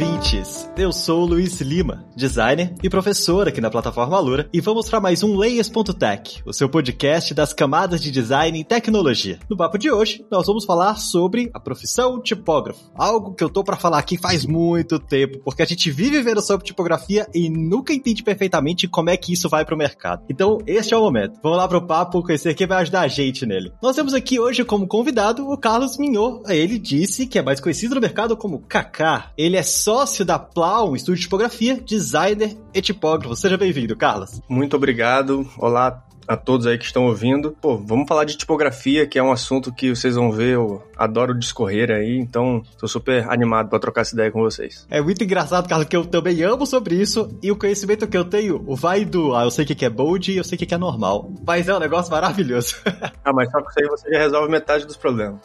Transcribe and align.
Ouvintes! 0.00 0.70
Eu 0.78 0.92
sou 0.92 1.24
o 1.24 1.26
Luiz 1.26 1.60
Lima, 1.60 2.06
designer 2.16 2.72
e 2.82 2.88
professor 2.88 3.46
aqui 3.46 3.60
na 3.60 3.68
plataforma 3.68 4.16
Alura, 4.16 4.48
e 4.50 4.58
vamos 4.58 4.88
para 4.88 4.98
mais 4.98 5.22
um 5.22 5.36
Layers.tech, 5.36 6.42
o 6.46 6.54
seu 6.54 6.70
podcast 6.70 7.34
das 7.34 7.52
camadas 7.52 8.00
de 8.00 8.10
design 8.10 8.58
e 8.58 8.64
tecnologia. 8.64 9.38
No 9.50 9.58
papo 9.58 9.76
de 9.76 9.90
hoje, 9.90 10.24
nós 10.30 10.46
vamos 10.46 10.64
falar 10.64 10.96
sobre 10.96 11.50
a 11.52 11.60
profissão 11.60 12.18
tipógrafo, 12.18 12.90
algo 12.94 13.34
que 13.34 13.44
eu 13.44 13.50
tô 13.50 13.62
para 13.62 13.76
falar 13.76 13.98
aqui 13.98 14.16
faz 14.16 14.46
muito 14.46 14.98
tempo, 14.98 15.40
porque 15.44 15.62
a 15.62 15.66
gente 15.66 15.90
vive 15.90 16.22
vendo 16.22 16.40
sobre 16.40 16.64
tipografia 16.64 17.26
e 17.34 17.50
nunca 17.50 17.92
entende 17.92 18.22
perfeitamente 18.22 18.88
como 18.88 19.10
é 19.10 19.18
que 19.18 19.34
isso 19.34 19.50
vai 19.50 19.66
pro 19.66 19.76
mercado. 19.76 20.24
Então, 20.30 20.58
este 20.66 20.94
é 20.94 20.96
o 20.96 21.02
momento. 21.02 21.38
Vamos 21.42 21.58
lá 21.58 21.68
pro 21.68 21.86
papo, 21.86 22.22
conhecer 22.22 22.54
quem 22.54 22.66
vai 22.66 22.80
ajudar 22.80 23.02
a 23.02 23.08
gente 23.08 23.44
nele. 23.44 23.70
Nós 23.82 23.96
temos 23.96 24.14
aqui 24.14 24.40
hoje 24.40 24.64
como 24.64 24.86
convidado 24.86 25.50
o 25.50 25.58
Carlos 25.58 25.98
Mignot. 25.98 26.42
Ele 26.50 26.78
disse 26.78 27.26
que 27.26 27.38
é 27.38 27.42
mais 27.42 27.60
conhecido 27.60 27.96
no 27.96 28.00
mercado 28.00 28.34
como 28.34 28.60
Kaká. 28.60 29.32
Ele 29.36 29.58
é 29.58 29.62
sócio 29.90 30.24
da 30.24 30.38
Plau, 30.38 30.92
um 30.92 30.94
estúdio 30.94 31.16
de 31.16 31.22
tipografia, 31.22 31.74
designer 31.74 32.56
e 32.72 32.80
tipógrafo. 32.80 33.34
Seja 33.34 33.58
bem-vindo, 33.58 33.96
Carlos. 33.96 34.40
Muito 34.48 34.76
obrigado. 34.76 35.50
Olá 35.58 36.04
a 36.28 36.36
todos 36.36 36.68
aí 36.68 36.78
que 36.78 36.84
estão 36.84 37.06
ouvindo. 37.06 37.56
Pô, 37.60 37.76
vamos 37.76 38.06
falar 38.06 38.24
de 38.24 38.36
tipografia, 38.36 39.04
que 39.04 39.18
é 39.18 39.22
um 39.22 39.32
assunto 39.32 39.72
que 39.72 39.92
vocês 39.92 40.14
vão 40.14 40.30
ver, 40.30 40.58
adoro 41.02 41.36
discorrer 41.36 41.90
aí, 41.90 42.16
então 42.16 42.62
tô 42.78 42.86
super 42.86 43.28
animado 43.28 43.68
para 43.68 43.80
trocar 43.80 44.02
essa 44.02 44.14
ideia 44.14 44.30
com 44.30 44.40
vocês. 44.40 44.86
É 44.88 45.00
muito 45.00 45.22
engraçado, 45.24 45.68
Carlos, 45.68 45.88
que 45.88 45.96
eu 45.96 46.04
também 46.04 46.42
amo 46.42 46.64
sobre 46.64 46.94
isso 46.94 47.36
e 47.42 47.50
o 47.50 47.56
conhecimento 47.56 48.06
que 48.06 48.16
eu 48.16 48.24
tenho 48.24 48.62
vai 48.76 49.04
do, 49.04 49.34
ah, 49.34 49.44
eu 49.44 49.50
sei 49.50 49.64
o 49.64 49.68
que 49.68 49.84
é 49.84 49.90
bold 49.90 50.30
e 50.30 50.36
eu 50.36 50.44
sei 50.44 50.56
o 50.56 50.58
que 50.58 50.72
é 50.72 50.78
normal. 50.78 51.32
Mas 51.44 51.68
é 51.68 51.74
um 51.74 51.80
negócio 51.80 52.12
maravilhoso. 52.12 52.76
ah, 53.24 53.32
mas 53.32 53.50
só 53.50 53.60
que 53.60 53.70
isso 53.70 53.80
aí 53.80 53.88
você 53.88 54.12
já 54.12 54.18
resolve 54.18 54.50
metade 54.50 54.86
dos 54.86 54.96
problemas. 54.96 55.40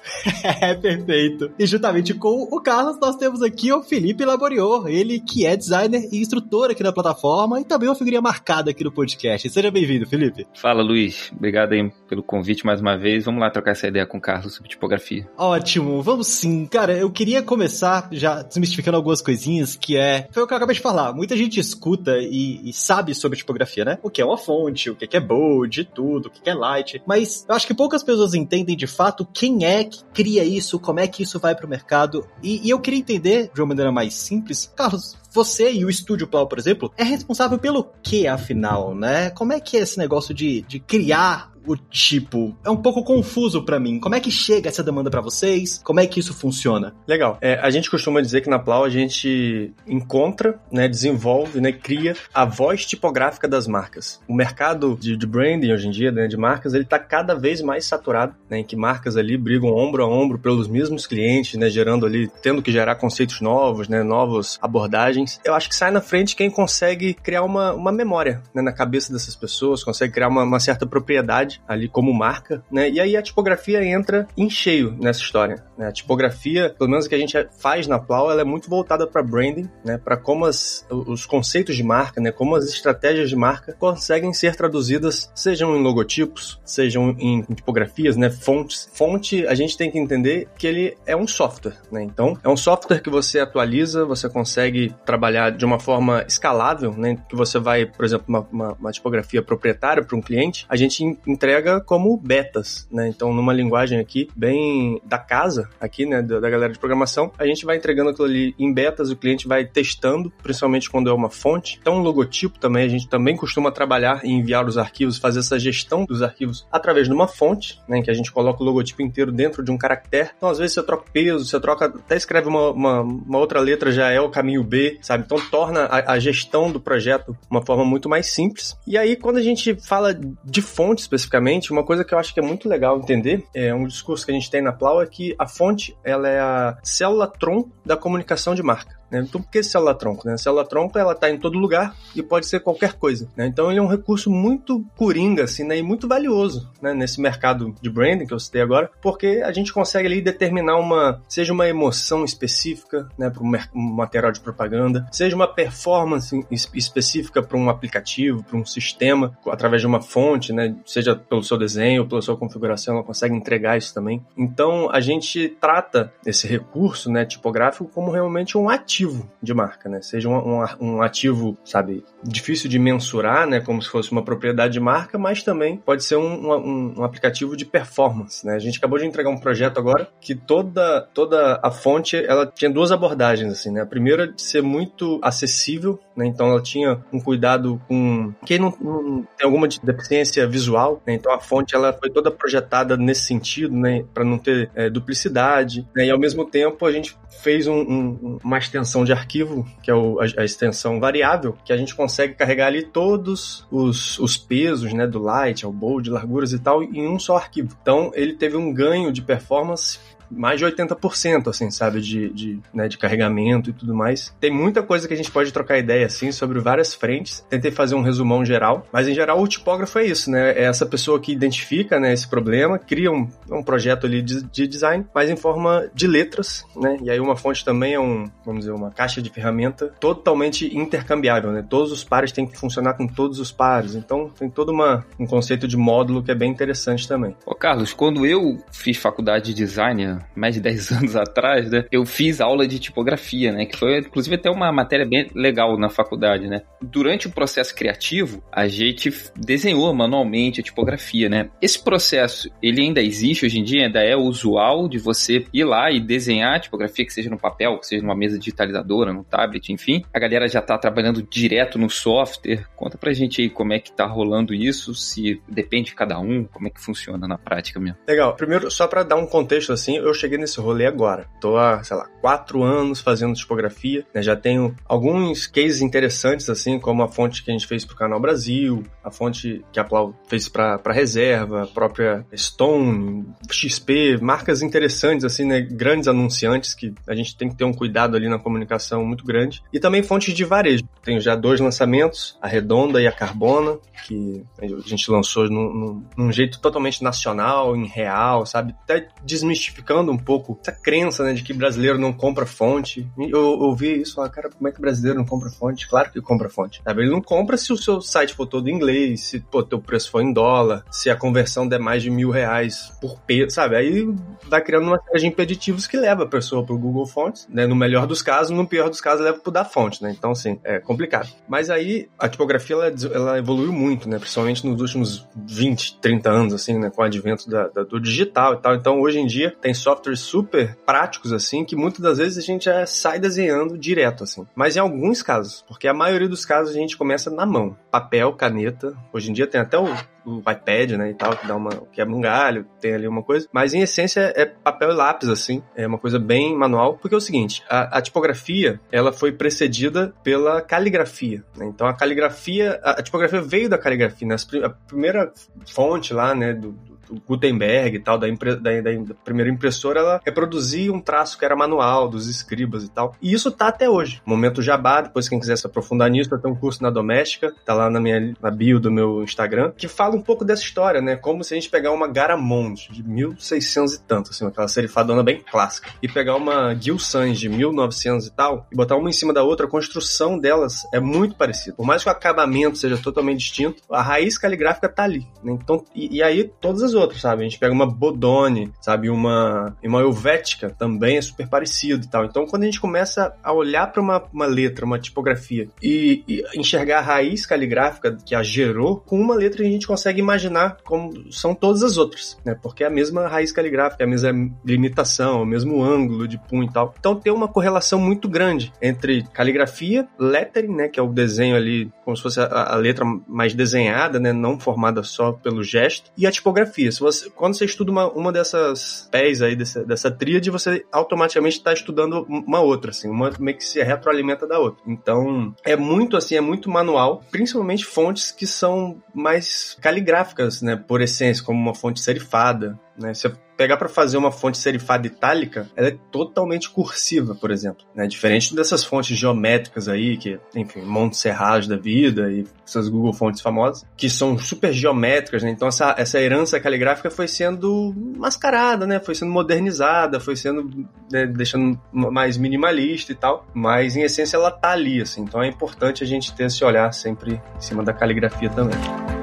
é, 0.61 0.75
perfeito. 0.75 1.52
E 1.58 1.65
juntamente 1.65 2.13
com 2.13 2.43
o 2.43 2.61
Carlos, 2.61 2.99
nós 3.02 3.15
temos 3.15 3.41
aqui 3.41 3.73
o 3.73 3.81
Felipe 3.81 4.23
Laborior, 4.23 4.87
ele 4.87 5.19
que 5.19 5.45
é 5.45 5.55
designer 5.55 6.08
e 6.11 6.21
instrutor 6.21 6.69
aqui 6.69 6.83
na 6.83 6.93
plataforma 6.93 7.59
e 7.59 7.65
também 7.65 7.89
uma 7.89 7.95
figurinha 7.95 8.21
marcada 8.21 8.71
aqui 8.71 8.83
no 8.83 8.91
podcast. 8.91 9.49
Seja 9.49 9.71
bem-vindo, 9.71 10.05
Felipe. 10.05 10.45
Fala 10.53 10.75
Fala, 10.75 10.83
Luiz. 10.83 11.31
Obrigado 11.31 11.71
aí 11.71 11.89
pelo 12.05 12.21
convite 12.21 12.65
mais 12.65 12.81
uma 12.81 12.97
vez. 12.97 13.23
Vamos 13.23 13.39
lá 13.39 13.49
trocar 13.49 13.71
essa 13.71 13.87
ideia 13.87 14.05
com 14.05 14.17
o 14.17 14.21
Carlos 14.21 14.53
sobre 14.53 14.69
tipografia. 14.69 15.25
Ótimo, 15.45 16.01
vamos 16.01 16.27
sim. 16.27 16.65
Cara, 16.65 16.97
eu 16.97 17.11
queria 17.11 17.43
começar 17.43 18.09
já 18.11 18.41
desmistificando 18.41 18.97
algumas 18.97 19.21
coisinhas, 19.21 19.75
que 19.75 19.95
é... 19.95 20.27
Foi 20.31 20.41
o 20.41 20.47
que 20.47 20.53
eu 20.53 20.57
acabei 20.57 20.75
de 20.75 20.81
falar. 20.81 21.13
Muita 21.13 21.37
gente 21.37 21.59
escuta 21.59 22.17
e, 22.17 22.67
e 22.67 22.73
sabe 22.73 23.13
sobre 23.13 23.37
tipografia, 23.37 23.85
né? 23.85 23.99
O 24.02 24.09
que 24.09 24.21
é 24.21 24.25
uma 24.25 24.39
fonte, 24.39 24.89
o 24.89 24.95
que 24.95 25.15
é 25.15 25.19
bold, 25.19 25.85
tudo, 25.93 26.27
o 26.27 26.29
que 26.31 26.49
é 26.49 26.53
light. 26.55 26.99
Mas 27.05 27.45
eu 27.47 27.53
acho 27.53 27.67
que 27.67 27.75
poucas 27.75 28.02
pessoas 28.02 28.33
entendem 28.33 28.75
de 28.75 28.87
fato 28.87 29.27
quem 29.31 29.65
é 29.65 29.83
que 29.83 30.03
cria 30.13 30.43
isso, 30.43 30.79
como 30.79 30.99
é 30.99 31.07
que 31.07 31.21
isso 31.21 31.39
vai 31.39 31.53
pro 31.53 31.67
mercado. 31.67 32.25
E, 32.41 32.65
e 32.65 32.69
eu 32.71 32.80
queria 32.80 32.99
entender, 32.99 33.52
de 33.53 33.61
uma 33.61 33.67
maneira 33.67 33.91
mais 33.91 34.15
simples, 34.15 34.71
Carlos, 34.75 35.15
você 35.31 35.71
e 35.71 35.85
o 35.85 35.89
Estúdio 35.89 36.27
Plau, 36.27 36.47
por 36.47 36.57
exemplo, 36.57 36.91
é 36.97 37.03
responsável 37.03 37.59
pelo 37.59 37.83
que, 38.02 38.25
afinal, 38.25 38.95
né? 38.95 39.30
Como 39.30 39.53
é 39.53 39.59
que 39.59 39.77
é 39.77 39.81
esse 39.81 39.97
negócio 39.97 40.33
de, 40.33 40.61
de 40.61 40.80
criar 40.80 41.55
o 41.66 41.75
tipo? 41.75 42.55
É 42.63 42.69
um 42.69 42.77
pouco 42.77 43.03
confuso 43.03 43.63
para 43.63 43.80
mim. 43.80 43.99
Como 43.99 44.16
é 44.16 44.19
que 44.19 44.31
chega 44.31 44.69
essa 44.69 44.83
demanda 44.83 45.09
para 45.09 45.21
vocês? 45.21 45.81
Como 45.83 45.99
é 45.99 46.08
que 46.08 46.19
isso 46.19 46.33
funciona? 46.33 46.94
Legal. 47.08 47.38
É, 47.41 47.55
a 47.55 47.69
gente 47.69 47.89
costuma 47.89 48.21
dizer 48.21 48.41
que 48.41 48.49
na 48.49 48.59
Plau 48.59 48.83
a 48.83 48.89
gente 48.89 49.73
encontra, 49.88 50.59
né, 50.71 50.87
desenvolve, 50.87 51.59
né, 51.61 51.71
cria 51.71 52.15
a 52.33 52.45
voz 52.45 52.86
tipográfica 52.86 53.48
das 53.48 53.67
marcas. 53.67 54.21
O 54.27 54.33
mercado 54.33 54.98
de, 54.99 55.15
de 55.15 55.27
branding 55.27 55.71
hoje 55.71 55.87
em 55.87 55.92
dia, 55.92 56.11
né, 56.11 56.27
de 56.27 56.37
marcas, 56.37 56.73
ele 56.73 56.86
tá 56.86 56.99
cada 56.99 57.33
vez 57.33 57.61
mais 57.61 57.86
saturado, 57.86 58.36
né, 58.49 58.59
em 58.59 58.64
que 58.64 58.76
marcas 58.76 59.17
ali 59.17 59.37
brigam 59.37 59.70
ombro 59.70 60.03
a 60.03 60.08
ombro 60.08 60.37
pelos 60.37 60.67
mesmos 60.67 61.08
clientes, 61.08 61.59
né, 61.59 61.70
gerando 61.70 62.05
ali, 62.05 62.30
tendo 62.42 62.61
que 62.61 62.71
gerar 62.71 62.95
conceitos 62.95 63.42
novos, 63.42 63.87
né, 63.87 64.03
novas 64.03 64.58
abordagens. 64.61 65.39
Eu 65.43 65.53
acho 65.53 65.70
que 65.70 65.76
sai 65.76 65.92
na 65.92 66.02
frente 66.02 66.36
quem 66.36 66.49
consegue 66.49 67.14
criar 67.14 67.43
uma, 67.43 67.73
uma 67.73 67.92
memória, 67.92 68.42
né, 68.53 68.61
na 68.61 68.71
cabeça 68.71 69.11
dessas 69.11 69.36
pessoas, 69.36 69.83
consegue 69.83 70.14
criar 70.14 70.27
uma, 70.27 70.43
uma 70.43 70.59
certa 70.59 70.86
propriedade 70.86 71.55
ali 71.67 71.88
como 71.88 72.14
marca, 72.14 72.64
né? 72.71 72.89
E 72.89 72.99
aí 72.99 73.16
a 73.16 73.21
tipografia 73.21 73.83
entra 73.83 74.27
em 74.38 74.49
cheio 74.49 74.95
nessa 74.99 75.20
história. 75.20 75.64
Né? 75.77 75.88
A 75.88 75.92
tipografia, 75.92 76.73
pelo 76.77 76.89
menos 76.89 77.05
o 77.05 77.10
que 77.10 77.16
a 77.16 77.20
gente 77.20 77.36
faz 77.60 77.88
na 77.88 77.99
Plau, 77.99 78.32
ela 78.32 78.42
é 78.42 78.43
muito 78.43 78.70
voltada 78.70 79.05
para 79.08 79.23
branding, 79.23 79.70
né? 79.83 79.98
Para 79.98 80.17
como 80.17 80.45
as, 80.45 80.86
os 80.89 81.26
conceitos 81.26 81.76
de 81.76 81.83
marca, 81.83 82.21
né? 82.21 82.32
Como 82.32 82.55
as 82.55 82.65
estratégias 82.65 83.30
de 83.30 83.36
marca 83.36 83.73
conseguem 83.73 84.33
ser 84.33 84.55
traduzidas, 84.55 85.32
sejam 85.36 85.76
em 85.76 85.82
logotipos, 85.82 86.60
sejam 86.64 87.15
em, 87.20 87.42
tipografias, 87.55 88.15
né? 88.15 88.30
Fontes. 88.30 88.89
Fonte, 88.94 89.45
a 89.48 89.55
gente 89.55 89.77
tem 89.77 89.92
que 89.92 89.98
entender 89.98 90.48
que 90.58 90.67
ele 90.67 90.98
é 91.05 91.15
um 91.15 91.27
software, 91.27 91.77
né? 91.92 92.04
Então, 92.04 92.38
é 92.44 92.49
um 92.49 92.58
software 92.58 93.02
que 93.02 93.10
você 93.10 93.39
atualiza, 93.39 94.05
você 94.05 94.30
consegue 94.30 94.94
trabalhar 95.05 95.52
de 95.52 95.65
uma 95.65 95.80
forma 95.80 96.23
escalável, 96.27 96.94
né? 96.94 97.17
Que 97.30 97.36
você 97.36 97.60
vai, 97.60 97.86
por 97.86 98.05
exemplo, 98.05 98.26
uma, 98.27 98.48
uma, 98.52 98.73
uma 98.73 98.92
tipografia 98.92 99.42
proprietária 99.42 100.04
para 100.04 100.15
um 100.15 100.21
cliente, 100.21 100.65
a 100.70 100.76
gente 100.76 101.04
entrega 101.26 101.45
como 101.86 102.17
betas, 102.17 102.88
né? 102.92 103.08
Então, 103.08 103.33
numa 103.33 103.54
linguagem 103.54 104.00
aqui 104.00 104.28
bem 104.36 105.02
da 105.06 105.17
casa, 105.17 105.70
aqui, 105.80 106.06
né, 106.06 106.22
da, 106.22 106.39
da 106.39 106.50
galera 106.50 106.73
de 106.73 106.80
programação, 106.80 107.32
a 107.38 107.45
gente 107.45 107.66
vai 107.66 107.78
entregando 107.78 108.10
aquilo 108.10 108.28
ali 108.28 108.56
em 108.60 108.73
betas, 108.73 109.10
o 109.10 109.16
cliente 109.16 109.48
vai 109.48 109.66
testando, 109.66 110.32
principalmente 110.42 110.89
quando 110.89 111.10
é 111.10 111.14
uma 111.14 111.30
fonte. 111.30 111.78
Então, 111.82 111.98
um 111.98 112.02
logotipo 112.02 112.60
também, 112.60 112.83
a 112.83 112.89
gente 112.89 113.08
também 113.08 113.36
costuma 113.36 113.72
trabalhar 113.72 114.23
e 114.23 114.32
enviar 114.32 114.66
os 114.66 114.78
arquivos, 114.78 115.17
fazer 115.17 115.39
essa 115.39 115.60
gestão 115.60 116.06
dos 116.06 116.22
arquivos 116.22 116.67
através 116.72 117.08
de 117.08 117.14
uma 117.14 117.28
fonte, 117.28 117.80
né, 117.88 118.00
em 118.00 118.04
que 118.04 118.12
a 118.12 118.14
gente 118.14 118.32
coloca 118.32 118.62
o 118.62 118.66
logotipo 118.66 119.02
inteiro 119.02 119.32
dentro 119.32 119.64
de 119.64 119.72
um 119.72 119.77
caractere. 119.77 120.32
Então, 120.38 120.50
às 120.50 120.58
vezes, 120.58 120.73
você 120.73 120.83
troca 120.83 121.06
peso, 121.12 121.45
você 121.45 121.60
troca, 121.60 121.86
até 121.86 122.16
escreve 122.16 122.48
uma, 122.48 122.72
uma, 122.72 123.02
uma 123.02 123.38
outra 123.38 123.60
letra, 123.60 123.92
já 123.92 124.10
é 124.12 124.20
o 124.20 124.30
caminho 124.30 124.64
B, 124.64 124.98
sabe? 125.02 125.23
Então, 125.26 125.38
torna 125.50 125.86
a, 125.86 126.14
a 126.14 126.20
gestão 126.20 126.72
do 126.72 126.80
projeto 126.80 127.36
uma 127.50 127.66
forma 127.66 127.86
muito 127.86 128.10
mais 128.10 128.27
simples. 128.27 128.77
E 128.88 128.98
aí, 128.98 129.16
quando 129.16 129.38
a 129.38 129.42
gente 129.42 129.75
fala 129.75 130.13
de 130.13 130.62
fonte 130.62 131.01
especificamente, 131.01 131.34
especificamente, 131.35 131.71
uma 131.71 131.83
coisa 131.83 132.03
que 132.03 132.13
eu 132.13 132.19
acho 132.19 132.33
que 132.33 132.39
é 132.39 132.44
muito 132.44 132.69
legal 132.69 132.97
entender, 132.97 133.44
é 133.53 133.73
um 133.73 133.88
discurso 133.88 134.25
que 134.25 134.31
a 134.31 134.33
gente 134.33 134.50
tem 134.50 134.62
na 134.62 134.71
Plau 134.71 135.01
é 135.01 135.06
que 135.06 135.35
a 135.38 135.47
fonte, 135.47 135.95
ela 136.03 136.27
é 136.27 136.39
a 136.39 136.77
célula-tronco 136.83 137.71
da 137.85 137.97
comunicação 137.97 138.56
de 138.56 138.63
marca. 138.63 138.97
Né? 139.10 139.19
Então, 139.27 139.42
por 139.42 139.50
que 139.50 139.63
célula-tronco? 139.63 140.27
Né? 140.27 140.38
Célula-tronco 140.38 140.98
ela 140.98 141.13
está 141.13 141.30
em 141.30 141.38
todo 141.38 141.57
lugar 141.57 141.95
e 142.16 142.21
pode 142.21 142.45
ser 142.45 142.60
qualquer 142.60 142.94
coisa. 142.94 143.30
Né? 143.36 143.48
Então, 143.48 143.69
ele 143.69 143.80
é 143.80 143.81
um 143.81 143.88
recurso 143.88 144.30
muito 144.30 144.86
coringa 144.95 145.44
assim, 145.44 145.63
né? 145.63 145.77
e 145.77 145.81
muito 145.81 146.07
valioso 146.07 146.69
né? 146.81 146.94
nesse 146.94 147.21
mercado 147.21 147.74
de 147.81 147.89
branding 147.89 148.25
que 148.25 148.33
eu 148.33 148.39
citei 148.39 148.62
agora, 148.62 148.89
porque 149.01 149.42
a 149.44 149.51
gente 149.51 149.71
consegue 149.74 150.07
ali 150.07 150.21
determinar 150.21 150.77
uma, 150.77 151.21
seja 151.27 151.54
uma 151.54 151.68
emoção 151.68 152.24
específica 152.24 153.07
né? 153.18 153.30
para 153.30 153.44
um 153.44 153.95
material 153.95 154.31
de 154.31 154.39
propaganda, 154.39 155.07
seja 155.12 155.36
uma 155.36 155.48
performance 155.48 156.45
específica 156.51 157.42
para 157.42 157.57
um 157.57 157.69
aplicativo, 157.69 158.44
para 158.44 158.57
um 158.57 158.65
sistema, 158.65 159.38
através 159.48 159.81
de 159.81 159.88
uma 159.88 160.01
fonte, 160.01 160.51
né? 160.51 160.75
seja 160.86 161.15
pelo 161.15 161.44
seu 161.44 161.57
desenho, 161.57 162.07
pela 162.07 162.21
sua 162.21 162.38
configuração, 162.38 162.95
ela 162.95 163.04
consegue 163.04 163.36
entregar 163.36 163.77
isso 163.77 163.94
também. 163.94 164.25
Então, 164.38 164.89
a 164.92 165.00
gente 165.00 165.50
trata 165.60 166.13
esse 166.25 166.48
recurso 166.48 167.12
né, 167.12 167.25
tipográfico 167.25 167.89
como 167.94 168.12
realmente 168.12 168.57
um 168.57 168.69
ativo 168.69 169.05
ativo 169.06 169.30
de 169.42 169.54
marca, 169.54 169.88
né? 169.89 170.01
Seja 170.01 170.30
um, 170.30 170.36
um, 170.36 170.66
um, 170.80 171.01
ativo, 171.01 171.57
sabe, 171.63 172.04
difícil 172.25 172.69
de 172.69 172.80
mensurar, 172.80 173.47
né? 173.47 173.59
Como 173.59 173.81
se 173.81 173.89
fosse 173.89 174.12
uma 174.12 174.24
propriedade 174.24 174.74
de 174.74 174.80
marca, 174.80 175.18
mas 175.18 175.44
também 175.44 175.77
pode 175.77 176.03
ser 176.03 176.15
um, 176.15 176.97
um, 176.97 177.03
aplicativo 177.03 177.56
de 177.56 177.65
performance, 177.65 178.45
né? 178.45 178.56
A 178.56 178.59
gente 178.59 178.77
acabou 178.77 178.97
de 178.97 179.05
entregar 179.05 179.29
um 179.29 179.38
projeto 179.38 179.77
agora 179.77 180.07
que 180.19 180.35
toda, 180.35 181.01
toda 181.13 181.59
a 181.61 181.71
fonte, 181.71 182.17
ela 182.17 182.45
tinha 182.45 182.69
duas 182.69 182.91
abordagens, 182.91 183.51
assim, 183.51 183.71
né? 183.71 183.81
A 183.81 183.85
primeira 183.85 184.27
de 184.27 184.41
ser 184.41 184.61
muito 184.61 185.19
acessível, 185.21 186.00
né? 186.15 186.25
Então 186.25 186.50
ela 186.50 186.61
tinha 186.61 187.03
um 187.13 187.19
cuidado 187.19 187.81
com 187.88 188.33
quem 188.45 188.59
não, 188.59 188.73
não 188.81 189.27
tem 189.38 189.45
alguma 189.45 189.67
deficiência 189.67 190.47
visual, 190.47 191.01
né? 191.05 191.13
Então 191.13 191.31
a 191.31 191.39
fonte, 191.39 191.75
ela 191.75 191.94
foi 191.94 192.09
toda 192.09 192.31
projetada 192.31 192.97
nesse 192.97 193.21
sentido, 193.21 193.75
né? 193.75 194.03
Para 194.13 194.23
não 194.23 194.38
ter 194.38 194.69
é, 194.75 194.89
duplicidade, 194.89 195.88
né? 195.95 196.05
E 196.05 196.11
ao 196.11 196.19
mesmo 196.19 196.45
tempo 196.45 196.85
a 196.85 196.91
gente 196.91 197.15
fez 197.41 197.67
um, 197.67 198.39
uma 198.44 198.57
extensão 198.57 199.03
de 199.03 199.11
arquivo, 199.11 199.65
que 199.83 199.91
é 199.91 199.94
o, 199.94 200.19
a, 200.19 200.41
a, 200.41 200.45
extensão 200.45 201.00
variável, 201.00 201.55
que 201.63 201.73
a 201.73 201.77
gente 201.77 201.94
consegue 201.94 202.14
carregar 202.35 202.67
ali 202.67 202.83
todos 202.83 203.65
os, 203.69 204.17
os 204.19 204.38
pesos, 204.38 204.94
né, 204.94 205.06
do 205.06 205.19
light, 205.19 205.65
ao 205.65 205.71
bold, 205.71 206.09
larguras 206.09 206.53
e 206.53 206.59
tal, 206.59 206.83
em 206.83 207.07
um 207.07 207.19
só 207.19 207.38
arquivo. 207.38 207.75
Então, 207.81 208.12
ele 208.13 208.33
teve 208.33 208.56
um 208.56 208.73
ganho 208.73 209.12
de 209.12 209.21
performance 209.21 210.00
mais 210.30 210.60
de 210.60 210.66
80%, 210.66 211.48
assim, 211.48 211.69
sabe, 211.72 212.01
de, 212.01 212.30
de, 212.30 212.60
né, 212.74 212.88
de 212.88 212.98
carregamento 212.98 213.69
e 213.69 213.74
tudo 213.74 213.94
mais. 213.94 214.33
Tem 214.39 214.51
muita 214.51 214.83
coisa 214.83 215.07
que 215.07 215.13
a 215.13 215.18
gente 215.18 215.31
pode 215.31 215.51
trocar 215.51 215.77
ideia, 215.77 216.06
assim, 216.06 216.31
sobre 216.31 216.60
várias 216.60 216.94
frentes. 216.94 217.45
Tentei 217.50 217.72
fazer 217.72 217.95
um 217.95 218.01
resumão 218.01 218.45
geral, 218.45 218.88
mas 218.92 219.07
em 219.07 219.13
geral 219.13 219.42
o 219.42 219.48
tipógrafo 219.48 220.00
é 220.00 220.06
isso, 220.06 220.30
né? 220.30 220.51
É 220.51 220.63
essa 220.63 220.86
pessoa 220.86 221.19
que 221.19 221.31
identifica, 221.31 222.00
né, 222.00 222.13
esse 222.13 222.27
problema, 222.27 222.77
cria 222.77 223.12
um, 223.12 223.27
um 223.51 223.63
projeto 223.63 224.06
ali 224.06 224.22
de, 224.22 224.44
de 224.44 224.68
design, 224.68 225.06
mas 225.13 225.30
em 225.30 225.36
forma 225.36 225.89
de 225.94 226.07
letras, 226.07 226.66
né? 226.75 226.98
E 227.01 227.10
aí 227.10 227.19
uma 227.19 227.36
fonte 227.36 227.63
também 227.63 227.94
é 227.94 228.00
um, 228.00 228.30
vamos 228.45 228.62
dizer, 228.62 228.72
uma 228.72 228.92
caixa 228.92 229.22
de 229.22 229.30
ferramenta 229.30 229.94
totalmente 230.00 230.75
intercambiável, 230.75 231.51
né? 231.51 231.66
Todos 231.68 231.92
os 231.92 232.04
pares 232.04 232.31
têm 232.31 232.45
que 232.45 232.57
funcionar 232.57 232.94
com 232.94 233.07
todos 233.07 233.39
os 233.39 233.51
pares. 233.51 233.95
Então 233.95 234.30
tem 234.30 234.50
todo 234.50 234.72
uma, 234.72 235.06
um 235.19 235.25
conceito 235.25 235.68
de 235.68 235.77
módulo 235.77 236.24
que 236.24 236.31
é 236.31 236.36
bem 236.36 236.51
interessante 236.51 237.07
também. 237.07 237.36
Ô 237.45 237.56
Carlos, 237.56 237.94
quando 237.94 238.25
eu 238.25 238.57
fiz 238.72 238.98
faculdade 238.98 239.45
de 239.45 239.54
design, 239.54 240.19
mais 240.36 240.56
de 240.56 240.62
10 240.62 240.92
anos 240.94 241.16
atrás, 241.16 241.69
né? 241.69 241.86
Eu 241.92 242.06
fiz 242.06 242.42
aula 242.42 242.68
de 242.68 242.80
tipografia, 242.80 243.51
né? 243.51 243.66
Que 243.66 243.77
foi, 243.77 244.00
inclusive, 244.00 244.36
até 244.36 244.50
uma 244.50 244.72
matéria 244.72 245.06
bem 245.06 245.30
legal 245.33 245.77
na 245.77 245.89
faculdade, 245.89 246.48
né? 246.48 246.62
Durante 246.81 247.27
o 247.27 247.31
processo 247.31 247.75
criativo, 247.75 248.44
a 248.51 248.68
gente 248.68 249.12
desenhou 249.36 249.94
manualmente 249.94 250.60
a 250.60 250.63
tipografia, 250.63 251.30
né? 251.30 251.50
Esse 251.62 251.81
processo, 251.81 252.50
ele 252.62 252.81
ainda 252.81 253.01
existe 253.01 253.45
hoje 253.45 253.60
em 253.60 253.63
dia? 253.63 253.86
Ainda 253.86 254.01
é 254.04 254.16
usual 254.16 254.88
de 254.88 254.98
você 254.98 255.45
ir 255.54 255.63
lá 255.63 255.92
e 255.92 256.00
desenhar 256.00 256.56
a 256.56 256.60
tipografia, 256.60 257.06
que 257.06 257.13
seja 257.13 257.30
no 257.30 257.38
papel, 257.38 257.77
que 257.80 257.88
seja 257.88 258.01
numa 258.01 258.16
mesa 258.16 258.38
digitalizadora, 258.38 259.13
no 259.13 259.24
tablet, 259.24 259.72
enfim. 259.72 260.04
A 260.13 260.19
galera 260.19 260.48
já 260.48 260.62
tá 260.62 260.77
trabalhando 260.77 261.22
direto 261.22 261.77
no 261.77 261.89
software. 261.89 262.66
Conta 262.75 262.98
pra 262.98 263.13
gente 263.13 263.42
aí 263.42 263.50
como 263.50 263.74
é 263.74 263.80
que 263.80 263.92
tá 263.92 264.06
rolando 264.06 264.54
isso, 264.54 264.94
se 264.94 265.42
depende 265.48 265.86
de 265.86 265.95
cada 265.95 266.19
um, 266.19 266.45
como 266.45 266.68
é 266.68 266.69
que 266.69 266.81
funciona 266.81 267.27
na 267.27 267.38
prática 267.38 267.80
mesmo. 267.80 267.98
Legal. 268.07 268.36
Primeiro, 268.36 268.69
só 268.72 268.88
para 268.88 269.04
dar 269.04 269.16
um 269.16 269.27
contexto 269.27 269.72
assim, 269.72 270.00
eu 270.07 270.13
cheguei 270.13 270.37
nesse 270.37 270.59
rolê 270.59 270.85
agora. 270.85 271.27
Tô 271.39 271.57
há, 271.57 271.83
sei 271.83 271.97
lá, 271.97 272.07
quatro 272.21 272.63
anos 272.63 273.01
fazendo 273.01 273.33
tipografia, 273.33 274.05
né? 274.13 274.21
Já 274.21 274.35
tenho 274.35 274.75
alguns 274.87 275.47
cases 275.47 275.81
interessantes, 275.81 276.49
assim, 276.49 276.79
como 276.79 277.03
a 277.03 277.07
fonte 277.07 277.43
que 277.43 277.51
a 277.51 277.53
gente 277.53 277.67
fez 277.67 277.85
pro 277.85 277.95
Canal 277.95 278.19
Brasil, 278.19 278.83
a 279.03 279.11
fonte 279.11 279.63
que 279.71 279.79
a 279.79 279.83
Plau 279.83 280.15
fez 280.27 280.49
pra, 280.49 280.77
pra 280.77 280.93
reserva, 280.93 281.63
a 281.63 281.67
própria 281.67 282.25
Stone, 282.35 283.25
XP, 283.49 284.17
marcas 284.21 284.61
interessantes, 284.61 285.23
assim, 285.23 285.45
né? 285.45 285.61
Grandes 285.61 286.07
anunciantes 286.07 286.73
que 286.73 286.93
a 287.07 287.15
gente 287.15 287.37
tem 287.37 287.49
que 287.49 287.55
ter 287.55 287.63
um 287.63 287.73
cuidado 287.73 288.15
ali 288.15 288.27
na 288.27 288.39
comunicação 288.39 289.05
muito 289.05 289.25
grande. 289.25 289.61
E 289.71 289.79
também 289.79 290.03
fontes 290.03 290.33
de 290.33 290.43
varejo. 290.43 290.83
Tenho 291.03 291.21
já 291.21 291.35
dois 291.35 291.59
lançamentos, 291.59 292.37
a 292.41 292.47
Redonda 292.47 293.01
e 293.01 293.07
a 293.07 293.11
Carbona, 293.11 293.77
que 294.05 294.43
a 294.59 294.65
gente 294.65 295.09
lançou 295.09 295.49
num, 295.49 295.73
num, 295.73 296.05
num 296.17 296.31
jeito 296.31 296.59
totalmente 296.59 297.03
nacional, 297.03 297.75
em 297.75 297.85
real, 297.85 298.45
sabe? 298.45 298.75
Até 298.83 299.07
desmistificando 299.23 299.94
um 300.01 300.18
pouco 300.18 300.57
essa 300.62 300.71
crença, 300.71 301.24
né, 301.24 301.33
de 301.33 301.44
que 301.44 301.53
brasileiro 301.53 301.97
não 301.97 302.13
compra 302.13 302.45
fonte. 302.45 303.07
Eu 303.18 303.42
ouvi 303.59 304.01
isso, 304.01 304.15
cara, 304.30 304.50
como 304.50 304.68
é 304.68 304.71
que 304.71 304.81
brasileiro 304.81 305.19
não 305.19 305.25
compra 305.25 305.50
fonte? 305.50 305.88
Claro 305.88 306.12
que 306.12 306.21
compra 306.21 306.50
fonte. 306.50 306.81
Sabe? 306.83 307.03
Ele 307.03 307.12
não 307.12 307.21
compra 307.21 307.57
se 307.57 307.71
o 307.71 307.77
seu 307.77 308.01
site 308.01 308.33
for 308.33 308.45
todo 308.45 308.69
em 308.69 308.74
inglês, 308.74 309.21
se 309.21 309.39
pô, 309.39 309.63
teu 309.63 309.80
preço 309.80 310.12
for 310.12 310.21
em 310.21 310.31
dólar, 310.31 310.83
se 310.92 311.09
a 311.09 311.15
conversão 311.15 311.68
der 311.68 311.80
mais 311.80 312.03
de 312.03 312.09
mil 312.09 312.30
reais 312.30 312.94
por 313.00 313.19
peso, 313.21 313.51
sabe? 313.51 313.75
Aí 313.75 314.07
vai 314.47 314.62
criando 314.62 314.88
uma 314.88 315.01
série 315.03 315.19
de 315.19 315.27
impeditivos 315.27 315.88
que 315.88 315.98
leva 315.98 316.24
a 316.24 316.27
pessoa 316.27 316.65
pro 316.65 316.77
Google 316.77 317.06
Fonts, 317.06 317.48
né? 317.50 317.65
No 317.65 317.75
melhor 317.75 318.07
dos 318.07 318.21
casos, 318.21 318.56
no 318.56 318.68
pior 318.68 318.89
dos 318.89 319.01
casos, 319.01 319.24
leva 319.24 319.39
pro 319.39 319.51
da 319.51 319.65
fonte, 319.65 320.01
né? 320.03 320.13
Então, 320.18 320.31
assim, 320.31 320.59
é 320.63 320.80
complicado. 320.80 321.30
Mas 321.48 321.69
aí 321.69 322.09
a 322.19 322.27
tipografia 322.27 322.75
ela, 322.75 322.94
ela 323.13 323.38
evoluiu 323.38 323.71
muito, 323.71 324.09
né? 324.09 324.19
Principalmente 324.19 324.65
nos 324.65 324.81
últimos 324.81 325.27
20, 325.36 326.00
30 326.00 326.30
anos, 326.30 326.53
assim, 326.53 326.77
né? 326.77 326.89
Com 326.89 327.01
o 327.01 327.06
advento 327.06 327.50
da, 327.50 327.68
da, 327.68 327.83
do 327.83 328.00
digital 328.00 328.56
e 328.56 328.57
tal. 328.57 328.75
Então, 328.75 329.01
hoje 329.01 329.19
em 329.19 329.25
dia, 329.25 329.56
tem 329.62 329.74
softwares 329.85 330.19
super 330.19 330.75
práticos, 330.83 331.31
assim, 331.31 331.63
que 331.63 331.75
muitas 331.75 331.99
das 331.99 332.17
vezes 332.17 332.39
a 332.39 332.41
gente 332.41 332.65
já 332.65 332.85
sai 332.87 333.19
desenhando 333.19 333.77
direto, 333.77 334.23
assim. 334.23 334.45
Mas 334.55 334.75
em 334.75 334.79
alguns 334.79 335.21
casos, 335.21 335.63
porque 335.67 335.87
a 335.87 335.93
maioria 335.93 336.27
dos 336.27 336.43
casos 336.43 336.75
a 336.75 336.79
gente 336.79 336.97
começa 336.97 337.29
na 337.29 337.45
mão. 337.45 337.77
Papel, 337.91 338.33
caneta. 338.33 338.95
Hoje 339.13 339.29
em 339.29 339.33
dia 339.33 339.45
tem 339.45 339.61
até 339.61 339.77
o, 339.77 339.85
o 340.25 340.39
iPad, 340.39 340.93
né, 340.93 341.11
e 341.11 341.13
tal, 341.13 341.37
que 341.37 341.47
dá 341.47 341.55
uma 341.55 341.69
quebra 341.93 342.15
um 342.15 342.19
galho, 342.19 342.65
tem 342.81 342.95
ali 342.95 343.07
uma 343.07 343.21
coisa. 343.21 343.47
Mas 343.53 343.75
em 343.75 343.81
essência 343.81 344.33
é 344.35 344.45
papel 344.45 344.89
e 344.89 344.93
lápis, 344.95 345.29
assim. 345.29 345.61
É 345.75 345.85
uma 345.85 345.99
coisa 345.99 346.17
bem 346.17 346.57
manual. 346.57 346.97
Porque 346.97 347.13
é 347.13 347.17
o 347.17 347.21
seguinte, 347.21 347.63
a, 347.69 347.99
a 347.99 348.01
tipografia, 348.01 348.79
ela 348.91 349.13
foi 349.13 349.31
precedida 349.31 350.15
pela 350.23 350.61
caligrafia. 350.61 351.43
Né? 351.55 351.67
Então 351.67 351.85
a 351.85 351.93
caligrafia, 351.93 352.79
a, 352.83 352.99
a 352.99 353.03
tipografia 353.03 353.41
veio 353.41 353.69
da 353.69 353.77
caligrafia. 353.77 354.27
Né? 354.27 354.35
A 354.63 354.69
primeira 354.69 355.31
fonte 355.67 356.11
lá, 356.11 356.33
né, 356.33 356.53
do, 356.53 356.71
do 356.71 356.94
Gutenberg 357.27 357.97
e 357.97 357.99
tal, 357.99 358.17
da, 358.17 358.27
impre, 358.27 358.55
da, 358.55 358.71
da, 358.81 359.13
primeira 359.23 359.49
impressora, 359.49 359.99
ela 359.99 360.21
reproduzia 360.25 360.91
um 360.91 361.01
traço 361.01 361.37
que 361.37 361.45
era 361.45 361.55
manual, 361.55 362.07
dos 362.07 362.27
escribas 362.27 362.83
e 362.83 362.89
tal. 362.89 363.15
E 363.21 363.33
isso 363.33 363.51
tá 363.51 363.67
até 363.67 363.89
hoje. 363.89 364.21
Momento 364.25 364.61
Jabá, 364.61 365.01
depois 365.01 365.29
quem 365.29 365.39
quiser 365.39 365.57
se 365.57 365.65
aprofundar 365.65 366.09
nisso, 366.09 366.33
eu 366.33 366.39
tenho 366.39 366.53
um 366.53 366.57
curso 366.57 366.81
na 366.81 366.89
Doméstica, 366.89 367.53
tá 367.65 367.73
lá 367.73 367.89
na 367.89 367.99
minha 367.99 368.33
na 368.41 368.51
bio 368.51 368.79
do 368.79 368.91
meu 368.91 369.23
Instagram, 369.23 369.71
que 369.77 369.87
fala 369.87 370.15
um 370.15 370.21
pouco 370.21 370.43
dessa 370.43 370.63
história, 370.63 371.01
né? 371.01 371.15
Como 371.15 371.43
se 371.43 371.53
a 371.53 371.57
gente 371.57 371.69
pegar 371.69 371.91
uma 371.91 372.07
Garamond 372.07 372.87
de 372.91 373.03
1600 373.03 373.93
e 373.93 374.01
tanto, 374.01 374.31
assim, 374.31 374.45
aquela 374.45 374.67
serifadona 374.67 375.23
bem 375.23 375.39
clássica, 375.39 375.89
e 376.01 376.07
pegar 376.07 376.35
uma 376.35 376.73
Gil 376.75 376.97
Sans 376.97 377.39
de 377.39 377.49
1900 377.49 378.27
e 378.27 378.31
tal, 378.31 378.67
e 378.71 378.75
botar 378.75 378.95
uma 378.95 379.09
em 379.09 379.13
cima 379.13 379.33
da 379.33 379.43
outra, 379.43 379.65
a 379.65 379.69
construção 379.69 380.39
delas 380.39 380.87
é 380.91 380.99
muito 380.99 381.35
parecida. 381.35 381.75
Por 381.75 381.85
mais 381.85 382.03
que 382.03 382.09
o 382.09 382.11
acabamento 382.11 382.77
seja 382.77 382.97
totalmente 382.97 383.39
distinto, 383.39 383.83
a 383.89 384.01
raiz 384.01 384.37
caligráfica 384.37 384.89
tá 384.89 385.03
ali, 385.03 385.27
né? 385.43 385.57
Então, 385.61 385.83
e, 385.93 386.17
e 386.17 386.23
aí 386.23 386.51
todas 386.59 386.81
as 386.81 386.93
outros, 386.95 387.21
sabe? 387.21 387.42
A 387.42 387.44
gente 387.44 387.59
pega 387.59 387.74
uma 387.74 387.86
Bodoni, 387.86 388.71
sabe? 388.81 389.09
Uma, 389.09 389.75
uma 389.83 390.01
Helvética 390.01 390.69
também 390.69 391.18
é 391.18 391.21
super 391.21 391.47
parecido 391.47 392.06
e 392.06 392.09
tal. 392.09 392.25
Então, 392.25 392.45
quando 392.45 392.63
a 392.63 392.65
gente 392.65 392.80
começa 392.80 393.36
a 393.44 393.53
olhar 393.53 393.92
para 393.92 394.01
uma, 394.01 394.24
uma 394.33 394.45
letra, 394.45 394.86
uma 394.86 395.00
tipografia 395.00 395.68
e, 395.81 396.24
e, 396.27 396.44
enxergar 396.56 397.00
a 397.00 397.01
raiz 397.01 397.45
caligráfica 397.45 398.18
que 398.25 398.33
a 398.33 398.42
gerou, 398.42 398.97
com 398.97 399.19
uma 399.19 399.36
letra 399.36 399.63
a 399.63 399.65
gente 399.65 399.88
consegue 399.88 400.19
imaginar 400.19 400.77
como 400.83 401.31
são 401.31 401.53
todas 401.53 401.83
as 401.83 401.97
outras, 401.97 402.38
né? 402.45 402.56
Porque 402.62 402.83
é 402.83 402.88
a 402.88 402.89
mesma 402.89 403.27
raiz 403.27 403.51
caligráfica, 403.51 404.03
é 404.03 404.06
a 404.06 404.09
mesma 404.09 404.51
limitação, 404.63 405.41
o 405.41 405.45
mesmo 405.45 405.83
ângulo 405.83 406.27
de 406.27 406.38
punho 406.38 406.65
e 406.65 406.71
tal. 406.71 406.94
Então, 407.00 407.15
tem 407.15 407.31
uma 407.31 407.48
correlação 407.48 408.00
muito 408.00 408.27
grande 408.27 408.71
entre 408.81 409.24
caligrafia, 409.33 410.07
lettering, 410.19 410.75
né? 410.75 410.88
Que 410.88 411.00
é 411.00 411.03
o 411.03 411.12
desenho 411.12 411.56
ali, 411.56 411.91
como 412.03 412.15
se 412.15 412.24
fosse 412.24 412.39
a, 412.39 412.74
a 412.74 412.75
letra 412.75 413.06
mais 413.27 413.53
desenhada, 413.53 414.19
né? 414.19 414.31
Não 414.31 414.59
formada 414.59 415.03
só 415.03 415.31
pelo 415.31 415.63
gesto, 415.63 416.12
e 416.18 416.25
a 416.25 416.31
tipografia 416.31 416.84
se 416.91 416.99
você, 416.99 417.29
quando 417.29 417.55
você 417.55 417.65
estuda 417.65 417.91
uma, 417.91 418.07
uma 418.11 418.31
dessas 418.31 419.07
pés 419.11 419.41
aí, 419.41 419.55
dessa, 419.55 419.83
dessa 419.83 420.11
tríade, 420.11 420.49
você 420.49 420.85
automaticamente 420.91 421.57
está 421.57 421.73
estudando 421.73 422.25
uma 422.27 422.59
outra, 422.59 422.91
assim, 422.91 423.09
uma 423.09 423.31
meio 423.39 423.57
que 423.57 423.63
se 423.63 423.81
retroalimenta 423.81 424.47
da 424.47 424.59
outra. 424.59 424.83
Então, 424.87 425.53
é 425.63 425.75
muito 425.75 426.17
assim, 426.17 426.35
é 426.35 426.41
muito 426.41 426.69
manual, 426.69 427.23
principalmente 427.31 427.85
fontes 427.85 428.31
que 428.31 428.47
são 428.47 429.01
mais 429.13 429.77
caligráficas, 429.81 430.61
né, 430.61 430.75
por 430.75 431.01
essência, 431.01 431.43
como 431.43 431.59
uma 431.59 431.75
fonte 431.75 431.99
serifada, 431.99 432.79
né? 432.97 433.13
Você 433.13 433.31
pegar 433.57 433.77
para 433.77 433.88
fazer 433.88 434.18
uma 434.18 434.31
fonte 434.31 434.57
serifada 434.57 435.08
itálica, 435.08 435.69
ela 435.75 435.88
é 435.88 435.98
totalmente 436.12 436.69
cursiva, 436.69 437.36
por 437.36 437.51
exemplo. 437.51 437.86
Né? 437.96 438.05
Diferente 438.08 438.55
dessas 438.55 438.84
fontes 438.84 439.17
geométricas 439.17 439.88
aí, 439.88 440.17
que, 440.17 440.39
enfim, 440.55 440.81
Monte 440.81 441.17
Serrage 441.17 441.69
da 441.69 441.77
vida 441.77 442.31
e 442.31 442.46
essas 442.65 442.89
Google 442.89 443.13
fontes 443.13 443.41
famosas, 443.41 443.86
que 443.96 444.10
são 444.10 444.38
super 444.38 444.74
geométricas, 444.74 445.43
né? 445.43 445.50
Então 445.50 445.67
essa, 445.67 445.96
essa 445.98 446.19
herança 446.19 446.60
caligráfica 446.60 447.10
foi 447.10 447.27
sendo 447.27 447.93
mascarada, 448.17 448.86
né? 448.86 449.00
Foi 449.00 449.15
sendo 449.15 449.31
modernizada, 449.31 450.19
foi 450.19 450.36
sendo 450.36 450.88
né, 451.12 451.25
deixando 451.25 451.79
mais 451.91 452.38
minimalista 452.38 453.12
e 453.12 453.15
tal. 453.15 453.46
Mas 453.53 453.96
em 453.96 454.01
essência 454.01 454.38
ela 454.38 454.51
tá 454.51 454.72
ali, 454.72 455.01
assim. 455.01 455.22
Então 455.22 455.41
é 455.41 455.48
importante 455.48 456.03
a 456.03 456.08
gente 456.08 456.34
ter 456.36 456.46
esse 456.46 456.63
olhar 456.63 456.91
sempre 456.93 457.41
em 457.55 457.62
cima 457.62 457.84
da 457.84 457.93
caligrafia 457.93 458.50
também. 458.50 459.14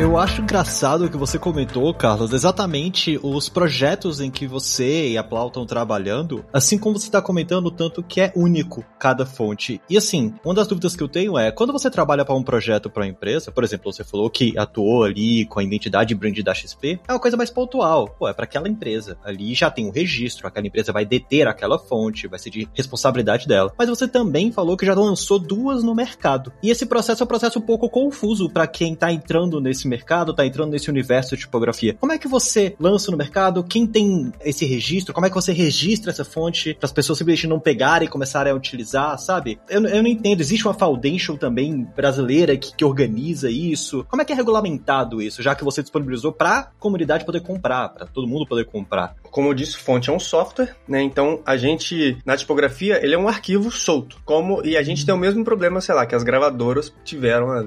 Eu 0.00 0.16
acho 0.16 0.40
engraçado 0.40 1.04
o 1.04 1.10
que 1.10 1.16
você 1.18 1.38
comentou, 1.38 1.92
Carlos, 1.92 2.32
exatamente 2.32 3.20
os 3.22 3.50
projetos 3.50 4.18
em 4.18 4.30
que 4.30 4.46
você 4.46 5.10
e 5.10 5.18
a 5.18 5.22
Plau 5.22 5.48
estão 5.48 5.66
trabalhando, 5.66 6.42
assim 6.54 6.78
como 6.78 6.98
você 6.98 7.08
está 7.08 7.20
comentando 7.20 7.70
tanto 7.70 8.02
que 8.02 8.18
é 8.18 8.32
único 8.34 8.82
cada 8.98 9.26
fonte. 9.26 9.78
E 9.90 9.98
assim, 9.98 10.32
uma 10.42 10.54
das 10.54 10.66
dúvidas 10.66 10.96
que 10.96 11.02
eu 11.02 11.08
tenho 11.08 11.38
é, 11.38 11.52
quando 11.52 11.70
você 11.70 11.90
trabalha 11.90 12.24
para 12.24 12.34
um 12.34 12.42
projeto 12.42 12.88
para 12.88 13.02
uma 13.02 13.10
empresa, 13.10 13.52
por 13.52 13.62
exemplo, 13.62 13.92
você 13.92 14.02
falou 14.02 14.30
que 14.30 14.58
atuou 14.58 15.04
ali 15.04 15.44
com 15.44 15.60
a 15.60 15.62
identidade 15.62 16.14
brand 16.14 16.38
da 16.38 16.54
XP, 16.54 16.98
é 17.06 17.12
uma 17.12 17.20
coisa 17.20 17.36
mais 17.36 17.50
pontual. 17.50 18.08
Pô, 18.18 18.26
é 18.26 18.32
para 18.32 18.44
aquela 18.44 18.70
empresa. 18.70 19.18
Ali 19.22 19.52
já 19.54 19.70
tem 19.70 19.86
um 19.86 19.90
registro, 19.90 20.46
aquela 20.46 20.66
empresa 20.66 20.94
vai 20.94 21.04
deter 21.04 21.46
aquela 21.46 21.78
fonte, 21.78 22.26
vai 22.26 22.38
ser 22.38 22.48
de 22.48 22.66
responsabilidade 22.72 23.46
dela. 23.46 23.70
Mas 23.76 23.90
você 23.90 24.08
também 24.08 24.50
falou 24.50 24.78
que 24.78 24.86
já 24.86 24.94
lançou 24.94 25.38
duas 25.38 25.84
no 25.84 25.94
mercado. 25.94 26.50
E 26.62 26.70
esse 26.70 26.86
processo 26.86 27.22
é 27.22 27.24
um 27.24 27.28
processo 27.28 27.58
um 27.58 27.62
pouco 27.62 27.90
confuso 27.90 28.48
para 28.48 28.66
quem 28.66 28.94
tá 28.94 29.12
entrando 29.12 29.60
nesse 29.60 29.89
mercado, 29.90 30.34
tá 30.34 30.46
entrando 30.46 30.70
nesse 30.70 30.88
universo 30.90 31.36
de 31.36 31.42
tipografia. 31.42 31.96
Como 32.00 32.12
é 32.12 32.18
que 32.18 32.28
você 32.28 32.74
lança 32.78 33.10
no 33.10 33.16
mercado? 33.16 33.64
Quem 33.64 33.86
tem 33.86 34.32
esse 34.44 34.64
registro? 34.64 35.12
Como 35.12 35.26
é 35.26 35.28
que 35.28 35.34
você 35.34 35.52
registra 35.52 36.10
essa 36.10 36.24
fonte 36.24 36.74
para 36.74 36.86
as 36.86 36.92
pessoas 36.92 37.18
simplesmente 37.18 37.46
não 37.46 37.60
pegarem 37.60 38.06
e 38.06 38.10
começarem 38.10 38.52
a 38.52 38.56
utilizar, 38.56 39.18
sabe? 39.18 39.58
Eu, 39.68 39.84
eu 39.86 40.02
não 40.02 40.08
entendo. 40.08 40.40
Existe 40.40 40.66
uma 40.66 40.74
foundation 40.74 41.36
também 41.36 41.86
brasileira 41.96 42.56
que, 42.56 42.74
que 42.74 42.84
organiza 42.84 43.50
isso? 43.50 44.04
Como 44.08 44.22
é 44.22 44.24
que 44.24 44.32
é 44.32 44.36
regulamentado 44.36 45.20
isso, 45.20 45.42
já 45.42 45.54
que 45.54 45.64
você 45.64 45.82
disponibilizou 45.82 46.32
para 46.32 46.58
a 46.58 46.62
comunidade 46.78 47.24
poder 47.24 47.40
comprar, 47.40 47.88
para 47.88 48.06
todo 48.06 48.26
mundo 48.26 48.46
poder 48.46 48.64
comprar? 48.66 49.14
Como 49.30 49.48
eu 49.48 49.54
disse, 49.54 49.76
fonte 49.76 50.10
é 50.10 50.12
um 50.12 50.20
software, 50.20 50.76
né? 50.86 51.02
Então 51.02 51.40
a 51.44 51.56
gente 51.56 52.18
na 52.24 52.36
tipografia 52.36 53.04
ele 53.04 53.14
é 53.14 53.18
um 53.18 53.28
arquivo 53.28 53.70
solto. 53.70 54.20
Como 54.24 54.64
e 54.64 54.76
a 54.76 54.82
gente 54.82 55.04
tem 55.04 55.14
o 55.14 55.18
mesmo 55.18 55.44
problema, 55.44 55.80
sei 55.80 55.94
lá, 55.94 56.06
que 56.06 56.14
as 56.14 56.22
gravadoras 56.22 56.92
tiveram 57.04 57.50
há 57.50 57.64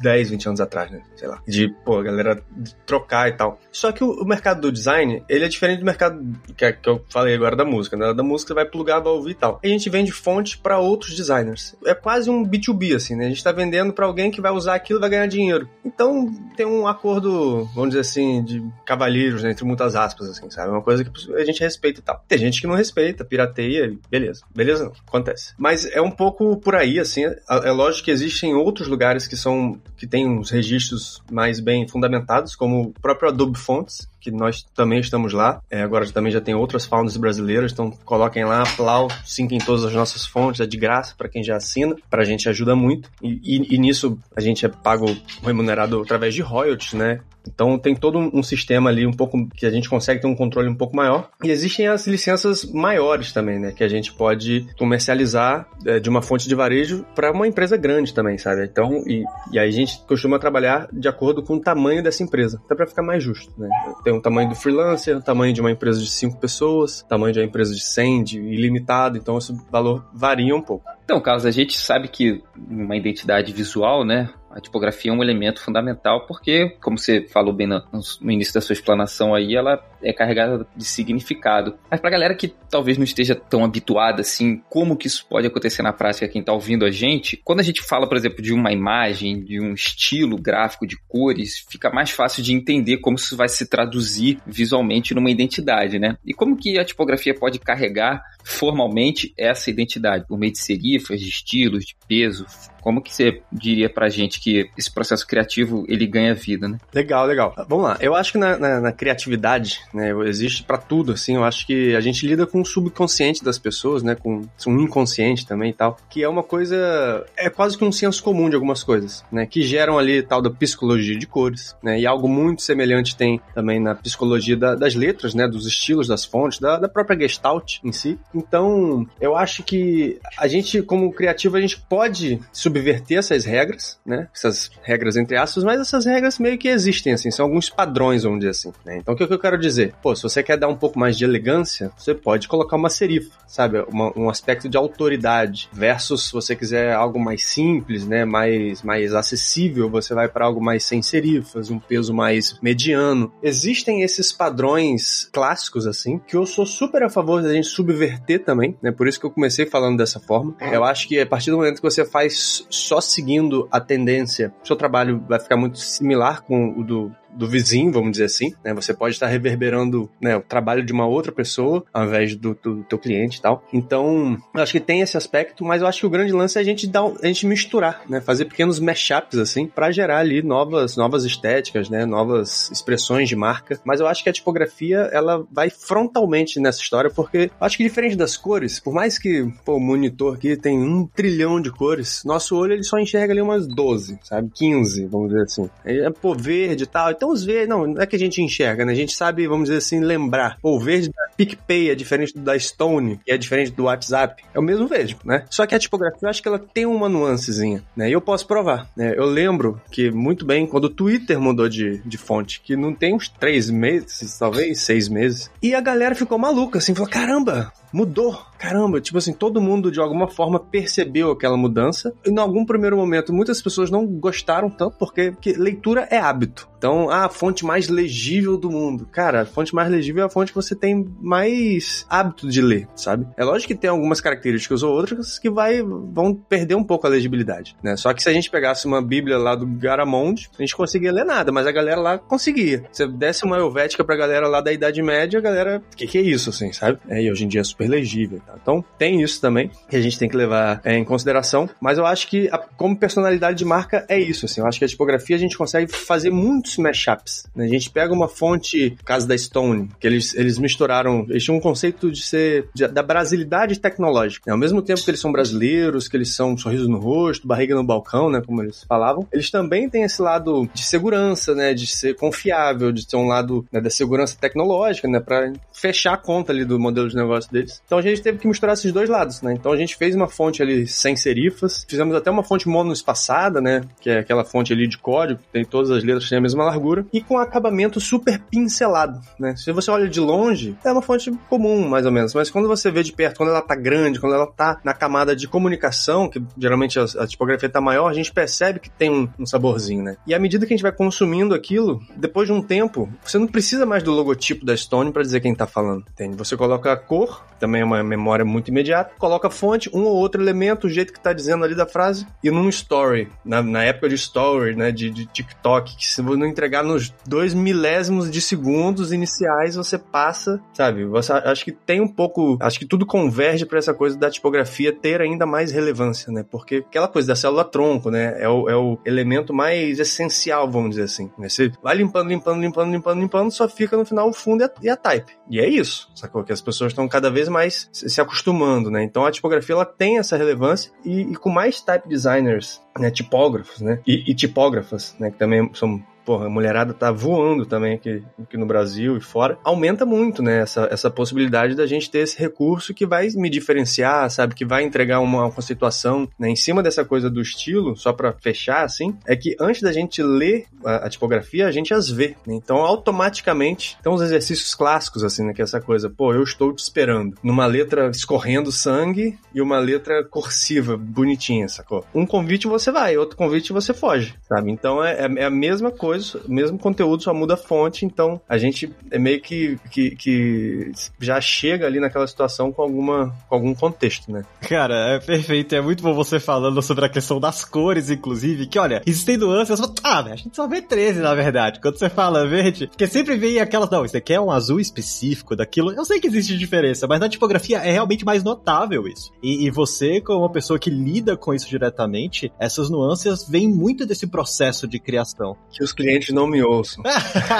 10, 0.00 0.30
20 0.30 0.46
anos 0.48 0.60
atrás, 0.60 0.90
né? 0.90 1.02
Sei 1.16 1.28
lá. 1.28 1.42
De, 1.46 1.68
pô, 1.84 2.02
galera 2.02 2.42
trocar 2.86 3.28
e 3.28 3.32
tal. 3.32 3.60
Só 3.70 3.92
que 3.92 4.02
o, 4.02 4.22
o, 4.22 4.24
mercado 4.24 4.60
do 4.60 4.72
design, 4.72 5.22
ele 5.28 5.44
é 5.44 5.48
diferente 5.48 5.80
do 5.80 5.84
mercado 5.84 6.20
que, 6.56 6.72
que 6.72 6.88
eu 6.88 7.04
falei 7.08 7.34
agora 7.34 7.54
da 7.56 7.64
música, 7.64 7.96
né? 7.96 8.12
Da 8.12 8.22
música 8.22 8.48
você 8.48 8.54
vai 8.54 8.64
plugar, 8.64 9.00
vai 9.00 9.12
ouvir 9.12 9.32
e 9.32 9.34
tal. 9.34 9.60
A 9.62 9.66
gente 9.66 9.88
vende 9.88 10.12
fonte 10.12 10.58
para 10.58 10.78
outros 10.78 11.14
designers. 11.14 11.74
É 11.84 11.94
quase 11.94 12.30
um 12.30 12.44
B2B, 12.44 12.96
assim, 12.96 13.14
né? 13.14 13.26
A 13.26 13.28
gente 13.28 13.44
tá 13.44 13.52
vendendo 13.52 13.92
para 13.92 14.06
alguém 14.06 14.30
que 14.30 14.40
vai 14.40 14.52
usar 14.52 14.74
aquilo 14.74 14.98
e 14.98 15.02
vai 15.02 15.10
ganhar 15.10 15.26
dinheiro. 15.26 15.68
Então, 15.84 16.32
tem 16.56 16.66
um 16.66 16.86
acordo, 16.86 17.68
vamos 17.74 17.90
dizer 17.90 18.00
assim, 18.00 18.42
de 18.42 18.62
cavalheiros, 18.84 19.42
né? 19.42 19.50
Entre 19.50 19.64
muitas 19.64 19.94
aspas, 19.94 20.28
assim, 20.28 20.50
sabe? 20.50 20.70
Uma 20.70 20.82
coisa 20.82 21.04
que 21.04 21.10
a 21.34 21.44
gente 21.44 21.60
respeita 21.60 22.00
e 22.00 22.02
tal. 22.02 22.24
Tem 22.26 22.38
gente 22.38 22.60
que 22.60 22.66
não 22.66 22.74
respeita, 22.74 23.24
pirateia, 23.24 23.92
beleza. 24.10 24.42
Beleza 24.54 24.84
não, 24.84 24.92
acontece. 25.06 25.54
Mas 25.58 25.86
é 25.86 26.00
um 26.00 26.10
pouco 26.10 26.56
por 26.56 26.74
aí, 26.74 26.98
assim. 26.98 27.24
É, 27.24 27.38
é 27.48 27.70
lógico 27.70 28.06
que 28.06 28.10
existem 28.10 28.54
outros 28.54 28.88
lugares 28.88 29.26
que 29.26 29.36
são 29.36 29.80
que 30.00 30.06
tem 30.06 30.26
uns 30.26 30.48
registros 30.48 31.22
mais 31.30 31.60
bem 31.60 31.86
fundamentados, 31.86 32.56
como 32.56 32.84
o 32.84 32.92
próprio 33.02 33.28
Adobe 33.28 33.58
Fonts, 33.58 34.09
que 34.20 34.30
nós 34.30 34.62
também 34.74 35.00
estamos 35.00 35.32
lá. 35.32 35.60
É, 35.70 35.82
agora 35.82 36.10
também 36.10 36.32
já 36.32 36.40
tem 36.40 36.54
outras 36.54 36.84
founders 36.84 37.16
brasileiras, 37.16 37.72
então 37.72 37.90
coloquem 38.04 38.44
lá, 38.44 38.64
Plau, 38.76 39.08
sinquem 39.24 39.58
todas 39.58 39.84
as 39.84 39.92
nossas 39.92 40.26
fontes, 40.26 40.60
é 40.60 40.66
de 40.66 40.76
graça 40.76 41.14
para 41.16 41.28
quem 41.28 41.42
já 41.42 41.56
assina, 41.56 41.96
para 42.08 42.22
a 42.22 42.24
gente 42.24 42.48
ajuda 42.48 42.74
muito. 42.74 43.10
E, 43.22 43.40
e, 43.42 43.74
e, 43.74 43.78
nisso 43.78 44.18
a 44.36 44.40
gente 44.40 44.64
é 44.64 44.68
pago 44.68 45.06
remunerado 45.42 46.00
através 46.00 46.34
de 46.34 46.42
royalties, 46.42 46.94
né? 46.94 47.20
Então 47.46 47.78
tem 47.78 47.94
todo 47.94 48.18
um 48.18 48.42
sistema 48.42 48.90
ali 48.90 49.06
um 49.06 49.12
pouco 49.12 49.48
que 49.48 49.66
a 49.66 49.70
gente 49.70 49.88
consegue 49.88 50.20
ter 50.20 50.26
um 50.26 50.34
controle 50.34 50.68
um 50.68 50.74
pouco 50.74 50.94
maior. 50.96 51.30
E 51.42 51.50
existem 51.50 51.88
as 51.88 52.06
licenças 52.06 52.64
maiores 52.64 53.32
também, 53.32 53.58
né? 53.58 53.72
Que 53.72 53.84
a 53.84 53.88
gente 53.88 54.12
pode 54.12 54.66
comercializar 54.78 55.66
é, 55.86 55.98
de 55.98 56.08
uma 56.08 56.22
fonte 56.22 56.48
de 56.48 56.54
varejo 56.54 57.04
para 57.14 57.32
uma 57.32 57.46
empresa 57.46 57.76
grande 57.76 58.12
também, 58.12 58.38
sabe? 58.38 58.64
Então, 58.64 59.02
e, 59.06 59.24
e 59.52 59.58
aí 59.58 59.68
a 59.68 59.72
gente 59.72 60.00
costuma 60.06 60.38
trabalhar 60.38 60.88
de 60.92 61.08
acordo 61.08 61.42
com 61.42 61.56
o 61.56 61.60
tamanho 61.60 62.02
dessa 62.02 62.22
empresa, 62.22 62.60
até 62.64 62.74
para 62.74 62.86
ficar 62.86 63.02
mais 63.02 63.22
justo, 63.22 63.52
né? 63.58 63.68
Tem 64.04 64.09
um 64.12 64.20
tamanho 64.20 64.48
do 64.48 64.54
freelancer, 64.54 65.16
o 65.16 65.22
tamanho 65.22 65.52
de 65.52 65.60
uma 65.60 65.70
empresa 65.70 66.00
de 66.00 66.10
5 66.10 66.38
pessoas, 66.38 67.02
tamanho 67.08 67.32
de 67.32 67.40
uma 67.40 67.46
empresa 67.46 67.74
de 67.74 67.80
100, 67.80 68.24
de 68.24 68.38
ilimitado, 68.38 69.18
então 69.18 69.38
esse 69.38 69.52
valor 69.70 70.04
varia 70.12 70.54
um 70.54 70.62
pouco. 70.62 70.84
Então, 71.04 71.20
Carlos, 71.20 71.44
a 71.44 71.50
gente 71.50 71.78
sabe 71.78 72.08
que 72.08 72.42
uma 72.56 72.96
identidade 72.96 73.52
visual, 73.52 74.04
né, 74.04 74.30
a 74.50 74.60
tipografia 74.60 75.10
é 75.10 75.14
um 75.14 75.22
elemento 75.22 75.60
fundamental 75.60 76.26
porque, 76.26 76.76
como 76.82 76.98
você 76.98 77.26
falou 77.28 77.52
bem 77.52 77.66
no, 77.66 77.82
no, 78.20 78.30
início 78.30 78.52
da 78.52 78.60
sua 78.60 78.72
explanação 78.72 79.34
aí, 79.34 79.54
ela 79.54 79.82
é 80.02 80.12
carregada 80.12 80.66
de 80.76 80.84
significado. 80.84 81.76
Mas 81.90 82.00
pra 82.00 82.10
galera 82.10 82.34
que 82.34 82.52
talvez 82.68 82.98
não 82.98 83.04
esteja 83.04 83.34
tão 83.34 83.64
habituada 83.64 84.22
assim, 84.22 84.62
como 84.68 84.96
que 84.96 85.06
isso 85.06 85.26
pode 85.28 85.46
acontecer 85.46 85.82
na 85.82 85.92
prática 85.92 86.28
quem 86.28 86.42
tá 86.42 86.52
ouvindo 86.52 86.84
a 86.84 86.90
gente, 86.90 87.40
quando 87.44 87.60
a 87.60 87.62
gente 87.62 87.82
fala, 87.82 88.08
por 88.08 88.16
exemplo, 88.16 88.42
de 88.42 88.52
uma 88.52 88.72
imagem, 88.72 89.42
de 89.44 89.60
um 89.60 89.72
estilo 89.72 90.36
gráfico 90.36 90.86
de 90.86 90.96
cores, 91.08 91.64
fica 91.70 91.90
mais 91.90 92.10
fácil 92.10 92.42
de 92.42 92.52
entender 92.52 92.98
como 92.98 93.16
isso 93.16 93.36
vai 93.36 93.48
se 93.48 93.68
traduzir 93.68 94.38
visualmente 94.46 95.14
numa 95.14 95.30
identidade, 95.30 95.98
né? 95.98 96.16
E 96.24 96.34
como 96.34 96.56
que 96.56 96.78
a 96.78 96.84
tipografia 96.84 97.34
pode 97.34 97.58
carregar 97.58 98.22
formalmente 98.44 99.32
essa 99.38 99.70
identidade, 99.70 100.26
por 100.26 100.38
meio 100.38 100.52
de 100.52 100.58
serifas, 100.58 101.20
de 101.20 101.28
estilos, 101.28 101.84
de 101.84 101.94
peso, 102.08 102.46
como 102.80 103.02
que 103.02 103.14
você 103.14 103.42
diria 103.52 103.88
pra 103.88 104.08
gente 104.08 104.40
que 104.40 104.70
esse 104.76 104.90
processo 104.92 105.26
criativo 105.26 105.84
ele 105.88 106.06
ganha 106.06 106.34
vida, 106.34 106.68
né? 106.68 106.78
Legal, 106.92 107.26
legal. 107.26 107.54
Vamos 107.68 107.84
lá. 107.84 107.96
Eu 108.00 108.14
acho 108.14 108.32
que 108.32 108.38
na, 108.38 108.58
na, 108.58 108.80
na 108.80 108.92
criatividade, 108.92 109.80
né, 109.92 110.10
existe 110.26 110.62
para 110.62 110.78
tudo, 110.78 111.12
assim. 111.12 111.36
Eu 111.36 111.44
acho 111.44 111.66
que 111.66 111.94
a 111.94 112.00
gente 112.00 112.26
lida 112.26 112.46
com 112.46 112.60
o 112.60 112.66
subconsciente 112.66 113.44
das 113.44 113.58
pessoas, 113.58 114.02
né, 114.02 114.14
com 114.14 114.42
um 114.66 114.80
inconsciente 114.80 115.46
também 115.46 115.70
e 115.70 115.74
tal, 115.74 115.96
que 116.08 116.22
é 116.22 116.28
uma 116.28 116.42
coisa, 116.42 117.24
é 117.36 117.48
quase 117.50 117.76
que 117.76 117.84
um 117.84 117.92
senso 117.92 118.22
comum 118.22 118.48
de 118.48 118.54
algumas 118.54 118.82
coisas, 118.82 119.24
né, 119.30 119.46
que 119.46 119.62
geram 119.62 119.98
ali 119.98 120.22
tal 120.22 120.40
da 120.40 120.50
psicologia 120.50 121.18
de 121.18 121.26
cores, 121.26 121.74
né, 121.82 121.98
e 121.98 122.06
algo 122.06 122.28
muito 122.28 122.62
semelhante 122.62 123.16
tem 123.16 123.40
também 123.54 123.80
na 123.80 123.94
psicologia 123.94 124.56
da, 124.56 124.74
das 124.74 124.94
letras, 124.94 125.34
né, 125.34 125.46
dos 125.48 125.66
estilos 125.66 126.08
das 126.08 126.24
fontes, 126.24 126.58
da, 126.58 126.78
da 126.78 126.88
própria 126.88 127.18
Gestalt 127.18 127.78
em 127.84 127.92
si. 127.92 128.18
Então, 128.34 129.06
eu 129.20 129.36
acho 129.36 129.62
que 129.62 130.18
a 130.38 130.46
gente, 130.46 130.82
como 130.82 131.12
criativo, 131.12 131.56
a 131.56 131.60
gente 131.60 131.80
pode 131.80 132.40
subverter 132.70 133.18
essas 133.18 133.44
regras, 133.44 133.98
né? 134.06 134.28
Essas 134.34 134.70
regras 134.82 135.16
entre 135.16 135.36
aspas, 135.36 135.64
mas 135.64 135.80
essas 135.80 136.06
regras 136.06 136.38
meio 136.38 136.56
que 136.56 136.68
existem, 136.68 137.12
assim, 137.12 137.30
são 137.30 137.46
alguns 137.46 137.68
padrões, 137.68 138.22
vamos 138.22 138.40
dizer 138.40 138.50
assim. 138.50 138.72
Né? 138.84 138.98
Então 138.98 139.14
o 139.14 139.16
que, 139.16 139.24
eu 139.24 139.38
quero 139.38 139.58
dizer? 139.58 139.94
Pô, 140.02 140.14
se 140.14 140.22
você 140.22 140.42
quer 140.42 140.56
dar 140.56 140.68
um 140.68 140.76
pouco 140.76 140.98
mais 140.98 141.18
de 141.18 141.24
elegância, 141.24 141.90
você 141.98 142.14
pode 142.14 142.48
colocar 142.48 142.76
uma 142.76 142.88
serifa, 142.88 143.36
sabe? 143.46 143.80
Uma, 143.88 144.16
um 144.16 144.30
aspecto 144.30 144.68
de 144.68 144.76
autoridade. 144.76 145.68
Versus 145.72 146.28
se 146.28 146.32
você 146.32 146.54
quiser 146.54 146.92
algo 146.92 147.18
mais 147.18 147.44
simples, 147.44 148.06
né? 148.06 148.24
Mais, 148.24 148.82
mais 148.82 149.14
acessível, 149.14 149.90
você 149.90 150.14
vai 150.14 150.28
para 150.28 150.44
algo 150.44 150.62
mais 150.62 150.84
sem 150.84 151.02
serifas, 151.02 151.70
um 151.70 151.78
peso 151.78 152.14
mais 152.14 152.58
mediano. 152.62 153.32
Existem 153.42 154.02
esses 154.02 154.32
padrões 154.32 155.28
clássicos, 155.32 155.86
assim, 155.86 156.18
que 156.18 156.36
eu 156.36 156.46
sou 156.46 156.64
super 156.64 157.02
a 157.02 157.10
favor 157.10 157.42
da 157.42 157.52
gente 157.52 157.68
subverter 157.68 158.44
também, 158.44 158.76
né? 158.82 158.92
Por 158.92 159.08
isso 159.08 159.18
que 159.18 159.26
eu 159.26 159.30
comecei 159.30 159.66
falando 159.66 159.98
dessa 159.98 160.20
forma. 160.20 160.54
Eu 160.60 160.84
acho 160.84 161.08
que 161.08 161.18
a 161.18 161.26
partir 161.26 161.50
do 161.50 161.56
momento 161.56 161.76
que 161.76 161.82
você 161.82 162.04
faz 162.04 162.59
só 162.68 163.00
seguindo 163.00 163.68
a 163.70 163.80
tendência, 163.80 164.52
seu 164.62 164.76
trabalho 164.76 165.22
vai 165.28 165.38
ficar 165.38 165.56
muito 165.56 165.78
similar 165.78 166.42
com 166.42 166.78
o 166.78 166.84
do 166.84 167.12
do 167.32 167.48
vizinho, 167.48 167.92
vamos 167.92 168.12
dizer 168.12 168.24
assim, 168.24 168.54
né? 168.64 168.74
Você 168.74 168.94
pode 168.94 169.14
estar 169.14 169.26
reverberando 169.26 170.10
né, 170.20 170.36
o 170.36 170.40
trabalho 170.40 170.84
de 170.84 170.92
uma 170.92 171.06
outra 171.06 171.32
pessoa 171.32 171.84
ao 171.92 172.04
invés 172.04 172.34
do, 172.34 172.54
do 172.54 172.82
teu 172.84 172.98
cliente 172.98 173.38
e 173.38 173.42
tal. 173.42 173.64
Então, 173.72 174.36
eu 174.54 174.62
acho 174.62 174.72
que 174.72 174.80
tem 174.80 175.00
esse 175.00 175.16
aspecto, 175.16 175.64
mas 175.64 175.82
eu 175.82 175.88
acho 175.88 176.00
que 176.00 176.06
o 176.06 176.10
grande 176.10 176.32
lance 176.32 176.58
é 176.58 176.60
a 176.60 176.64
gente 176.64 176.86
dar, 176.86 177.10
a 177.22 177.26
gente 177.26 177.46
misturar, 177.46 178.02
né? 178.08 178.20
Fazer 178.20 178.44
pequenos 178.44 178.78
mashups 178.78 179.38
assim 179.38 179.66
para 179.66 179.90
gerar 179.90 180.18
ali 180.18 180.42
novas, 180.42 180.96
novas 180.96 181.24
estéticas, 181.24 181.88
né? 181.88 182.04
Novas 182.04 182.70
expressões 182.70 183.28
de 183.28 183.36
marca. 183.36 183.80
Mas 183.84 184.00
eu 184.00 184.06
acho 184.06 184.22
que 184.22 184.30
a 184.30 184.32
tipografia 184.32 185.08
ela 185.12 185.46
vai 185.50 185.70
frontalmente 185.70 186.60
nessa 186.60 186.80
história 186.80 187.10
porque 187.10 187.50
acho 187.60 187.76
que 187.76 187.84
diferente 187.84 188.16
das 188.16 188.36
cores, 188.36 188.80
por 188.80 188.92
mais 188.92 189.18
que 189.18 189.52
pô, 189.64 189.76
o 189.76 189.80
monitor 189.80 190.34
aqui 190.34 190.56
tem 190.56 190.78
um 190.78 191.06
trilhão 191.06 191.60
de 191.60 191.70
cores, 191.70 192.22
nosso 192.24 192.56
olho 192.56 192.72
ele 192.72 192.84
só 192.84 192.98
enxerga 192.98 193.32
ali 193.32 193.40
umas 193.40 193.66
12, 193.66 194.18
sabe? 194.22 194.50
15, 194.54 195.06
vamos 195.06 195.28
dizer 195.28 195.42
assim. 195.42 195.70
É, 195.84 196.10
pô, 196.10 196.34
verde 196.34 196.84
e 196.84 196.86
tal. 196.86 197.10
Então 197.20 197.32
os 197.32 197.44
verdes, 197.44 197.68
não, 197.68 197.86
não 197.86 198.00
é 198.00 198.06
que 198.06 198.16
a 198.16 198.18
gente 198.18 198.40
enxerga, 198.40 198.82
né? 198.82 198.92
A 198.92 198.96
gente 198.96 199.12
sabe, 199.12 199.46
vamos 199.46 199.64
dizer 199.64 199.76
assim, 199.76 200.00
lembrar. 200.00 200.56
Pô, 200.62 200.76
o 200.76 200.80
verde 200.80 201.10
da 201.10 201.28
PicPay 201.36 201.90
é 201.90 201.94
diferente 201.94 202.32
da 202.38 202.58
Stone, 202.58 203.20
que 203.22 203.30
é 203.30 203.36
diferente 203.36 203.72
do 203.72 203.84
WhatsApp. 203.84 204.42
É 204.54 204.58
o 204.58 204.62
mesmo 204.62 204.88
verde, 204.88 205.18
né? 205.22 205.44
Só 205.50 205.66
que 205.66 205.74
a 205.74 205.78
tipografia, 205.78 206.20
eu 206.22 206.30
acho 206.30 206.40
que 206.40 206.48
ela 206.48 206.58
tem 206.58 206.86
uma 206.86 207.10
nuancezinha, 207.10 207.84
né? 207.94 208.08
E 208.08 208.12
eu 208.14 208.22
posso 208.22 208.46
provar, 208.46 208.88
né? 208.96 209.12
Eu 209.14 209.26
lembro 209.26 209.78
que, 209.90 210.10
muito 210.10 210.46
bem, 210.46 210.66
quando 210.66 210.84
o 210.84 210.88
Twitter 210.88 211.38
mudou 211.38 211.68
de, 211.68 211.98
de 212.06 212.16
fonte, 212.16 212.62
que 212.62 212.74
não 212.74 212.94
tem 212.94 213.14
uns 213.14 213.28
três 213.28 213.68
meses, 213.68 214.38
talvez 214.38 214.80
seis 214.80 215.06
meses, 215.06 215.50
e 215.62 215.74
a 215.74 215.80
galera 215.82 216.14
ficou 216.14 216.38
maluca, 216.38 216.78
assim, 216.78 216.94
falou, 216.94 217.10
caramba, 217.10 217.70
mudou. 217.92 218.40
Caramba, 218.58 219.00
tipo 219.00 219.16
assim, 219.16 219.32
todo 219.32 219.60
mundo 219.60 219.90
de 219.90 220.00
alguma 220.00 220.28
forma 220.28 220.60
percebeu 220.60 221.30
aquela 221.30 221.56
mudança. 221.56 222.12
E 222.26 222.30
em 222.30 222.38
algum 222.38 222.64
primeiro 222.64 222.96
momento, 222.96 223.32
muitas 223.32 223.62
pessoas 223.62 223.90
não 223.90 224.06
gostaram 224.06 224.68
tanto, 224.68 224.96
porque, 224.98 225.32
porque 225.32 225.52
leitura 225.52 226.06
é 226.10 226.18
hábito. 226.18 226.68
Então, 226.76 227.10
ah, 227.10 227.26
a 227.26 227.28
fonte 227.28 227.64
mais 227.64 227.88
legível 227.88 228.56
do 228.56 228.70
mundo. 228.70 229.06
Cara, 229.12 229.42
a 229.42 229.44
fonte 229.44 229.74
mais 229.74 229.90
legível 229.90 230.22
é 230.22 230.26
a 230.26 230.30
fonte 230.30 230.50
que 230.50 230.56
você 230.56 230.74
tem 230.74 231.06
mais 231.20 232.06
hábito 232.08 232.48
de 232.48 232.62
ler, 232.62 232.88
sabe? 232.94 233.26
É 233.36 233.44
lógico 233.44 233.74
que 233.74 233.78
tem 233.78 233.90
algumas 233.90 234.18
características 234.20 234.82
ou 234.82 234.94
outras 234.94 235.38
que 235.38 235.50
vai, 235.50 235.82
vão 235.82 236.34
perder 236.34 236.74
um 236.74 236.84
pouco 236.84 237.06
a 237.06 237.10
legibilidade, 237.10 237.76
né? 237.82 237.96
Só 237.96 238.14
que 238.14 238.22
se 238.22 238.30
a 238.30 238.32
gente 238.32 238.50
pegasse 238.50 238.86
uma 238.86 239.02
bíblia 239.02 239.36
lá 239.36 239.54
do 239.54 239.66
Garamond, 239.66 240.50
a 240.58 240.62
gente 240.62 240.74
conseguia 240.74 241.12
ler 241.12 241.24
nada, 241.24 241.52
mas 241.52 241.66
a 241.66 241.72
galera 241.72 242.00
lá 242.00 242.18
conseguia. 242.18 242.84
Se 242.92 243.06
desse 243.06 243.44
uma 243.44 243.58
helvética 243.58 244.02
pra 244.02 244.16
galera 244.16 244.48
lá 244.48 244.62
da 244.62 244.72
Idade 244.72 245.02
Média, 245.02 245.38
a 245.38 245.42
galera, 245.42 245.82
o 245.92 245.96
que, 245.96 246.06
que 246.06 246.16
é 246.16 246.22
isso, 246.22 246.48
assim, 246.48 246.72
sabe? 246.72 246.98
É, 247.08 247.22
e 247.22 247.30
hoje 247.30 247.44
em 247.44 247.48
dia 247.48 247.60
é 247.60 247.64
super 247.64 247.79
super 247.80 247.88
legível. 247.88 248.40
Tá? 248.46 248.54
Então 248.60 248.84
tem 248.98 249.22
isso 249.22 249.40
também 249.40 249.70
que 249.88 249.96
a 249.96 250.00
gente 250.00 250.18
tem 250.18 250.28
que 250.28 250.36
levar 250.36 250.80
é, 250.84 250.96
em 250.96 251.04
consideração, 251.04 251.68
mas 251.80 251.98
eu 251.98 252.06
acho 252.06 252.28
que 252.28 252.48
a, 252.50 252.58
como 252.58 252.96
personalidade 252.96 253.58
de 253.58 253.64
marca 253.64 254.04
é 254.08 254.18
isso, 254.18 254.44
assim, 254.44 254.60
eu 254.60 254.66
acho 254.66 254.78
que 254.78 254.84
a 254.84 254.88
tipografia 254.88 255.36
a 255.36 255.38
gente 255.38 255.56
consegue 255.56 255.90
fazer 255.90 256.30
muitos 256.30 256.76
mashups, 256.76 257.46
né? 257.54 257.64
A 257.64 257.68
gente 257.68 257.90
pega 257.90 258.12
uma 258.12 258.28
fonte, 258.28 258.96
caso 259.04 259.26
da 259.26 259.36
Stone, 259.36 259.88
que 259.98 260.06
eles, 260.06 260.34
eles 260.34 260.58
misturaram, 260.58 261.24
eles 261.28 261.44
tinham 261.44 261.56
um 261.56 261.60
conceito 261.60 262.10
de 262.10 262.22
ser, 262.22 262.68
de, 262.74 262.86
da 262.88 263.02
brasilidade 263.02 263.78
tecnológica, 263.78 264.44
né? 264.46 264.52
Ao 264.52 264.58
mesmo 264.58 264.82
tempo 264.82 265.02
que 265.02 265.10
eles 265.10 265.20
são 265.20 265.32
brasileiros, 265.32 266.08
que 266.08 266.16
eles 266.16 266.34
são 266.34 266.56
sorriso 266.56 266.88
no 266.88 266.98
rosto, 266.98 267.46
barriga 267.46 267.74
no 267.74 267.84
balcão, 267.84 268.30
né, 268.30 268.42
como 268.44 268.62
eles 268.62 268.84
falavam, 268.84 269.26
eles 269.32 269.50
também 269.50 269.88
têm 269.88 270.02
esse 270.02 270.20
lado 270.20 270.68
de 270.72 270.82
segurança, 270.82 271.54
né, 271.54 271.72
de 271.72 271.86
ser 271.86 272.16
confiável, 272.16 272.92
de 272.92 273.06
ter 273.06 273.16
um 273.16 273.26
lado 273.26 273.64
né, 273.72 273.80
da 273.80 273.90
segurança 273.90 274.36
tecnológica, 274.38 275.08
né, 275.08 275.20
para 275.20 275.52
fechar 275.72 276.14
a 276.14 276.16
conta 276.16 276.52
ali 276.52 276.64
do 276.64 276.78
modelo 276.78 277.08
de 277.08 277.16
negócio 277.16 277.50
deles. 277.50 277.69
Então 277.84 277.98
a 277.98 278.02
gente 278.02 278.22
teve 278.22 278.38
que 278.38 278.48
misturar 278.48 278.74
esses 278.74 278.92
dois 278.92 279.08
lados, 279.08 279.42
né? 279.42 279.52
Então 279.52 279.72
a 279.72 279.76
gente 279.76 279.96
fez 279.96 280.14
uma 280.14 280.28
fonte 280.28 280.62
ali 280.62 280.86
sem 280.86 281.16
serifas, 281.16 281.84
fizemos 281.88 282.14
até 282.14 282.30
uma 282.30 282.42
fonte 282.42 282.68
monoespaçada, 282.68 283.60
né, 283.60 283.82
que 284.00 284.10
é 284.10 284.18
aquela 284.18 284.44
fonte 284.44 284.72
ali 284.72 284.86
de 284.86 284.98
código, 284.98 285.40
que 285.40 285.48
tem 285.52 285.64
todas 285.64 285.90
as 285.90 286.02
letras 286.02 286.24
que 286.24 286.30
têm 286.30 286.38
a 286.38 286.42
mesma 286.42 286.64
largura, 286.64 287.04
e 287.12 287.20
com 287.20 287.38
acabamento 287.38 288.00
super 288.00 288.40
pincelado, 288.50 289.20
né? 289.38 289.54
Se 289.56 289.72
você 289.72 289.90
olha 289.90 290.08
de 290.08 290.20
longe, 290.20 290.76
é 290.84 290.92
uma 290.92 291.02
fonte 291.02 291.30
comum, 291.48 291.88
mais 291.88 292.06
ou 292.06 292.12
menos, 292.12 292.34
mas 292.34 292.50
quando 292.50 292.68
você 292.68 292.90
vê 292.90 293.02
de 293.02 293.12
perto, 293.12 293.38
quando 293.38 293.50
ela 293.50 293.62
tá 293.62 293.74
grande, 293.74 294.20
quando 294.20 294.34
ela 294.34 294.46
tá 294.46 294.80
na 294.84 294.94
camada 294.94 295.34
de 295.34 295.46
comunicação, 295.48 296.28
que 296.28 296.42
geralmente 296.58 296.98
a, 296.98 297.04
a 297.18 297.26
tipografia 297.26 297.68
tá 297.68 297.80
maior, 297.80 298.08
a 298.08 298.14
gente 298.14 298.32
percebe 298.32 298.80
que 298.80 298.90
tem 298.90 299.10
um, 299.10 299.28
um 299.38 299.46
saborzinho, 299.46 300.02
né? 300.02 300.16
E 300.26 300.34
à 300.34 300.38
medida 300.38 300.66
que 300.66 300.72
a 300.72 300.76
gente 300.76 300.82
vai 300.82 300.92
consumindo 300.92 301.54
aquilo, 301.54 302.00
depois 302.16 302.46
de 302.46 302.52
um 302.52 302.62
tempo, 302.62 303.08
você 303.24 303.38
não 303.38 303.46
precisa 303.46 303.86
mais 303.86 304.02
do 304.02 304.12
logotipo 304.12 304.64
da 304.64 304.76
Stone 304.76 305.12
para 305.12 305.22
dizer 305.22 305.40
quem 305.40 305.54
tá 305.54 305.66
falando, 305.66 306.04
entende? 306.10 306.36
Você 306.36 306.56
coloca 306.56 306.92
a 306.92 306.96
cor, 306.96 307.44
também 307.60 307.82
é 307.82 307.84
uma 307.84 308.02
memória 308.02 308.44
muito 308.44 308.68
imediata, 308.68 309.14
coloca 309.18 309.48
a 309.48 309.50
fonte, 309.50 309.90
um 309.94 310.04
ou 310.04 310.16
outro 310.16 310.42
elemento, 310.42 310.86
o 310.86 310.90
jeito 310.90 311.12
que 311.12 311.20
tá 311.20 311.32
dizendo 311.32 311.64
ali 311.64 311.74
da 311.74 311.86
frase, 311.86 312.26
e 312.42 312.50
num 312.50 312.68
story, 312.68 313.28
na, 313.44 313.62
na 313.62 313.84
época 313.84 314.08
de 314.08 314.14
story, 314.14 314.74
né, 314.74 314.90
de, 314.90 315.10
de 315.10 315.26
TikTok, 315.26 315.96
que 315.96 316.06
se 316.06 316.22
você 316.22 316.36
não 316.36 316.46
entregar 316.46 316.82
nos 316.82 317.12
dois 317.26 317.54
milésimos 317.54 318.30
de 318.30 318.40
segundos 318.40 319.12
iniciais, 319.12 319.76
você 319.76 319.98
passa, 319.98 320.60
sabe? 320.72 321.04
Você, 321.04 321.32
acho 321.32 321.64
que 321.64 321.72
tem 321.72 322.00
um 322.00 322.08
pouco, 322.08 322.56
acho 322.60 322.78
que 322.78 322.86
tudo 322.86 323.04
converge 323.04 323.66
para 323.66 323.78
essa 323.78 323.92
coisa 323.92 324.16
da 324.16 324.30
tipografia 324.30 324.92
ter 324.92 325.20
ainda 325.20 325.44
mais 325.44 325.70
relevância, 325.70 326.32
né? 326.32 326.44
Porque 326.48 326.76
aquela 326.76 327.08
coisa 327.08 327.28
da 327.28 327.36
célula 327.36 327.64
tronco, 327.64 328.10
né? 328.10 328.36
É 328.40 328.48
o, 328.48 328.68
é 328.68 328.76
o 328.76 328.98
elemento 329.04 329.52
mais 329.52 329.98
essencial, 329.98 330.70
vamos 330.70 330.90
dizer 330.90 331.04
assim. 331.04 331.30
Né? 331.38 331.48
Você 331.48 331.70
vai 331.82 331.96
limpando, 331.96 332.28
limpando, 332.28 332.60
limpando, 332.60 332.90
limpando, 332.90 333.20
limpando, 333.20 333.50
só 333.50 333.68
fica 333.68 333.96
no 333.96 334.04
final 334.04 334.28
o 334.28 334.32
fundo 334.32 334.62
e 334.62 334.64
a, 334.64 334.70
e 334.82 334.88
a 334.88 334.96
type. 334.96 335.32
E 335.48 335.60
é 335.60 335.68
isso, 335.68 336.10
sacou? 336.14 336.42
Que 336.42 336.52
as 336.52 336.60
pessoas 336.60 336.92
estão 336.92 337.06
cada 337.08 337.30
vez 337.30 337.48
mais 337.50 337.88
se 337.92 338.20
acostumando, 338.20 338.90
né? 338.90 339.02
Então 339.02 339.24
a 339.24 339.30
tipografia 339.30 339.74
ela 339.74 339.84
tem 339.84 340.18
essa 340.18 340.36
relevância 340.36 340.92
e, 341.04 341.22
e 341.22 341.36
com 341.36 341.50
mais 341.50 341.80
type 341.80 342.08
designers, 342.08 342.80
né? 342.98 343.10
Tipógrafos, 343.10 343.80
né? 343.80 344.00
E, 344.06 344.30
e 344.30 344.34
tipógrafas, 344.34 345.14
né? 345.18 345.30
Que 345.30 345.38
também 345.38 345.70
são 345.74 346.02
porra, 346.24 346.46
a 346.46 346.50
mulherada 346.50 346.92
tá 346.92 347.10
voando 347.10 347.66
também 347.66 347.94
aqui, 347.94 348.22
aqui 348.40 348.56
no 348.56 348.66
Brasil 348.66 349.16
e 349.16 349.20
fora, 349.20 349.58
aumenta 349.64 350.04
muito, 350.06 350.42
né, 350.42 350.60
essa, 350.60 350.88
essa 350.90 351.10
possibilidade 351.10 351.74
da 351.74 351.86
gente 351.86 352.10
ter 352.10 352.20
esse 352.20 352.38
recurso 352.38 352.94
que 352.94 353.06
vai 353.06 353.28
me 353.34 353.50
diferenciar, 353.50 354.30
sabe, 354.30 354.54
que 354.54 354.64
vai 354.64 354.82
entregar 354.82 355.20
uma, 355.20 355.50
conceituação, 355.50 356.28
né, 356.38 356.48
em 356.48 356.56
cima 356.56 356.82
dessa 356.82 357.04
coisa 357.04 357.28
do 357.28 357.40
estilo, 357.40 357.96
só 357.96 358.12
para 358.12 358.32
fechar, 358.32 358.84
assim, 358.84 359.16
é 359.26 359.34
que 359.34 359.56
antes 359.60 359.82
da 359.82 359.92
gente 359.92 360.22
ler 360.22 360.66
a, 360.84 361.06
a 361.06 361.10
tipografia, 361.10 361.66
a 361.66 361.72
gente 361.72 361.92
as 361.92 362.08
vê, 362.08 362.36
né? 362.46 362.54
então 362.54 362.78
automaticamente 362.78 363.98
tem 364.02 364.12
uns 364.12 364.20
exercícios 364.20 364.74
clássicos, 364.74 365.24
assim, 365.24 365.44
né, 365.44 365.52
que 365.52 365.60
é 365.60 365.64
essa 365.64 365.80
coisa, 365.80 366.08
pô, 366.08 366.34
eu 366.34 366.42
estou 366.42 366.72
te 366.72 366.80
esperando, 366.80 367.36
numa 367.42 367.66
letra 367.66 368.08
escorrendo 368.10 368.70
sangue 368.70 369.38
e 369.54 369.60
uma 369.60 369.78
letra 369.78 370.24
cursiva, 370.24 370.96
bonitinha, 370.96 371.68
sacou? 371.68 372.04
Um 372.14 372.26
convite 372.26 372.66
você 372.66 372.92
vai, 372.92 373.16
outro 373.16 373.36
convite 373.36 373.72
você 373.72 373.92
foge, 373.92 374.34
sabe? 374.48 374.70
Então 374.70 375.02
é, 375.04 375.26
é 375.36 375.44
a 375.44 375.50
mesma 375.50 375.90
coisa 375.90 376.09
coisa, 376.10 376.40
mesmo 376.48 376.76
conteúdo, 376.76 377.22
só 377.22 377.32
muda 377.32 377.54
a 377.54 377.56
fonte, 377.56 378.04
então 378.04 378.40
a 378.48 378.58
gente 378.58 378.92
é 379.12 379.18
meio 379.18 379.40
que, 379.40 379.78
que, 379.92 380.10
que 380.16 380.92
já 381.20 381.40
chega 381.40 381.86
ali 381.86 382.00
naquela 382.00 382.26
situação 382.26 382.72
com, 382.72 382.82
alguma, 382.82 383.32
com 383.48 383.54
algum 383.54 383.72
contexto, 383.72 384.32
né? 384.32 384.42
Cara, 384.62 384.94
é 385.14 385.18
perfeito. 385.20 385.72
É 385.74 385.80
muito 385.80 386.02
bom 386.02 386.12
você 386.12 386.40
falando 386.40 386.82
sobre 386.82 387.04
a 387.04 387.08
questão 387.08 387.38
das 387.38 387.64
cores, 387.64 388.10
inclusive, 388.10 388.66
que 388.66 388.78
olha, 388.78 389.02
existem 389.06 389.36
nuances, 389.36 389.78
só, 389.78 389.92
ah, 390.02 390.18
a 390.18 390.36
gente 390.36 390.56
só 390.56 390.66
vê 390.66 390.82
13, 390.82 391.20
na 391.20 391.32
verdade. 391.32 391.80
Quando 391.80 391.96
você 391.96 392.10
fala 392.10 392.46
verde, 392.46 392.88
porque 392.88 393.06
sempre 393.06 393.36
vem 393.36 393.60
aquelas, 393.60 393.88
não, 393.88 394.04
isso 394.04 394.16
aqui 394.16 394.34
é 394.34 394.40
um 394.40 394.50
azul 394.50 394.80
específico 394.80 395.54
daquilo. 395.54 395.92
Eu 395.92 396.04
sei 396.04 396.18
que 396.18 396.26
existe 396.26 396.58
diferença, 396.58 397.06
mas 397.06 397.20
na 397.20 397.28
tipografia 397.28 397.78
é 397.78 397.92
realmente 397.92 398.24
mais 398.24 398.42
notável 398.42 399.06
isso. 399.06 399.30
E, 399.40 399.66
e 399.66 399.70
você, 399.70 400.20
como 400.20 400.40
uma 400.40 400.50
pessoa 400.50 400.78
que 400.78 400.90
lida 400.90 401.36
com 401.36 401.54
isso 401.54 401.68
diretamente, 401.68 402.52
essas 402.58 402.90
nuances 402.90 403.48
vêm 403.48 403.68
muito 403.68 404.04
desse 404.04 404.26
processo 404.26 404.88
de 404.88 404.98
criação. 404.98 405.56
Que 405.70 405.84
os 405.84 405.92
clientes 406.00 406.34
não 406.34 406.46
me 406.46 406.62
ouçam. 406.62 407.02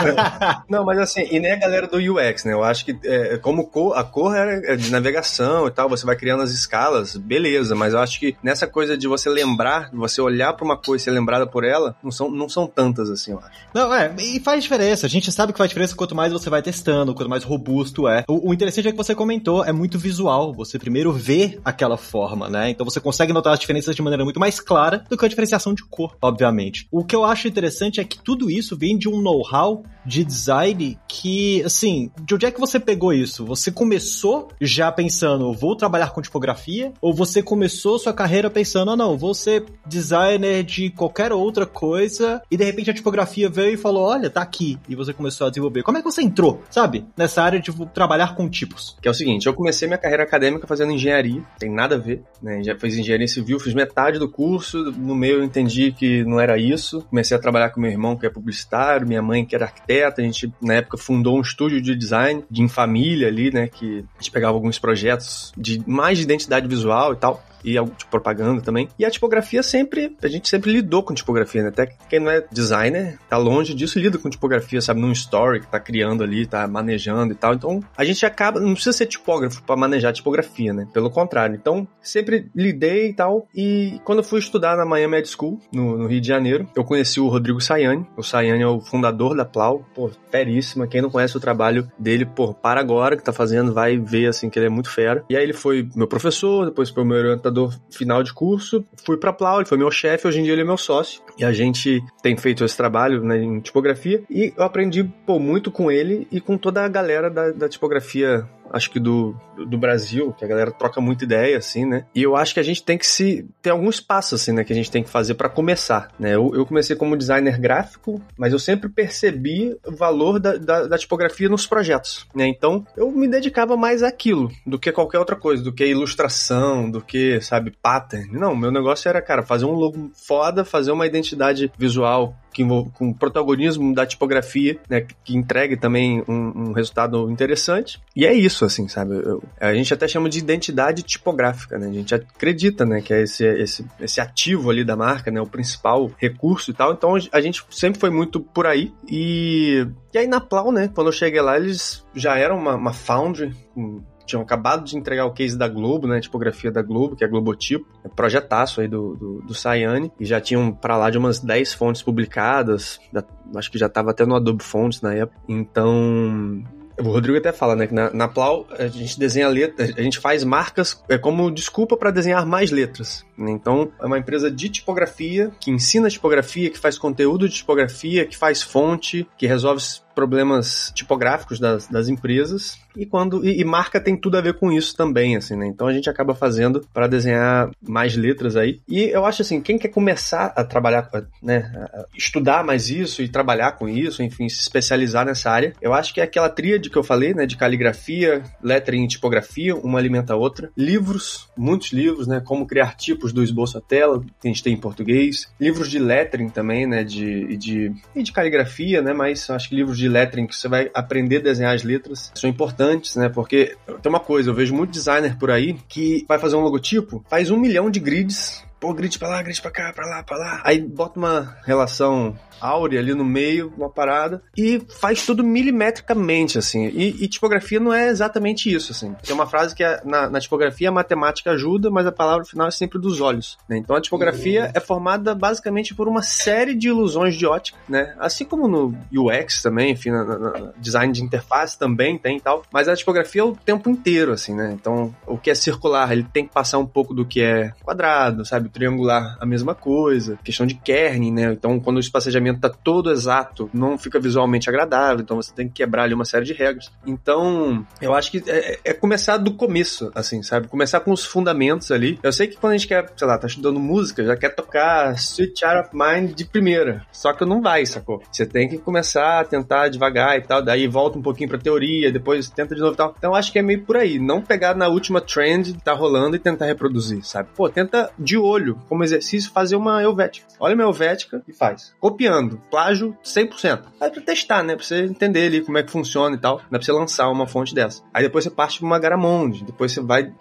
não, 0.68 0.84
mas 0.84 0.98
assim, 0.98 1.26
e 1.30 1.38
nem 1.38 1.52
a 1.52 1.56
galera 1.56 1.86
do 1.86 1.98
UX, 1.98 2.44
né? 2.44 2.52
Eu 2.52 2.64
acho 2.64 2.84
que 2.84 2.98
é, 3.04 3.38
como 3.38 3.66
cor, 3.66 3.96
a 3.96 4.04
cor 4.04 4.34
é, 4.34 4.72
é 4.72 4.76
de 4.76 4.90
navegação 4.90 5.66
e 5.66 5.70
tal, 5.70 5.88
você 5.88 6.04
vai 6.06 6.16
criando 6.16 6.42
as 6.42 6.50
escalas, 6.50 7.16
beleza, 7.16 7.74
mas 7.74 7.94
eu 7.94 8.00
acho 8.00 8.18
que 8.18 8.36
nessa 8.42 8.66
coisa 8.66 8.96
de 8.96 9.06
você 9.06 9.28
lembrar, 9.28 9.90
você 9.92 10.20
olhar 10.20 10.52
para 10.54 10.64
uma 10.64 10.76
coisa 10.76 11.02
e 11.02 11.04
ser 11.04 11.10
lembrada 11.10 11.46
por 11.46 11.64
ela, 11.64 11.96
não 12.02 12.10
são, 12.10 12.30
não 12.30 12.48
são 12.48 12.66
tantas 12.66 13.10
assim, 13.10 13.32
eu 13.32 13.38
acho. 13.38 13.60
Não, 13.74 13.92
é, 13.94 14.14
e 14.18 14.40
faz 14.40 14.62
diferença. 14.62 15.06
A 15.06 15.10
gente 15.10 15.30
sabe 15.32 15.52
que 15.52 15.58
faz 15.58 15.68
diferença 15.68 15.94
quanto 15.94 16.14
mais 16.14 16.32
você 16.32 16.50
vai 16.50 16.62
testando, 16.62 17.14
quanto 17.14 17.28
mais 17.28 17.44
robusto 17.44 18.08
é. 18.08 18.24
O, 18.28 18.50
o 18.50 18.54
interessante 18.54 18.88
é 18.88 18.90
que 18.90 18.96
você 18.96 19.14
comentou, 19.14 19.64
é 19.64 19.72
muito 19.72 19.98
visual. 19.98 20.52
Você 20.54 20.78
primeiro 20.78 21.12
vê 21.12 21.58
aquela 21.64 21.96
forma, 21.96 22.48
né? 22.48 22.70
Então 22.70 22.84
você 22.84 23.00
consegue 23.00 23.32
notar 23.32 23.52
as 23.52 23.60
diferenças 23.60 23.94
de 23.94 24.02
maneira 24.02 24.24
muito 24.24 24.40
mais 24.40 24.60
clara 24.60 25.04
do 25.08 25.16
que 25.16 25.24
a 25.24 25.28
diferenciação 25.28 25.74
de 25.74 25.84
cor, 25.84 26.16
obviamente. 26.20 26.86
O 26.90 27.04
que 27.04 27.14
eu 27.14 27.24
acho 27.24 27.48
interessante 27.48 28.00
é 28.00 28.04
que 28.04 28.18
tudo 28.30 28.48
isso 28.48 28.76
vem 28.76 28.96
de 28.96 29.08
um 29.08 29.20
know-how 29.20 29.82
de 30.06 30.24
design 30.24 30.96
que, 31.08 31.62
assim, 31.64 32.12
de 32.22 32.34
onde 32.34 32.46
é 32.46 32.50
que 32.52 32.60
você 32.60 32.78
pegou 32.78 33.12
isso? 33.12 33.44
Você 33.44 33.72
começou 33.72 34.48
já 34.60 34.90
pensando, 34.92 35.52
vou 35.52 35.74
trabalhar 35.74 36.10
com 36.10 36.22
tipografia? 36.22 36.92
Ou 37.00 37.12
você 37.12 37.42
começou 37.42 37.98
sua 37.98 38.12
carreira 38.12 38.48
pensando, 38.48 38.92
ah, 38.92 38.96
não, 38.96 39.18
vou 39.18 39.34
ser 39.34 39.64
designer 39.84 40.62
de 40.62 40.90
qualquer 40.90 41.32
outra 41.32 41.66
coisa 41.66 42.40
e 42.48 42.56
de 42.56 42.64
repente 42.64 42.88
a 42.88 42.94
tipografia 42.94 43.48
veio 43.48 43.74
e 43.74 43.76
falou, 43.76 44.04
olha, 44.04 44.30
tá 44.30 44.40
aqui. 44.40 44.78
E 44.88 44.94
você 44.94 45.12
começou 45.12 45.48
a 45.48 45.50
desenvolver. 45.50 45.82
Como 45.82 45.98
é 45.98 46.00
que 46.00 46.10
você 46.10 46.22
entrou, 46.22 46.62
sabe? 46.70 47.04
Nessa 47.16 47.42
área 47.42 47.58
de 47.58 47.72
trabalhar 47.86 48.36
com 48.36 48.48
tipos? 48.48 48.96
Que 49.02 49.08
é 49.08 49.10
o 49.10 49.14
seguinte, 49.14 49.46
eu 49.46 49.54
comecei 49.54 49.88
minha 49.88 49.98
carreira 49.98 50.22
acadêmica 50.22 50.68
fazendo 50.68 50.92
engenharia, 50.92 51.42
tem 51.58 51.68
nada 51.68 51.96
a 51.96 51.98
ver, 51.98 52.22
né? 52.40 52.62
Já 52.62 52.78
fiz 52.78 52.96
engenharia 52.96 53.26
civil, 53.26 53.58
fiz 53.58 53.74
metade 53.74 54.20
do 54.20 54.30
curso, 54.30 54.78
no 54.92 55.16
meio 55.16 55.38
eu 55.38 55.44
entendi 55.44 55.90
que 55.90 56.22
não 56.22 56.38
era 56.38 56.56
isso. 56.56 57.02
Comecei 57.10 57.36
a 57.36 57.40
trabalhar 57.40 57.70
com 57.70 57.80
meu 57.80 57.90
irmão, 57.90 58.16
que 58.20 58.26
é 58.26 58.30
publicitário, 58.30 59.06
minha 59.06 59.22
mãe 59.22 59.44
que 59.44 59.54
era 59.54 59.64
arquiteta, 59.64 60.20
a 60.20 60.24
gente 60.24 60.52
na 60.60 60.74
época 60.74 60.98
fundou 60.98 61.38
um 61.38 61.40
estúdio 61.40 61.80
de 61.80 61.94
design 61.96 62.44
de 62.50 62.62
em 62.62 62.68
família 62.68 63.28
ali, 63.28 63.52
né, 63.52 63.68
que 63.68 64.04
a 64.16 64.22
gente 64.22 64.30
pegava 64.30 64.54
alguns 64.54 64.78
projetos 64.78 65.52
de 65.56 65.82
mais 65.86 66.18
de 66.18 66.24
identidade 66.24 66.68
visual 66.68 67.12
e 67.12 67.16
tal 67.16 67.42
e 67.64 67.72
de 67.72 68.06
propaganda 68.06 68.60
também. 68.60 68.88
E 68.98 69.04
a 69.04 69.10
tipografia 69.10 69.62
sempre, 69.62 70.16
a 70.22 70.28
gente 70.28 70.48
sempre 70.48 70.72
lidou 70.72 71.02
com 71.02 71.14
tipografia, 71.14 71.62
né? 71.62 71.68
Até 71.68 71.86
quem 72.08 72.20
não 72.20 72.30
é 72.30 72.44
designer, 72.50 73.18
tá 73.28 73.36
longe 73.36 73.74
disso, 73.74 73.98
lida 73.98 74.18
com 74.18 74.30
tipografia, 74.30 74.80
sabe? 74.80 75.00
Num 75.00 75.12
story 75.12 75.60
que 75.60 75.66
tá 75.66 75.78
criando 75.78 76.22
ali, 76.22 76.46
tá 76.46 76.66
manejando 76.66 77.32
e 77.32 77.36
tal. 77.36 77.54
Então, 77.54 77.80
a 77.96 78.04
gente 78.04 78.24
acaba, 78.24 78.60
não 78.60 78.74
precisa 78.74 78.96
ser 78.96 79.06
tipógrafo 79.06 79.62
para 79.62 79.76
manejar 79.76 80.12
tipografia, 80.12 80.72
né? 80.72 80.86
Pelo 80.92 81.10
contrário. 81.10 81.54
Então, 81.54 81.86
sempre 82.02 82.48
lidei 82.54 83.10
e 83.10 83.14
tal. 83.14 83.46
E 83.54 84.00
quando 84.04 84.18
eu 84.18 84.24
fui 84.24 84.38
estudar 84.38 84.76
na 84.76 84.84
Miami 84.84 85.10
Med 85.10 85.28
School, 85.28 85.60
no, 85.72 85.98
no, 85.98 86.06
Rio 86.06 86.20
de 86.20 86.28
Janeiro, 86.28 86.68
eu 86.76 86.84
conheci 86.84 87.20
o 87.20 87.28
Rodrigo 87.28 87.60
Sayane. 87.60 88.06
O 88.16 88.22
Sayane 88.22 88.62
é 88.62 88.66
o 88.66 88.80
fundador 88.80 89.36
da 89.36 89.44
Plau. 89.44 89.84
Pô, 89.94 90.10
feríssima. 90.30 90.86
Quem 90.86 91.02
não 91.02 91.10
conhece 91.10 91.36
o 91.36 91.40
trabalho 91.40 91.90
dele, 91.98 92.24
pô, 92.24 92.54
para 92.54 92.80
agora 92.80 93.16
que 93.16 93.22
tá 93.22 93.32
fazendo, 93.32 93.72
vai 93.72 93.98
ver, 93.98 94.28
assim, 94.28 94.48
que 94.48 94.58
ele 94.58 94.66
é 94.66 94.70
muito 94.70 94.90
fera. 94.90 95.24
E 95.28 95.36
aí 95.36 95.42
ele 95.42 95.52
foi 95.52 95.88
meu 95.94 96.06
professor, 96.06 96.66
depois 96.66 96.90
foi 96.90 97.04
meu 97.04 97.18
orientador 97.18 97.49
orientador 97.50 97.74
final 97.90 98.22
de 98.22 98.32
curso, 98.32 98.84
fui 99.04 99.16
para 99.16 99.32
Plau, 99.32 99.58
ele 99.58 99.68
foi 99.68 99.76
meu 99.76 99.90
chefe, 99.90 100.26
hoje 100.26 100.40
em 100.40 100.44
dia 100.44 100.52
ele 100.52 100.62
é 100.62 100.64
meu 100.64 100.76
sócio. 100.76 101.20
E 101.36 101.44
a 101.44 101.52
gente 101.52 102.02
tem 102.22 102.36
feito 102.36 102.64
esse 102.64 102.76
trabalho 102.76 103.22
né, 103.22 103.38
em 103.42 103.60
tipografia 103.60 104.22
e 104.30 104.54
eu 104.56 104.64
aprendi 104.64 105.04
pô, 105.26 105.38
muito 105.38 105.70
com 105.70 105.90
ele 105.90 106.26
e 106.30 106.40
com 106.40 106.56
toda 106.56 106.84
a 106.84 106.88
galera 106.88 107.28
da, 107.28 107.50
da 107.50 107.68
tipografia 107.68 108.48
acho 108.72 108.90
que 108.90 109.00
do, 109.00 109.34
do 109.56 109.78
Brasil, 109.78 110.32
que 110.32 110.44
a 110.44 110.48
galera 110.48 110.70
troca 110.70 111.00
muita 111.00 111.24
ideia, 111.24 111.58
assim, 111.58 111.84
né? 111.84 112.06
E 112.14 112.22
eu 112.22 112.36
acho 112.36 112.54
que 112.54 112.60
a 112.60 112.62
gente 112.62 112.82
tem 112.82 112.96
que 112.96 113.06
se. 113.06 113.46
ter 113.60 113.70
alguns 113.70 114.00
passos, 114.00 114.40
assim, 114.40 114.52
né? 114.52 114.64
Que 114.64 114.72
a 114.72 114.76
gente 114.76 114.90
tem 114.90 115.02
que 115.02 115.10
fazer 115.10 115.34
para 115.34 115.48
começar, 115.48 116.08
né? 116.18 116.34
Eu, 116.34 116.52
eu, 116.54 116.64
comecei 116.64 116.96
como 116.96 117.16
designer 117.16 117.58
gráfico, 117.58 118.20
mas 118.36 118.52
eu 118.52 118.58
sempre 118.58 118.88
percebi 118.88 119.76
o 119.86 119.92
valor 119.92 120.38
da, 120.38 120.56
da, 120.56 120.86
da, 120.86 120.98
tipografia 120.98 121.48
nos 121.48 121.66
projetos, 121.66 122.26
né? 122.34 122.46
Então 122.46 122.86
eu 122.96 123.10
me 123.10 123.28
dedicava 123.28 123.76
mais 123.76 124.02
àquilo 124.02 124.50
do 124.66 124.78
que 124.78 124.92
qualquer 124.92 125.18
outra 125.18 125.36
coisa, 125.36 125.62
do 125.62 125.72
que 125.72 125.84
ilustração, 125.84 126.90
do 126.90 127.00
que, 127.00 127.40
sabe, 127.40 127.72
pattern. 127.82 128.30
Não, 128.32 128.54
meu 128.54 128.70
negócio 128.70 129.08
era, 129.08 129.20
cara, 129.20 129.42
fazer 129.42 129.64
um 129.64 129.72
logo 129.72 130.10
foda, 130.14 130.64
fazer 130.64 130.92
uma 130.92 131.06
identidade 131.06 131.70
visual 131.78 132.36
que 132.52 132.64
com 132.94 133.12
protagonismo 133.12 133.94
da 133.94 134.06
tipografia, 134.06 134.78
né, 134.88 135.06
que 135.24 135.36
entregue 135.36 135.76
também 135.76 136.22
um, 136.28 136.68
um 136.68 136.72
resultado 136.72 137.30
interessante. 137.30 138.00
E 138.14 138.26
é 138.26 138.32
isso, 138.32 138.64
assim, 138.64 138.88
sabe? 138.88 139.14
Eu, 139.14 139.42
a 139.60 139.72
gente 139.74 139.92
até 139.92 140.06
chama 140.06 140.28
de 140.28 140.38
identidade 140.38 141.02
tipográfica, 141.02 141.78
né? 141.78 141.88
A 141.88 141.92
gente 141.92 142.14
acredita, 142.14 142.84
né, 142.84 143.00
que 143.00 143.12
é 143.12 143.22
esse, 143.22 143.44
esse, 143.44 143.86
esse 144.00 144.20
ativo 144.20 144.70
ali 144.70 144.84
da 144.84 144.96
marca, 144.96 145.30
né, 145.30 145.40
o 145.40 145.46
principal 145.46 146.10
recurso 146.18 146.70
e 146.70 146.74
tal. 146.74 146.92
Então 146.92 147.14
a 147.32 147.40
gente 147.40 147.64
sempre 147.70 148.00
foi 148.00 148.10
muito 148.10 148.40
por 148.40 148.66
aí 148.66 148.92
e 149.08 149.86
e 150.12 150.18
aí 150.18 150.26
na 150.26 150.40
Plau, 150.40 150.72
né, 150.72 150.90
quando 150.92 151.06
eu 151.06 151.12
cheguei 151.12 151.40
lá, 151.40 151.56
eles 151.56 152.04
já 152.14 152.36
eram 152.36 152.58
uma, 152.58 152.74
uma 152.74 152.92
foundry, 152.92 153.54
um, 153.76 154.02
tinham 154.30 154.42
acabado 154.42 154.84
de 154.84 154.96
entregar 154.96 155.26
o 155.26 155.32
case 155.32 155.56
da 155.56 155.68
Globo, 155.68 156.06
né, 156.06 156.20
tipografia 156.20 156.70
da 156.70 156.82
Globo, 156.82 157.16
que 157.16 157.24
é 157.24 157.28
Globotipo, 157.28 157.86
é 158.04 158.08
projetaço 158.08 158.80
aí 158.80 158.88
do, 158.88 159.14
do, 159.16 159.42
do 159.42 159.54
Sayane, 159.54 160.10
e 160.18 160.24
já 160.24 160.40
tinham 160.40 160.72
para 160.72 160.96
lá 160.96 161.10
de 161.10 161.18
umas 161.18 161.38
10 161.40 161.74
fontes 161.74 162.02
publicadas, 162.02 163.00
já, 163.12 163.24
acho 163.56 163.70
que 163.70 163.78
já 163.78 163.86
estava 163.86 164.10
até 164.10 164.24
no 164.24 164.34
Adobe 164.34 164.62
Fonts 164.62 165.00
na 165.00 165.14
época, 165.14 165.40
então 165.48 166.62
o 167.00 167.10
Rodrigo 167.10 167.38
até 167.38 167.52
fala, 167.52 167.74
né, 167.74 167.86
que 167.86 167.94
na, 167.94 168.10
na 168.12 168.28
Plau 168.28 168.66
a 168.78 168.86
gente 168.86 169.18
desenha 169.18 169.48
letras, 169.48 169.92
a 169.96 170.02
gente 170.02 170.18
faz 170.18 170.44
marcas 170.44 171.02
é 171.08 171.16
como 171.16 171.50
desculpa 171.50 171.96
para 171.96 172.10
desenhar 172.10 172.44
mais 172.46 172.70
letras. 172.70 173.24
Né? 173.36 173.50
Então, 173.50 173.90
é 174.00 174.06
uma 174.06 174.18
empresa 174.18 174.50
de 174.50 174.68
tipografia, 174.68 175.50
que 175.58 175.70
ensina 175.70 176.08
tipografia, 176.08 176.70
que 176.70 176.78
faz 176.78 176.98
conteúdo 176.98 177.48
de 177.48 177.54
tipografia, 177.54 178.26
que 178.26 178.36
faz 178.36 178.62
fonte, 178.62 179.26
que 179.36 179.46
resolve 179.46 179.82
problemas 180.20 180.92
tipográficos 180.94 181.58
das, 181.58 181.86
das 181.86 182.06
empresas 182.06 182.78
e 182.94 183.06
quando 183.06 183.42
e, 183.42 183.60
e, 183.60 183.64
marca 183.64 183.98
tem 183.98 184.16
tudo 184.16 184.36
a 184.36 184.40
ver 184.40 184.54
com 184.54 184.70
isso 184.70 184.94
também, 184.94 185.36
assim, 185.36 185.56
né? 185.56 185.66
Então 185.66 185.86
a 185.86 185.92
gente 185.92 186.10
acaba 186.10 186.34
fazendo 186.34 186.86
para 186.92 187.06
desenhar 187.06 187.70
mais 187.80 188.16
letras 188.16 188.56
aí. 188.56 188.80
E 188.86 189.04
eu 189.04 189.24
acho 189.24 189.40
assim, 189.42 189.60
quem 189.60 189.78
quer 189.78 189.88
começar 189.88 190.52
a 190.54 190.64
trabalhar, 190.64 191.08
né, 191.42 191.72
a 191.94 192.04
estudar 192.14 192.64
mais 192.64 192.90
isso 192.90 193.22
e 193.22 193.28
trabalhar 193.28 193.72
com 193.72 193.88
isso, 193.88 194.22
enfim, 194.22 194.48
se 194.48 194.60
especializar 194.60 195.24
nessa 195.24 195.50
área, 195.50 195.72
eu 195.80 195.94
acho 195.94 196.12
que 196.12 196.20
é 196.20 196.24
aquela 196.24 196.50
tríade 196.50 196.90
que 196.90 196.98
eu 196.98 197.02
falei, 197.02 197.32
né, 197.32 197.46
de 197.46 197.56
caligrafia, 197.56 198.42
lettering 198.62 199.04
e 199.04 199.08
tipografia, 199.08 199.74
uma 199.74 199.98
alimenta 199.98 200.34
a 200.34 200.36
outra. 200.36 200.70
Livros, 200.76 201.48
muitos 201.56 201.92
livros, 201.92 202.26
né, 202.26 202.42
como 202.44 202.66
criar 202.66 202.96
tipos 202.96 203.32
do 203.32 203.42
esboço 203.42 203.78
à 203.78 203.80
tela, 203.80 204.20
que 204.20 204.46
a 204.46 204.48
gente 204.48 204.62
tem 204.62 204.74
em 204.74 204.80
português. 204.80 205.50
Livros 205.58 205.88
de 205.88 205.98
lettering 205.98 206.48
também, 206.50 206.86
né, 206.86 207.04
de, 207.04 207.56
de, 207.56 207.92
e 208.14 208.22
de 208.22 208.32
caligrafia, 208.32 209.00
né, 209.00 209.12
mas 209.12 209.48
acho 209.48 209.68
que 209.68 209.76
livros 209.76 209.96
de 209.96 210.08
lettering 210.10 210.46
que 210.46 210.56
você 210.56 210.68
vai 210.68 210.90
aprender 210.92 211.38
a 211.38 211.40
desenhar 211.40 211.74
as 211.74 211.82
letras 211.82 212.32
são 212.34 212.48
importantes, 212.50 213.16
né? 213.16 213.28
Porque 213.28 213.76
tem 214.02 214.10
uma 214.10 214.20
coisa, 214.20 214.50
eu 214.50 214.54
vejo 214.54 214.74
muito 214.74 214.90
designer 214.90 215.36
por 215.38 215.50
aí 215.50 215.74
que 215.88 216.24
vai 216.28 216.38
fazer 216.38 216.56
um 216.56 216.60
logotipo, 216.60 217.24
faz 217.28 217.50
um 217.50 217.56
milhão 217.56 217.90
de 217.90 218.00
grids 218.00 218.64
pô, 218.80 218.94
grid 218.94 219.18
pra 219.18 219.28
lá, 219.28 219.42
grid 219.42 219.60
pra 219.60 219.70
cá, 219.70 219.92
pra 219.92 220.06
lá, 220.06 220.22
pra 220.22 220.38
lá. 220.38 220.62
Aí 220.64 220.80
bota 220.80 221.18
uma 221.18 221.56
relação 221.64 222.36
áurea 222.60 223.00
ali 223.00 223.14
no 223.14 223.24
meio, 223.24 223.72
uma 223.76 223.88
parada, 223.88 224.42
e 224.56 224.80
faz 225.00 225.24
tudo 225.24 225.42
milimetricamente, 225.42 226.58
assim. 226.58 226.86
E, 226.88 227.24
e 227.24 227.28
tipografia 227.28 227.80
não 227.80 227.92
é 227.92 228.08
exatamente 228.08 228.72
isso, 228.72 228.92
assim. 228.92 229.14
Tem 229.24 229.34
uma 229.34 229.46
frase 229.46 229.74
que 229.74 229.82
é, 229.82 230.00
na, 230.04 230.28
na, 230.28 230.40
tipografia 230.40 230.88
a 230.88 230.92
matemática 230.92 231.50
ajuda, 231.52 231.90
mas 231.90 232.06
a 232.06 232.12
palavra 232.12 232.44
final 232.44 232.68
é 232.68 232.70
sempre 232.70 232.98
dos 232.98 233.20
olhos. 233.20 233.58
Né? 233.68 233.78
Então 233.78 233.96
a 233.96 234.00
tipografia 234.00 234.64
uhum. 234.64 234.72
é 234.74 234.80
formada 234.80 235.34
basicamente 235.34 235.94
por 235.94 236.08
uma 236.08 236.22
série 236.22 236.74
de 236.74 236.88
ilusões 236.88 237.36
de 237.36 237.46
ótica, 237.46 237.78
né? 237.88 238.14
Assim 238.18 238.44
como 238.44 238.68
no 238.68 238.94
UX 239.12 239.62
também, 239.62 239.92
enfim, 239.92 240.10
na, 240.10 240.72
design 240.78 241.12
de 241.12 241.22
interface 241.22 241.78
também 241.78 242.18
tem 242.18 242.36
e 242.36 242.40
tal. 242.40 242.62
Mas 242.72 242.88
a 242.88 242.96
tipografia 242.96 243.42
é 243.42 243.44
o 243.44 243.56
tempo 243.56 243.88
inteiro, 243.88 244.32
assim, 244.32 244.54
né? 244.54 244.72
Então 244.72 245.14
o 245.26 245.38
que 245.38 245.50
é 245.50 245.54
circular, 245.54 246.10
ele 246.12 246.24
tem 246.24 246.46
que 246.46 246.52
passar 246.52 246.78
um 246.78 246.86
pouco 246.86 247.14
do 247.14 247.24
que 247.24 247.40
é 247.42 247.72
quadrado, 247.82 248.44
sabe? 248.44 248.68
Triangular, 248.68 249.36
a 249.40 249.46
mesma 249.46 249.74
coisa. 249.74 250.38
Questão 250.42 250.66
de 250.66 250.74
kerning, 250.74 251.32
né? 251.32 251.52
Então 251.52 251.78
quando 251.80 251.96
o 251.96 252.00
espacejamento 252.00 252.49
tá 252.58 252.68
todo 252.68 253.10
exato, 253.10 253.70
não 253.72 253.98
fica 253.98 254.18
visualmente 254.18 254.68
agradável, 254.68 255.22
então 255.22 255.36
você 255.36 255.52
tem 255.52 255.68
que 255.68 255.74
quebrar 255.74 256.04
ali 256.04 256.14
uma 256.14 256.24
série 256.24 256.44
de 256.44 256.52
regras. 256.52 256.90
Então, 257.06 257.86
eu 258.00 258.14
acho 258.14 258.30
que 258.30 258.42
é, 258.46 258.78
é 258.84 258.92
começar 258.92 259.36
do 259.36 259.52
começo, 259.54 260.10
assim, 260.14 260.42
sabe? 260.42 260.68
Começar 260.68 261.00
com 261.00 261.12
os 261.12 261.24
fundamentos 261.24 261.90
ali. 261.90 262.18
Eu 262.22 262.32
sei 262.32 262.46
que 262.46 262.56
quando 262.56 262.72
a 262.72 262.76
gente 262.76 262.88
quer, 262.88 263.12
sei 263.16 263.26
lá, 263.26 263.38
tá 263.38 263.46
estudando 263.46 263.78
música, 263.78 264.24
já 264.24 264.36
quer 264.36 264.54
tocar 264.54 265.14
Sweet 265.14 265.58
Child 265.58 265.80
of 265.80 265.90
Mine 265.92 266.34
de 266.34 266.44
primeira. 266.44 267.04
Só 267.12 267.32
que 267.32 267.44
não 267.44 267.60
vai, 267.60 267.84
sacou? 267.86 268.22
Você 268.30 268.46
tem 268.46 268.68
que 268.68 268.78
começar 268.78 269.40
a 269.40 269.44
tentar 269.44 269.88
devagar 269.88 270.38
e 270.38 270.42
tal, 270.42 270.62
daí 270.62 270.86
volta 270.86 271.18
um 271.18 271.22
pouquinho 271.22 271.48
pra 271.48 271.58
teoria, 271.58 272.12
depois 272.12 272.48
tenta 272.50 272.74
de 272.74 272.80
novo 272.80 272.94
e 272.94 272.96
tal. 272.96 273.14
Então, 273.16 273.34
acho 273.34 273.52
que 273.52 273.58
é 273.58 273.62
meio 273.62 273.84
por 273.84 273.96
aí. 273.96 274.18
Não 274.18 274.42
pegar 274.42 274.74
na 274.74 274.88
última 274.88 275.20
trend 275.20 275.72
que 275.72 275.84
tá 275.84 275.92
rolando 275.92 276.36
e 276.36 276.38
tentar 276.38 276.66
reproduzir, 276.66 277.24
sabe? 277.24 277.48
Pô, 277.54 277.68
tenta 277.68 278.10
de 278.18 278.36
olho, 278.36 278.78
como 278.88 279.04
exercício, 279.04 279.50
fazer 279.52 279.76
uma 279.76 280.02
Helvética. 280.02 280.46
Olha 280.58 280.74
uma 280.74 280.84
Helvética 280.84 281.42
e 281.46 281.52
faz. 281.52 281.94
Copiando 282.00 282.39
Plágio 282.70 283.16
100%. 283.24 283.82
Aí 284.00 284.10
pra 284.10 284.22
testar, 284.22 284.62
né? 284.62 284.74
Pra 284.74 284.84
você 284.84 285.04
entender 285.04 285.46
ali 285.46 285.60
como 285.60 285.78
é 285.78 285.82
que 285.82 285.90
funciona 285.90 286.36
e 286.36 286.38
tal. 286.38 286.58
Dá 286.70 286.78
pra 286.78 286.82
você 286.82 286.92
lançar 286.92 287.28
uma 287.28 287.46
fonte 287.46 287.74
dessa. 287.74 288.02
Aí 288.12 288.22
depois 288.22 288.44
você 288.44 288.50
parte 288.50 288.78
pra 288.78 288.86
uma 288.86 288.98
Garamonde. 288.98 289.64
Depois 289.64 289.92
você 289.92 290.00
vai 290.00 290.32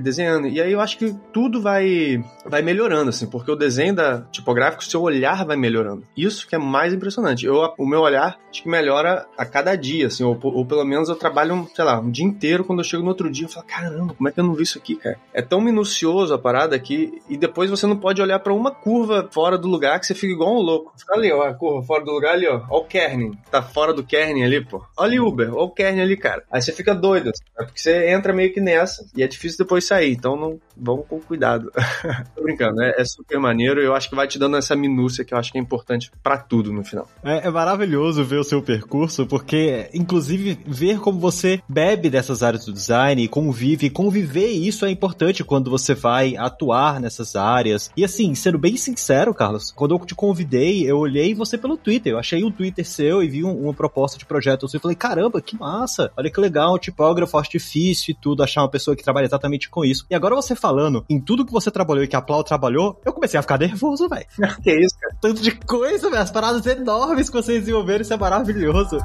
desenhando. 0.00 0.48
E 0.48 0.60
aí 0.60 0.72
eu 0.72 0.80
acho 0.80 0.98
que 0.98 1.14
tudo 1.32 1.60
vai, 1.60 2.22
vai 2.44 2.62
melhorando, 2.62 3.10
assim. 3.10 3.26
Porque 3.26 3.50
o 3.50 3.56
desenho 3.56 3.94
da 3.94 4.22
tipográfico, 4.30 4.84
seu 4.84 5.02
olhar 5.02 5.44
vai 5.44 5.56
melhorando. 5.56 6.04
Isso 6.16 6.46
que 6.46 6.54
é 6.54 6.58
mais 6.58 6.92
impressionante. 6.92 7.46
Eu, 7.46 7.72
o 7.78 7.86
meu 7.86 8.00
olhar, 8.00 8.38
acho 8.50 8.62
que 8.62 8.68
melhora 8.68 9.26
a 9.36 9.44
cada 9.44 9.74
dia, 9.76 10.06
assim. 10.06 10.24
Ou, 10.24 10.38
ou 10.42 10.64
pelo 10.64 10.84
menos 10.84 11.08
eu 11.08 11.16
trabalho, 11.16 11.68
sei 11.74 11.84
lá, 11.84 12.00
um 12.00 12.10
dia 12.10 12.24
inteiro. 12.24 12.64
Quando 12.64 12.80
eu 12.80 12.84
chego 12.84 13.02
no 13.02 13.08
outro 13.08 13.30
dia, 13.30 13.46
eu 13.46 13.50
falo, 13.50 13.66
caramba, 13.66 14.14
como 14.14 14.28
é 14.28 14.32
que 14.32 14.40
eu 14.40 14.44
não 14.44 14.54
vi 14.54 14.62
isso 14.62 14.78
aqui, 14.78 14.96
cara? 14.96 15.18
É 15.32 15.42
tão 15.42 15.60
minucioso 15.60 16.34
a 16.34 16.38
parada 16.38 16.76
aqui. 16.76 17.20
E 17.28 17.36
depois 17.36 17.70
você 17.70 17.86
não 17.86 17.96
pode 17.96 18.20
olhar 18.20 18.38
para 18.38 18.52
uma 18.52 18.70
curva 18.70 19.28
fora 19.30 19.58
do 19.58 19.68
lugar 19.68 19.98
que 20.00 20.06
você 20.06 20.14
fica 20.14 20.32
igual 20.32 20.54
um 20.54 20.62
louco. 20.62 20.92
Fica 20.96 21.14
ali, 21.14 21.32
ó, 21.32 21.47
curva 21.54 21.86
fora 21.86 22.04
do 22.04 22.12
lugar 22.12 22.34
ali, 22.34 22.46
ó. 22.46 22.62
Ó 22.70 22.78
o 22.78 22.84
Kerning. 22.84 23.38
Tá 23.50 23.62
fora 23.62 23.92
do 23.92 24.04
Kerning 24.04 24.42
ali, 24.42 24.64
pô. 24.64 24.84
Olha 24.96 25.22
o 25.22 25.28
Uber, 25.28 25.54
ó 25.54 25.64
o 25.64 25.70
Kerning 25.70 26.00
ali, 26.00 26.16
cara. 26.16 26.42
Aí 26.50 26.60
você 26.62 26.72
fica 26.72 26.94
doido, 26.94 27.30
assim, 27.30 27.44
né? 27.58 27.64
porque 27.64 27.80
você 27.80 28.10
entra 28.10 28.32
meio 28.32 28.52
que 28.52 28.60
nessa 28.60 29.06
e 29.16 29.22
é 29.22 29.26
difícil 29.26 29.58
depois 29.58 29.84
sair. 29.84 30.12
Então 30.12 30.36
não 30.36 30.60
vamos 30.76 31.06
com 31.06 31.20
cuidado. 31.20 31.70
Tô 32.34 32.42
brincando, 32.42 32.76
né? 32.76 32.92
É 32.96 33.04
super 33.04 33.38
maneiro 33.38 33.80
eu 33.80 33.94
acho 33.94 34.08
que 34.08 34.16
vai 34.16 34.26
te 34.26 34.38
dando 34.38 34.56
essa 34.56 34.76
minúcia 34.76 35.24
que 35.24 35.34
eu 35.34 35.38
acho 35.38 35.50
que 35.50 35.58
é 35.58 35.60
importante 35.60 36.10
para 36.22 36.38
tudo 36.38 36.72
no 36.72 36.84
final. 36.84 37.08
É, 37.22 37.46
é, 37.46 37.50
maravilhoso 37.50 38.24
ver 38.24 38.38
o 38.38 38.44
seu 38.44 38.62
percurso, 38.62 39.26
porque, 39.26 39.88
inclusive, 39.92 40.58
ver 40.66 40.98
como 41.00 41.18
você 41.18 41.60
bebe 41.68 42.10
dessas 42.10 42.42
áreas 42.42 42.64
do 42.64 42.72
design 42.72 43.22
e 43.22 43.28
convive, 43.28 43.90
conviver 43.90 44.48
isso 44.48 44.84
é 44.84 44.90
importante 44.90 45.44
quando 45.44 45.70
você 45.70 45.94
vai 45.94 46.36
atuar 46.36 47.00
nessas 47.00 47.36
áreas. 47.36 47.90
E 47.96 48.04
assim, 48.04 48.34
sendo 48.34 48.58
bem 48.58 48.76
sincero, 48.76 49.34
Carlos, 49.34 49.72
quando 49.72 49.94
eu 49.94 49.98
te 50.04 50.14
convidei, 50.14 50.88
eu 50.88 50.98
olhei 50.98 51.27
você 51.34 51.56
pelo 51.56 51.76
Twitter. 51.76 52.12
Eu 52.12 52.18
achei 52.18 52.44
um 52.44 52.50
Twitter 52.50 52.86
seu 52.86 53.22
e 53.22 53.28
vi 53.28 53.44
um, 53.44 53.64
uma 53.64 53.74
proposta 53.74 54.18
de 54.18 54.24
projeto 54.24 54.68
seu 54.68 54.78
e 54.78 54.80
falei, 54.80 54.96
caramba, 54.96 55.40
que 55.40 55.58
massa! 55.58 56.10
Olha 56.16 56.30
que 56.30 56.40
legal, 56.40 56.78
tipógrafo 56.78 57.36
artifício 57.38 58.10
e 58.10 58.14
tudo, 58.14 58.42
achar 58.42 58.62
uma 58.62 58.70
pessoa 58.70 58.96
que 58.96 59.02
trabalha 59.02 59.26
exatamente 59.26 59.68
com 59.68 59.84
isso. 59.84 60.06
E 60.10 60.14
agora 60.14 60.34
você 60.34 60.54
falando 60.54 61.04
em 61.08 61.20
tudo 61.20 61.44
que 61.44 61.52
você 61.52 61.70
trabalhou 61.70 62.04
e 62.04 62.08
que 62.08 62.16
a 62.16 62.22
Plau 62.22 62.42
trabalhou, 62.42 63.00
eu 63.04 63.12
comecei 63.12 63.38
a 63.38 63.42
ficar 63.42 63.58
nervoso, 63.58 64.08
velho. 64.08 64.26
que 64.62 64.72
isso, 64.72 64.98
cara? 64.98 65.16
Tanto 65.20 65.42
de 65.42 65.52
coisa, 65.52 66.10
velho. 66.10 66.22
As 66.22 66.30
paradas 66.30 66.66
enormes 66.66 67.28
que 67.28 67.36
vocês 67.36 67.60
desenvolveram, 67.60 68.02
isso 68.02 68.12
é 68.12 68.16
maravilhoso. 68.16 68.98